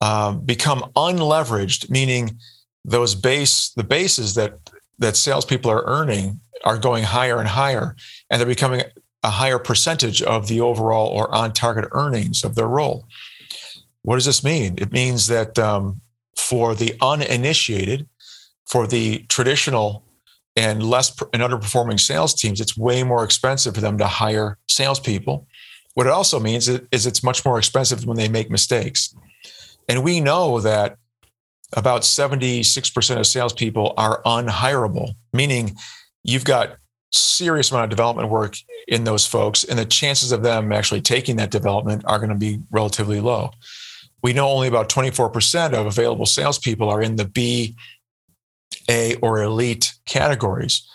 um, 0.00 0.40
become 0.44 0.80
unleveraged, 0.96 1.90
meaning 1.90 2.38
those 2.84 3.14
base 3.14 3.70
the 3.70 3.84
bases 3.84 4.34
that 4.34 4.58
that 4.98 5.16
salespeople 5.16 5.70
are 5.70 5.84
earning 5.86 6.40
are 6.64 6.78
going 6.78 7.04
higher 7.04 7.38
and 7.38 7.48
higher, 7.48 7.96
and 8.30 8.40
they're 8.40 8.46
becoming 8.46 8.82
a 9.22 9.30
higher 9.30 9.58
percentage 9.58 10.22
of 10.22 10.48
the 10.48 10.60
overall 10.60 11.08
or 11.08 11.34
on 11.34 11.52
target 11.52 11.88
earnings 11.92 12.44
of 12.44 12.54
their 12.54 12.68
role. 12.68 13.06
What 14.02 14.16
does 14.16 14.26
this 14.26 14.44
mean? 14.44 14.74
It 14.76 14.92
means 14.92 15.28
that 15.28 15.58
um, 15.58 16.02
for 16.36 16.74
the 16.74 16.94
uninitiated, 17.00 18.06
for 18.66 18.86
the 18.86 19.20
traditional 19.28 20.04
and 20.56 20.82
less 20.82 21.10
and 21.32 21.42
underperforming 21.42 21.98
sales 21.98 22.34
teams, 22.34 22.60
it's 22.60 22.76
way 22.76 23.02
more 23.02 23.24
expensive 23.24 23.74
for 23.74 23.80
them 23.80 23.98
to 23.98 24.06
hire 24.06 24.58
salespeople. 24.68 25.46
What 25.94 26.06
it 26.06 26.12
also 26.12 26.38
means 26.38 26.68
is 26.68 27.06
it's 27.06 27.22
much 27.22 27.44
more 27.44 27.58
expensive 27.58 28.04
when 28.04 28.16
they 28.16 28.28
make 28.28 28.50
mistakes. 28.50 29.14
And 29.88 30.02
we 30.02 30.20
know 30.20 30.60
that 30.60 30.96
about 31.72 32.02
76% 32.02 33.18
of 33.18 33.26
salespeople 33.26 33.94
are 33.96 34.22
unhireable, 34.22 35.14
meaning 35.32 35.76
you've 36.22 36.44
got 36.44 36.76
serious 37.12 37.70
amount 37.70 37.84
of 37.84 37.90
development 37.90 38.28
work 38.28 38.56
in 38.88 39.04
those 39.04 39.26
folks, 39.26 39.64
and 39.64 39.78
the 39.78 39.84
chances 39.84 40.32
of 40.32 40.42
them 40.42 40.72
actually 40.72 41.00
taking 41.00 41.36
that 41.36 41.50
development 41.50 42.02
are 42.06 42.18
going 42.18 42.30
to 42.30 42.36
be 42.36 42.60
relatively 42.70 43.20
low. 43.20 43.50
We 44.22 44.32
know 44.32 44.48
only 44.48 44.68
about 44.68 44.88
24% 44.88 45.74
of 45.74 45.86
available 45.86 46.26
salespeople 46.26 46.88
are 46.88 47.02
in 47.02 47.16
the 47.16 47.26
B, 47.26 47.76
A, 48.88 49.16
or 49.16 49.42
elite 49.42 49.92
categories. 50.06 50.88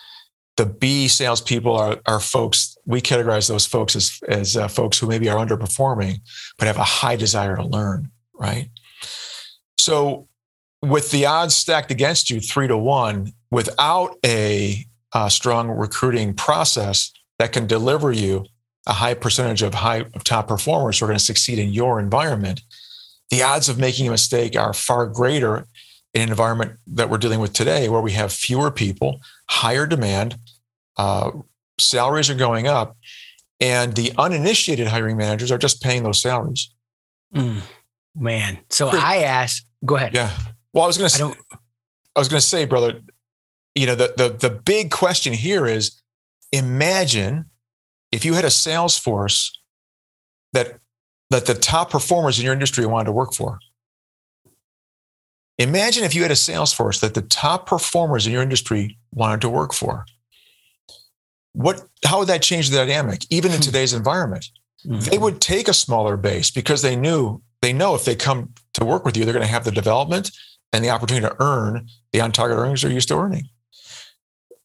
The 0.56 0.66
B 0.66 1.08
salespeople 1.08 1.74
are, 1.74 2.00
are 2.06 2.20
folks, 2.20 2.76
we 2.84 3.00
categorize 3.00 3.48
those 3.48 3.66
folks 3.66 3.96
as, 3.96 4.18
as 4.28 4.56
uh, 4.56 4.68
folks 4.68 4.98
who 4.98 5.06
maybe 5.06 5.28
are 5.28 5.44
underperforming, 5.44 6.20
but 6.58 6.66
have 6.66 6.76
a 6.76 6.84
high 6.84 7.16
desire 7.16 7.56
to 7.56 7.64
learn, 7.64 8.10
right? 8.34 8.68
So, 9.90 10.28
with 10.82 11.10
the 11.10 11.26
odds 11.26 11.56
stacked 11.56 11.90
against 11.90 12.30
you 12.30 12.38
three 12.38 12.68
to 12.68 12.78
one, 12.78 13.32
without 13.50 14.14
a 14.24 14.86
uh, 15.12 15.28
strong 15.28 15.68
recruiting 15.68 16.32
process 16.32 17.12
that 17.40 17.52
can 17.52 17.66
deliver 17.66 18.12
you 18.12 18.46
a 18.86 18.92
high 18.92 19.14
percentage 19.14 19.62
of 19.62 19.74
high 19.74 20.04
of 20.14 20.22
top 20.22 20.46
performers 20.46 20.98
who 20.98 21.06
are 21.06 21.08
going 21.08 21.18
to 21.18 21.24
succeed 21.24 21.58
in 21.58 21.72
your 21.72 21.98
environment, 21.98 22.62
the 23.30 23.42
odds 23.42 23.68
of 23.68 23.80
making 23.80 24.06
a 24.06 24.12
mistake 24.12 24.54
are 24.54 24.72
far 24.72 25.06
greater 25.06 25.66
in 26.14 26.22
an 26.22 26.28
environment 26.28 26.78
that 26.86 27.10
we're 27.10 27.18
dealing 27.18 27.40
with 27.40 27.52
today, 27.52 27.88
where 27.88 28.00
we 28.00 28.12
have 28.12 28.32
fewer 28.32 28.70
people, 28.70 29.20
higher 29.48 29.86
demand, 29.86 30.36
uh, 30.98 31.32
salaries 31.80 32.30
are 32.30 32.36
going 32.36 32.68
up, 32.68 32.96
and 33.60 33.96
the 33.96 34.12
uninitiated 34.16 34.86
hiring 34.86 35.16
managers 35.16 35.50
are 35.50 35.58
just 35.58 35.82
paying 35.82 36.04
those 36.04 36.22
salaries. 36.22 36.72
Mm, 37.34 37.62
man, 38.14 38.58
so 38.68 38.88
I 38.88 39.18
asked. 39.18 39.66
Go 39.84 39.96
ahead. 39.96 40.14
Yeah. 40.14 40.30
Well, 40.72 40.84
I 40.84 40.86
was 40.86 40.98
going 40.98 41.10
to. 41.10 41.24
I, 41.52 41.56
I 42.16 42.18
was 42.18 42.28
going 42.28 42.40
to 42.40 42.46
say, 42.46 42.64
brother, 42.64 43.00
you 43.74 43.86
know, 43.86 43.94
the, 43.94 44.12
the, 44.16 44.28
the 44.48 44.50
big 44.50 44.90
question 44.90 45.32
here 45.32 45.66
is 45.66 46.00
imagine 46.52 47.46
if 48.10 48.24
you 48.24 48.34
had 48.34 48.44
a 48.44 48.50
sales 48.50 48.98
force 48.98 49.56
that, 50.52 50.80
that 51.30 51.46
the 51.46 51.54
top 51.54 51.90
performers 51.90 52.38
in 52.38 52.44
your 52.44 52.52
industry 52.52 52.84
wanted 52.84 53.06
to 53.06 53.12
work 53.12 53.32
for. 53.32 53.58
Imagine 55.58 56.04
if 56.04 56.14
you 56.14 56.22
had 56.22 56.30
a 56.30 56.36
sales 56.36 56.72
force 56.72 57.00
that 57.00 57.14
the 57.14 57.22
top 57.22 57.66
performers 57.66 58.26
in 58.26 58.32
your 58.32 58.42
industry 58.42 58.98
wanted 59.12 59.42
to 59.42 59.48
work 59.48 59.72
for. 59.72 60.06
What, 61.52 61.82
how 62.04 62.20
would 62.20 62.28
that 62.28 62.42
change 62.42 62.70
the 62.70 62.76
dynamic, 62.76 63.24
even 63.30 63.50
in 63.50 63.58
hmm. 63.58 63.62
today's 63.62 63.92
environment? 63.92 64.46
Mm-hmm. 64.84 65.10
They 65.10 65.18
would 65.18 65.40
take 65.40 65.68
a 65.68 65.74
smaller 65.74 66.16
base 66.16 66.50
because 66.50 66.82
they 66.82 66.96
knew 66.96 67.42
they 67.62 67.72
know 67.72 67.94
if 67.94 68.04
they 68.04 68.14
come 68.14 68.54
to 68.74 68.84
work 68.84 69.04
with 69.04 69.16
you, 69.16 69.24
they're 69.24 69.34
going 69.34 69.46
to 69.46 69.52
have 69.52 69.64
the 69.64 69.70
development 69.70 70.30
and 70.72 70.84
the 70.84 70.90
opportunity 70.90 71.26
to 71.26 71.36
earn 71.40 71.88
the 72.12 72.20
on 72.20 72.32
target 72.32 72.58
earnings 72.58 72.82
they're 72.82 72.90
used 72.90 73.08
to 73.08 73.16
earning. 73.16 73.48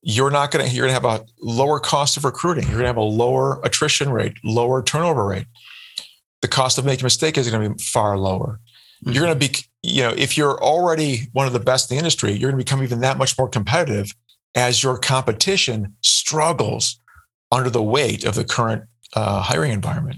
You're 0.01 0.31
not 0.31 0.51
going 0.51 0.67
to 0.67 0.71
you're 0.73 0.87
going 0.87 0.95
to 0.95 1.07
have 1.07 1.21
a 1.21 1.25
lower 1.41 1.79
cost 1.79 2.15
of 2.17 2.25
recruiting. 2.25 2.63
You're 2.63 2.73
going 2.73 2.83
to 2.83 2.89
have 2.89 2.97
a 2.97 3.01
lower 3.01 3.59
attrition 3.63 4.11
rate 4.11 4.33
lower 4.43 4.83
turnover 4.83 5.25
rate. 5.25 5.47
The 6.41 6.47
cost 6.47 6.77
of 6.77 6.85
making 6.85 7.03
a 7.03 7.05
mistake 7.05 7.37
is 7.37 7.49
going 7.49 7.63
to 7.63 7.75
be 7.75 7.83
far 7.83 8.17
lower. 8.17 8.59
Mm-hmm. 9.03 9.13
you're 9.13 9.25
going 9.25 9.39
to 9.39 9.47
be 9.49 9.55
you 9.83 10.01
know 10.01 10.13
if 10.17 10.37
you're 10.37 10.61
already 10.63 11.27
one 11.33 11.47
of 11.47 11.53
the 11.53 11.59
best 11.59 11.91
in 11.91 11.95
the 11.95 11.99
industry 11.99 12.31
you're 12.31 12.49
going 12.49 12.59
to 12.59 12.65
become 12.65 12.81
even 12.81 13.01
that 13.01 13.17
much 13.17 13.37
more 13.37 13.49
competitive 13.49 14.15
as 14.55 14.81
your 14.81 14.97
competition 14.97 15.93
struggles 16.01 16.99
under 17.51 17.69
the 17.69 17.83
weight 17.83 18.23
of 18.23 18.35
the 18.35 18.45
current 18.45 18.83
uh, 19.15 19.41
hiring 19.41 19.73
environment 19.73 20.17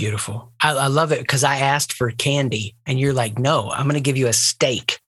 Beautiful. 0.00 0.50
I, 0.62 0.72
I 0.72 0.86
love 0.86 1.12
it 1.12 1.20
because 1.20 1.44
I 1.44 1.58
asked 1.58 1.92
for 1.92 2.10
candy 2.10 2.74
and 2.86 2.98
you're 2.98 3.12
like, 3.12 3.38
no, 3.38 3.70
I'm 3.70 3.84
going 3.84 3.96
to 3.96 4.00
give 4.00 4.16
you 4.16 4.28
a 4.28 4.32
steak. 4.32 4.98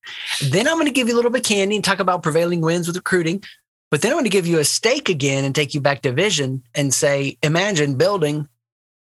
Then 0.42 0.68
I'm 0.68 0.74
going 0.74 0.84
to 0.84 0.92
give 0.92 1.08
you 1.08 1.14
a 1.14 1.16
little 1.16 1.30
bit 1.30 1.38
of 1.38 1.46
candy 1.46 1.76
and 1.76 1.84
talk 1.84 1.98
about 1.98 2.22
prevailing 2.22 2.60
winds 2.60 2.86
with 2.86 2.96
recruiting. 2.96 3.42
But 3.90 4.02
then 4.02 4.10
I'm 4.10 4.16
going 4.16 4.24
to 4.24 4.30
give 4.30 4.46
you 4.46 4.58
a 4.58 4.64
steak 4.64 5.08
again 5.08 5.46
and 5.46 5.54
take 5.54 5.72
you 5.72 5.80
back 5.80 6.02
to 6.02 6.12
vision 6.12 6.62
and 6.74 6.92
say, 6.92 7.38
imagine 7.42 7.96
building 7.96 8.48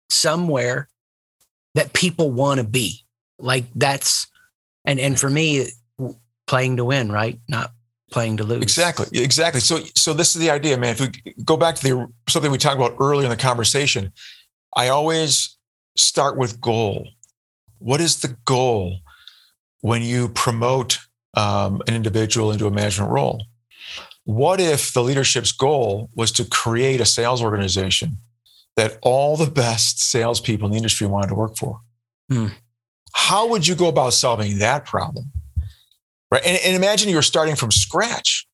somewhere 0.09 0.87
that 1.75 1.91
people 1.91 2.31
want 2.31 2.61
to 2.61 2.65
be. 2.65 3.03
Like 3.37 3.65
that's, 3.75 4.27
and, 4.85 5.01
and 5.01 5.19
for 5.19 5.29
me, 5.29 5.67
playing 6.47 6.77
to 6.77 6.85
win, 6.85 7.11
right? 7.11 7.41
Not 7.49 7.73
playing 8.09 8.37
to 8.37 8.45
lose. 8.45 8.63
Exactly. 8.63 9.21
Exactly. 9.21 9.59
So, 9.59 9.79
so 9.95 10.13
this 10.13 10.33
is 10.33 10.39
the 10.39 10.49
idea, 10.49 10.77
man. 10.77 10.95
If 10.97 11.01
we 11.01 11.33
go 11.43 11.57
back 11.57 11.75
to 11.75 11.83
the, 11.83 12.07
something 12.29 12.53
we 12.53 12.57
talked 12.57 12.77
about 12.77 12.95
earlier 13.01 13.25
in 13.25 13.29
the 13.29 13.35
conversation, 13.35 14.13
I 14.77 14.87
always 14.87 15.57
start 15.95 16.37
with 16.37 16.61
goal. 16.61 17.07
What 17.79 18.01
is 18.01 18.21
the 18.21 18.37
goal 18.45 18.99
when 19.81 20.01
you 20.01 20.29
promote 20.29 20.99
um, 21.35 21.81
an 21.87 21.95
individual 21.95 22.51
into 22.51 22.67
a 22.67 22.71
management 22.71 23.11
role? 23.11 23.43
What 24.25 24.61
if 24.61 24.93
the 24.93 25.03
leadership's 25.03 25.51
goal 25.51 26.09
was 26.15 26.31
to 26.33 26.45
create 26.45 27.01
a 27.01 27.05
sales 27.05 27.41
organization 27.41 28.17
that 28.77 28.97
all 29.01 29.35
the 29.35 29.51
best 29.51 30.01
salespeople 30.01 30.65
in 30.67 30.71
the 30.71 30.77
industry 30.77 31.07
wanted 31.07 31.27
to 31.27 31.35
work 31.35 31.57
for? 31.57 31.81
Hmm. 32.29 32.47
How 33.13 33.47
would 33.47 33.67
you 33.67 33.75
go 33.75 33.87
about 33.87 34.13
solving 34.13 34.59
that 34.59 34.85
problem? 34.85 35.31
Right. 36.31 36.43
And, 36.45 36.57
and 36.65 36.75
imagine 36.75 37.09
you're 37.09 37.21
starting 37.21 37.55
from 37.55 37.71
scratch. 37.71 38.47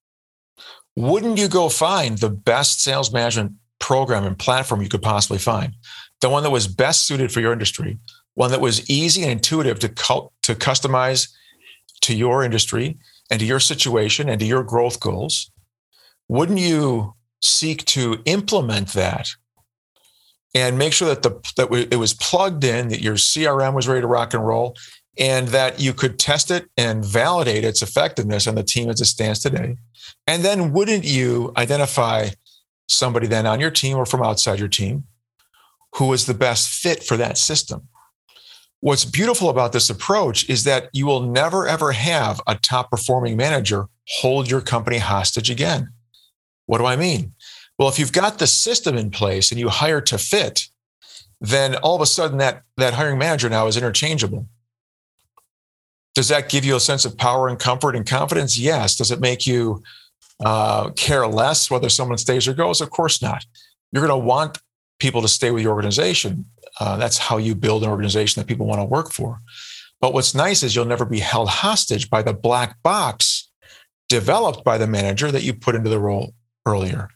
Wouldn't 0.95 1.37
you 1.37 1.47
go 1.47 1.69
find 1.69 2.17
the 2.17 2.29
best 2.29 2.81
sales 2.81 3.13
management 3.13 3.53
program 3.79 4.25
and 4.25 4.37
platform 4.37 4.81
you 4.81 4.89
could 4.89 5.01
possibly 5.01 5.37
find? 5.37 5.75
The 6.22 6.30
one 6.30 6.43
that 6.43 6.49
was 6.49 6.67
best 6.67 7.05
suited 7.05 7.32
for 7.32 7.39
your 7.39 7.53
industry, 7.53 7.97
one 8.34 8.51
that 8.51 8.61
was 8.61 8.89
easy 8.89 9.24
and 9.24 9.32
intuitive 9.32 9.80
to, 9.80 9.89
cu- 9.89 10.30
to 10.43 10.55
customize 10.55 11.30
to 12.01 12.15
your 12.15 12.43
industry 12.43 12.97
and 13.30 13.39
to 13.39 13.45
your 13.45 13.59
situation 13.59 14.30
and 14.30 14.39
to 14.39 14.45
your 14.45 14.63
growth 14.63 14.99
goals, 14.99 15.51
wouldn't 16.28 16.59
you 16.59 17.13
seek 17.41 17.86
to 17.86 18.17
implement 18.26 18.89
that 18.89 19.30
and 20.55 20.78
make 20.78 20.93
sure 20.93 21.07
that 21.07 21.22
the 21.22 21.32
that 21.57 21.72
it 21.91 21.97
was 21.97 22.13
plugged 22.13 22.63
in, 22.63 22.89
that 22.89 23.01
your 23.01 23.15
CRM 23.15 23.74
was 23.74 23.88
ready 23.88 24.01
to 24.01 24.07
rock 24.07 24.34
and 24.34 24.45
roll, 24.45 24.76
and 25.17 25.49
that 25.49 25.80
you 25.80 25.93
could 25.93 26.17
test 26.17 26.49
it 26.49 26.67
and 26.76 27.05
validate 27.05 27.63
its 27.63 27.82
effectiveness 27.82 28.47
on 28.47 28.55
the 28.55 28.63
team 28.63 28.89
as 28.89 28.99
it 28.99 29.05
stands 29.05 29.39
today? 29.39 29.78
And 30.26 30.43
then 30.43 30.74
wouldn't 30.74 31.03
you 31.03 31.53
identify 31.55 32.30
somebody 32.88 33.28
then 33.28 33.45
on 33.45 33.59
your 33.59 33.70
team 33.70 33.97
or 33.97 34.05
from 34.05 34.24
outside 34.24 34.57
your 34.57 34.67
team 34.67 35.03
who 35.95 36.13
is 36.13 36.25
the 36.25 36.33
best 36.33 36.69
fit 36.69 37.03
for 37.03 37.17
that 37.17 37.37
system. 37.37 37.87
What's 38.81 39.05
beautiful 39.05 39.49
about 39.49 39.73
this 39.73 39.89
approach 39.89 40.49
is 40.49 40.63
that 40.63 40.89
you 40.93 41.05
will 41.05 41.21
never, 41.21 41.67
ever 41.67 41.91
have 41.91 42.39
a 42.47 42.55
top 42.55 42.89
performing 42.89 43.35
manager 43.35 43.87
hold 44.19 44.49
your 44.49 44.61
company 44.61 44.97
hostage 44.97 45.49
again. 45.49 45.91
What 46.65 46.77
do 46.77 46.85
I 46.85 46.95
mean? 46.95 47.33
Well, 47.77 47.89
if 47.89 47.99
you've 47.99 48.13
got 48.13 48.39
the 48.39 48.47
system 48.47 48.97
in 48.97 49.11
place 49.11 49.51
and 49.51 49.59
you 49.59 49.69
hire 49.69 50.01
to 50.01 50.17
fit, 50.17 50.61
then 51.41 51.75
all 51.75 51.95
of 51.95 52.01
a 52.01 52.05
sudden 52.05 52.37
that, 52.37 52.63
that 52.77 52.93
hiring 52.93 53.17
manager 53.17 53.49
now 53.49 53.67
is 53.67 53.77
interchangeable. 53.77 54.47
Does 56.15 56.27
that 56.29 56.49
give 56.49 56.65
you 56.65 56.75
a 56.75 56.81
sense 56.81 57.05
of 57.05 57.17
power 57.17 57.47
and 57.47 57.59
comfort 57.59 57.95
and 57.95 58.05
confidence? 58.05 58.57
Yes. 58.57 58.95
Does 58.95 59.11
it 59.11 59.19
make 59.19 59.45
you 59.45 59.83
uh, 60.43 60.89
care 60.91 61.27
less 61.27 61.69
whether 61.69 61.89
someone 61.89 62.17
stays 62.17 62.47
or 62.47 62.53
goes? 62.53 62.81
Of 62.81 62.89
course 62.89 63.21
not 63.21 63.45
you're 63.91 64.05
going 64.05 64.21
to 64.21 64.25
want 64.25 64.57
people 65.00 65.22
to 65.22 65.28
stay 65.28 65.52
with 65.52 65.64
your 65.64 65.74
organization. 65.74 66.45
Uh, 66.80 66.97
that's 66.97 67.18
how 67.18 67.38
you 67.38 67.56
build 67.56 67.84
an 67.84 67.89
organization 67.89 68.39
that 68.39 68.47
people 68.47 68.68
want 68.68 68.80
to 68.80 68.86
work 68.86 69.12
for. 69.12 69.41
But 70.02 70.14
what's 70.14 70.36
nice 70.36 70.64
is 70.64 70.76
you'll 70.76 70.86
never 70.86 71.06
be 71.06 71.20
held 71.20 71.50
hostage 71.50 72.10
by 72.10 72.22
the 72.22 72.34
black 72.34 72.82
box 72.84 73.50
developed 74.08 74.64
by 74.64 74.78
the 74.78 74.88
manager 74.88 75.32
that 75.32 75.43
you 75.43 75.54
put 75.54 75.76
into 75.76 75.89
the 75.89 76.00
role 76.00 76.34
earlier, 76.66 77.10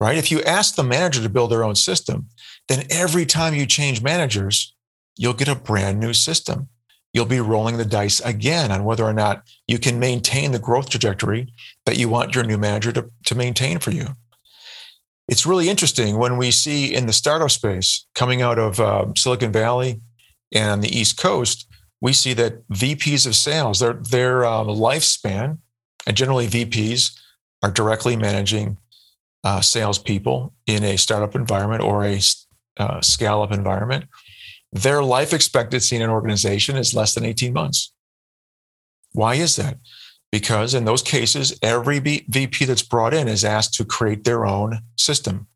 right? 0.00 0.18
If 0.18 0.30
you 0.30 0.42
ask 0.42 0.74
the 0.74 0.82
manager 0.82 1.22
to 1.22 1.28
build 1.28 1.50
their 1.50 1.64
own 1.64 1.74
system, 1.74 2.28
then 2.68 2.86
every 2.90 3.26
time 3.26 3.54
you 3.54 3.66
change 3.66 4.02
managers, 4.02 4.74
you'll 5.16 5.34
get 5.34 5.48
a 5.48 5.54
brand 5.54 5.98
new 5.98 6.12
system. 6.12 6.68
You'll 7.12 7.26
be 7.26 7.40
rolling 7.40 7.76
the 7.76 7.84
dice 7.84 8.20
again 8.20 8.70
on 8.70 8.84
whether 8.84 9.02
or 9.02 9.12
not 9.12 9.42
you 9.66 9.78
can 9.78 9.98
maintain 9.98 10.52
the 10.52 10.60
growth 10.60 10.90
trajectory 10.90 11.52
that 11.84 11.96
you 11.96 12.08
want 12.08 12.34
your 12.34 12.44
new 12.44 12.58
manager 12.58 12.92
to, 12.92 13.10
to 13.24 13.34
maintain 13.34 13.80
for 13.80 13.90
you 13.90 14.14
it's 15.30 15.46
really 15.46 15.70
interesting 15.70 16.18
when 16.18 16.36
we 16.36 16.50
see 16.50 16.92
in 16.92 17.06
the 17.06 17.12
startup 17.12 17.52
space 17.52 18.04
coming 18.16 18.42
out 18.42 18.58
of 18.58 18.80
uh, 18.80 19.06
Silicon 19.16 19.52
Valley 19.52 20.00
and 20.52 20.82
the 20.82 20.88
East 20.88 21.16
Coast, 21.16 21.68
we 22.00 22.12
see 22.12 22.34
that 22.34 22.68
VPs 22.68 23.28
of 23.28 23.36
sales, 23.36 23.78
their 23.78 23.92
their 23.92 24.44
uh, 24.44 24.64
lifespan, 24.64 25.58
and 26.04 26.16
generally 26.16 26.48
VPs 26.48 27.16
are 27.62 27.70
directly 27.70 28.16
managing 28.16 28.78
uh, 29.44 29.60
salespeople 29.60 30.52
in 30.66 30.82
a 30.82 30.98
startup 30.98 31.36
environment 31.36 31.84
or 31.84 32.04
a 32.04 32.18
uh, 32.78 33.00
scale 33.00 33.42
up 33.42 33.52
environment. 33.52 34.06
Their 34.72 35.00
life 35.00 35.32
expectancy 35.32 35.94
in 35.94 36.02
an 36.02 36.10
organization 36.10 36.76
is 36.76 36.92
less 36.92 37.14
than 37.14 37.24
18 37.24 37.52
months. 37.52 37.92
Why 39.12 39.34
is 39.34 39.54
that? 39.56 39.76
Because 40.30 40.74
in 40.74 40.84
those 40.84 41.02
cases, 41.02 41.58
every 41.62 41.98
VP 41.98 42.64
that's 42.64 42.82
brought 42.82 43.14
in 43.14 43.28
is 43.28 43.44
asked 43.44 43.74
to 43.74 43.84
create 43.84 44.24
their 44.24 44.46
own 44.46 44.80
system. 44.96 45.48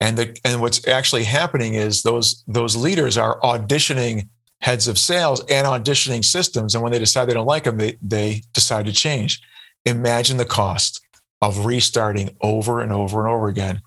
And, 0.00 0.18
the, 0.18 0.38
and 0.44 0.60
what's 0.60 0.86
actually 0.86 1.24
happening 1.24 1.74
is 1.74 2.02
those, 2.02 2.42
those 2.46 2.76
leaders 2.76 3.16
are 3.16 3.40
auditioning 3.40 4.28
heads 4.60 4.88
of 4.88 4.98
sales 4.98 5.40
and 5.48 5.66
auditioning 5.66 6.24
systems. 6.24 6.74
And 6.74 6.82
when 6.82 6.92
they 6.92 6.98
decide 6.98 7.26
they 7.26 7.34
don't 7.34 7.46
like 7.46 7.64
them, 7.64 7.78
they, 7.78 7.96
they 8.02 8.42
decide 8.52 8.86
to 8.86 8.92
change. 8.92 9.40
Imagine 9.84 10.36
the 10.36 10.44
cost 10.44 11.00
of 11.40 11.64
restarting 11.66 12.36
over 12.40 12.80
and 12.80 12.92
over 12.92 13.20
and 13.20 13.28
over 13.28 13.48
again 13.48 13.80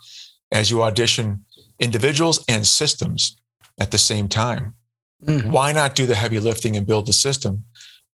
as 0.51 0.71
you 0.71 0.83
audition 0.83 1.43
individuals 1.79 2.43
and 2.47 2.65
systems 2.65 3.37
at 3.79 3.91
the 3.91 3.97
same 3.97 4.27
time. 4.27 4.73
Mm-hmm. 5.23 5.51
Why 5.51 5.71
not 5.71 5.95
do 5.95 6.05
the 6.05 6.15
heavy 6.15 6.39
lifting 6.39 6.75
and 6.75 6.85
build 6.85 7.07
the 7.07 7.13
system, 7.13 7.65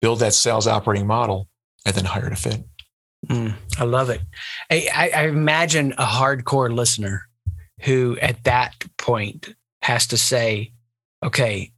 build 0.00 0.20
that 0.20 0.34
sales 0.34 0.66
operating 0.66 1.06
model, 1.06 1.48
and 1.86 1.94
then 1.94 2.04
hire 2.04 2.28
to 2.28 2.36
fit. 2.36 2.64
Mm, 3.28 3.54
I 3.78 3.84
love 3.84 4.10
it. 4.10 4.20
I, 4.70 5.10
I 5.14 5.26
imagine 5.26 5.92
a 5.92 6.04
hardcore 6.04 6.74
listener 6.74 7.28
who 7.82 8.18
at 8.20 8.44
that 8.44 8.74
point 8.98 9.54
has 9.82 10.06
to 10.08 10.16
say, 10.16 10.72
okay, 11.24 11.72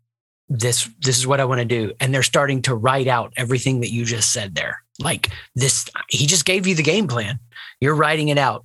this 0.49 0.89
this 1.01 1.17
is 1.19 1.27
what 1.27 1.41
I 1.41 1.45
want 1.45 1.61
to 1.61 1.65
do. 1.65 1.93
And 2.01 2.15
they're 2.15 2.23
starting 2.23 2.63
to 2.63 2.75
write 2.75 3.09
out 3.09 3.33
everything 3.37 3.81
that 3.81 3.91
you 3.91 4.05
just 4.05 4.33
said 4.33 4.55
there. 4.55 4.83
Like 5.01 5.31
this, 5.55 5.87
he 6.09 6.27
just 6.27 6.45
gave 6.45 6.67
you 6.67 6.75
the 6.75 6.83
game 6.83 7.09
plan. 7.09 7.39
You're 7.81 7.95
writing 7.95 8.29
it 8.29 8.39
out. 8.39 8.65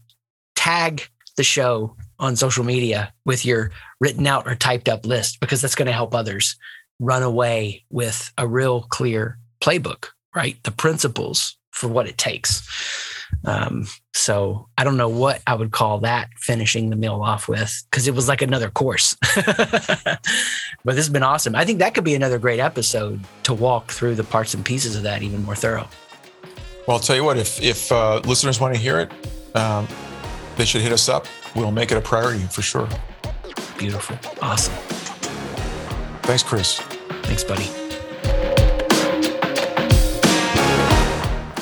Tag 0.55 1.07
the 1.38 1.43
show 1.43 1.95
on 2.19 2.35
social 2.35 2.63
media 2.63 3.13
with 3.25 3.45
your 3.45 3.71
written 4.01 4.27
out 4.27 4.47
or 4.47 4.55
typed 4.55 4.89
up 4.89 5.05
list 5.05 5.39
because 5.39 5.61
that's 5.61 5.75
going 5.75 5.85
to 5.85 5.93
help 5.93 6.13
others 6.13 6.57
run 6.99 7.23
away 7.23 7.85
with 7.89 8.31
a 8.38 8.47
real 8.47 8.81
clear 8.81 9.38
playbook 9.61 10.07
right? 10.38 10.61
The 10.63 10.71
principles 10.71 11.57
for 11.71 11.88
what 11.88 12.07
it 12.07 12.17
takes. 12.17 12.63
Um, 13.43 13.88
so 14.13 14.69
I 14.77 14.83
don't 14.83 14.95
know 14.95 15.09
what 15.09 15.41
I 15.47 15.55
would 15.55 15.71
call 15.71 15.99
that 15.99 16.29
finishing 16.38 16.89
the 16.89 16.95
meal 16.95 17.21
off 17.21 17.47
with 17.47 17.83
because 17.89 18.07
it 18.07 18.13
was 18.13 18.27
like 18.27 18.41
another 18.41 18.69
course. 18.69 19.15
but 19.35 20.19
this 20.85 20.97
has 20.97 21.09
been 21.09 21.23
awesome. 21.23 21.55
I 21.55 21.65
think 21.65 21.79
that 21.79 21.93
could 21.95 22.03
be 22.03 22.15
another 22.15 22.38
great 22.38 22.59
episode 22.59 23.19
to 23.43 23.53
walk 23.53 23.91
through 23.91 24.15
the 24.15 24.23
parts 24.23 24.53
and 24.53 24.63
pieces 24.63 24.95
of 24.95 25.03
that 25.03 25.23
even 25.23 25.43
more 25.43 25.55
thorough. 25.55 25.88
Well, 26.88 26.97
I'll 26.97 27.03
tell 27.03 27.15
you 27.15 27.23
what, 27.23 27.38
if, 27.38 27.61
if 27.61 27.91
uh, 27.91 28.21
listeners 28.25 28.61
want 28.61 28.73
to 28.75 28.79
hear 28.79 28.99
it, 28.99 29.11
um, 29.55 29.88
they 30.55 30.65
should 30.65 30.81
hit 30.81 30.91
us 30.91 31.09
up. 31.09 31.25
We'll 31.55 31.71
make 31.71 31.91
it 31.91 31.97
a 31.97 32.01
priority 32.01 32.43
for 32.43 32.61
sure. 32.61 32.88
Beautiful. 33.77 34.17
Awesome. 34.41 34.73
Thanks, 36.23 36.43
Chris. 36.43 36.79
Thanks, 37.23 37.43
buddy. 37.43 37.86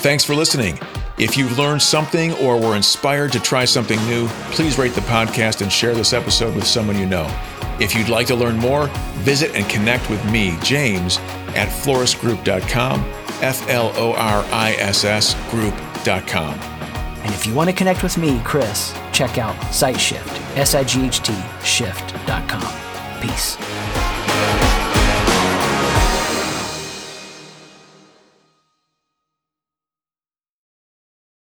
Thanks 0.05 0.23
for 0.23 0.35
listening. 0.35 0.77
If 1.17 1.35
you've 1.35 1.57
learned 1.57 1.81
something 1.81 2.33
or 2.33 2.61
were 2.61 2.75
inspired 2.75 3.31
to 3.31 3.39
try 3.39 3.65
something 3.65 3.97
new, 4.05 4.27
please 4.51 4.77
rate 4.77 4.93
the 4.93 5.01
podcast 5.01 5.63
and 5.63 5.73
share 5.73 5.95
this 5.95 6.13
episode 6.13 6.53
with 6.53 6.67
someone 6.67 6.99
you 6.99 7.07
know. 7.07 7.25
If 7.79 7.95
you'd 7.95 8.07
like 8.07 8.27
to 8.27 8.35
learn 8.35 8.55
more, 8.57 8.85
visit 9.23 9.55
and 9.55 9.67
connect 9.67 10.07
with 10.11 10.23
me, 10.29 10.59
James, 10.61 11.17
at 11.55 11.69
florisgroup.com, 11.69 12.99
F 13.41 13.67
L 13.67 13.91
O 13.95 14.13
R 14.13 14.45
I 14.51 14.75
S 14.77 15.05
S 15.05 15.33
group.com. 15.49 16.53
And 16.53 17.33
if 17.33 17.47
you 17.47 17.55
want 17.55 17.71
to 17.71 17.75
connect 17.75 18.03
with 18.03 18.15
me, 18.19 18.39
Chris, 18.43 18.93
check 19.11 19.39
out 19.39 19.55
SightShift, 19.71 20.55
S 20.55 20.75
I 20.75 20.83
G 20.83 21.07
H 21.07 21.21
T 21.21 21.33
shift.com. 21.63 23.21
Peace. 23.21 23.57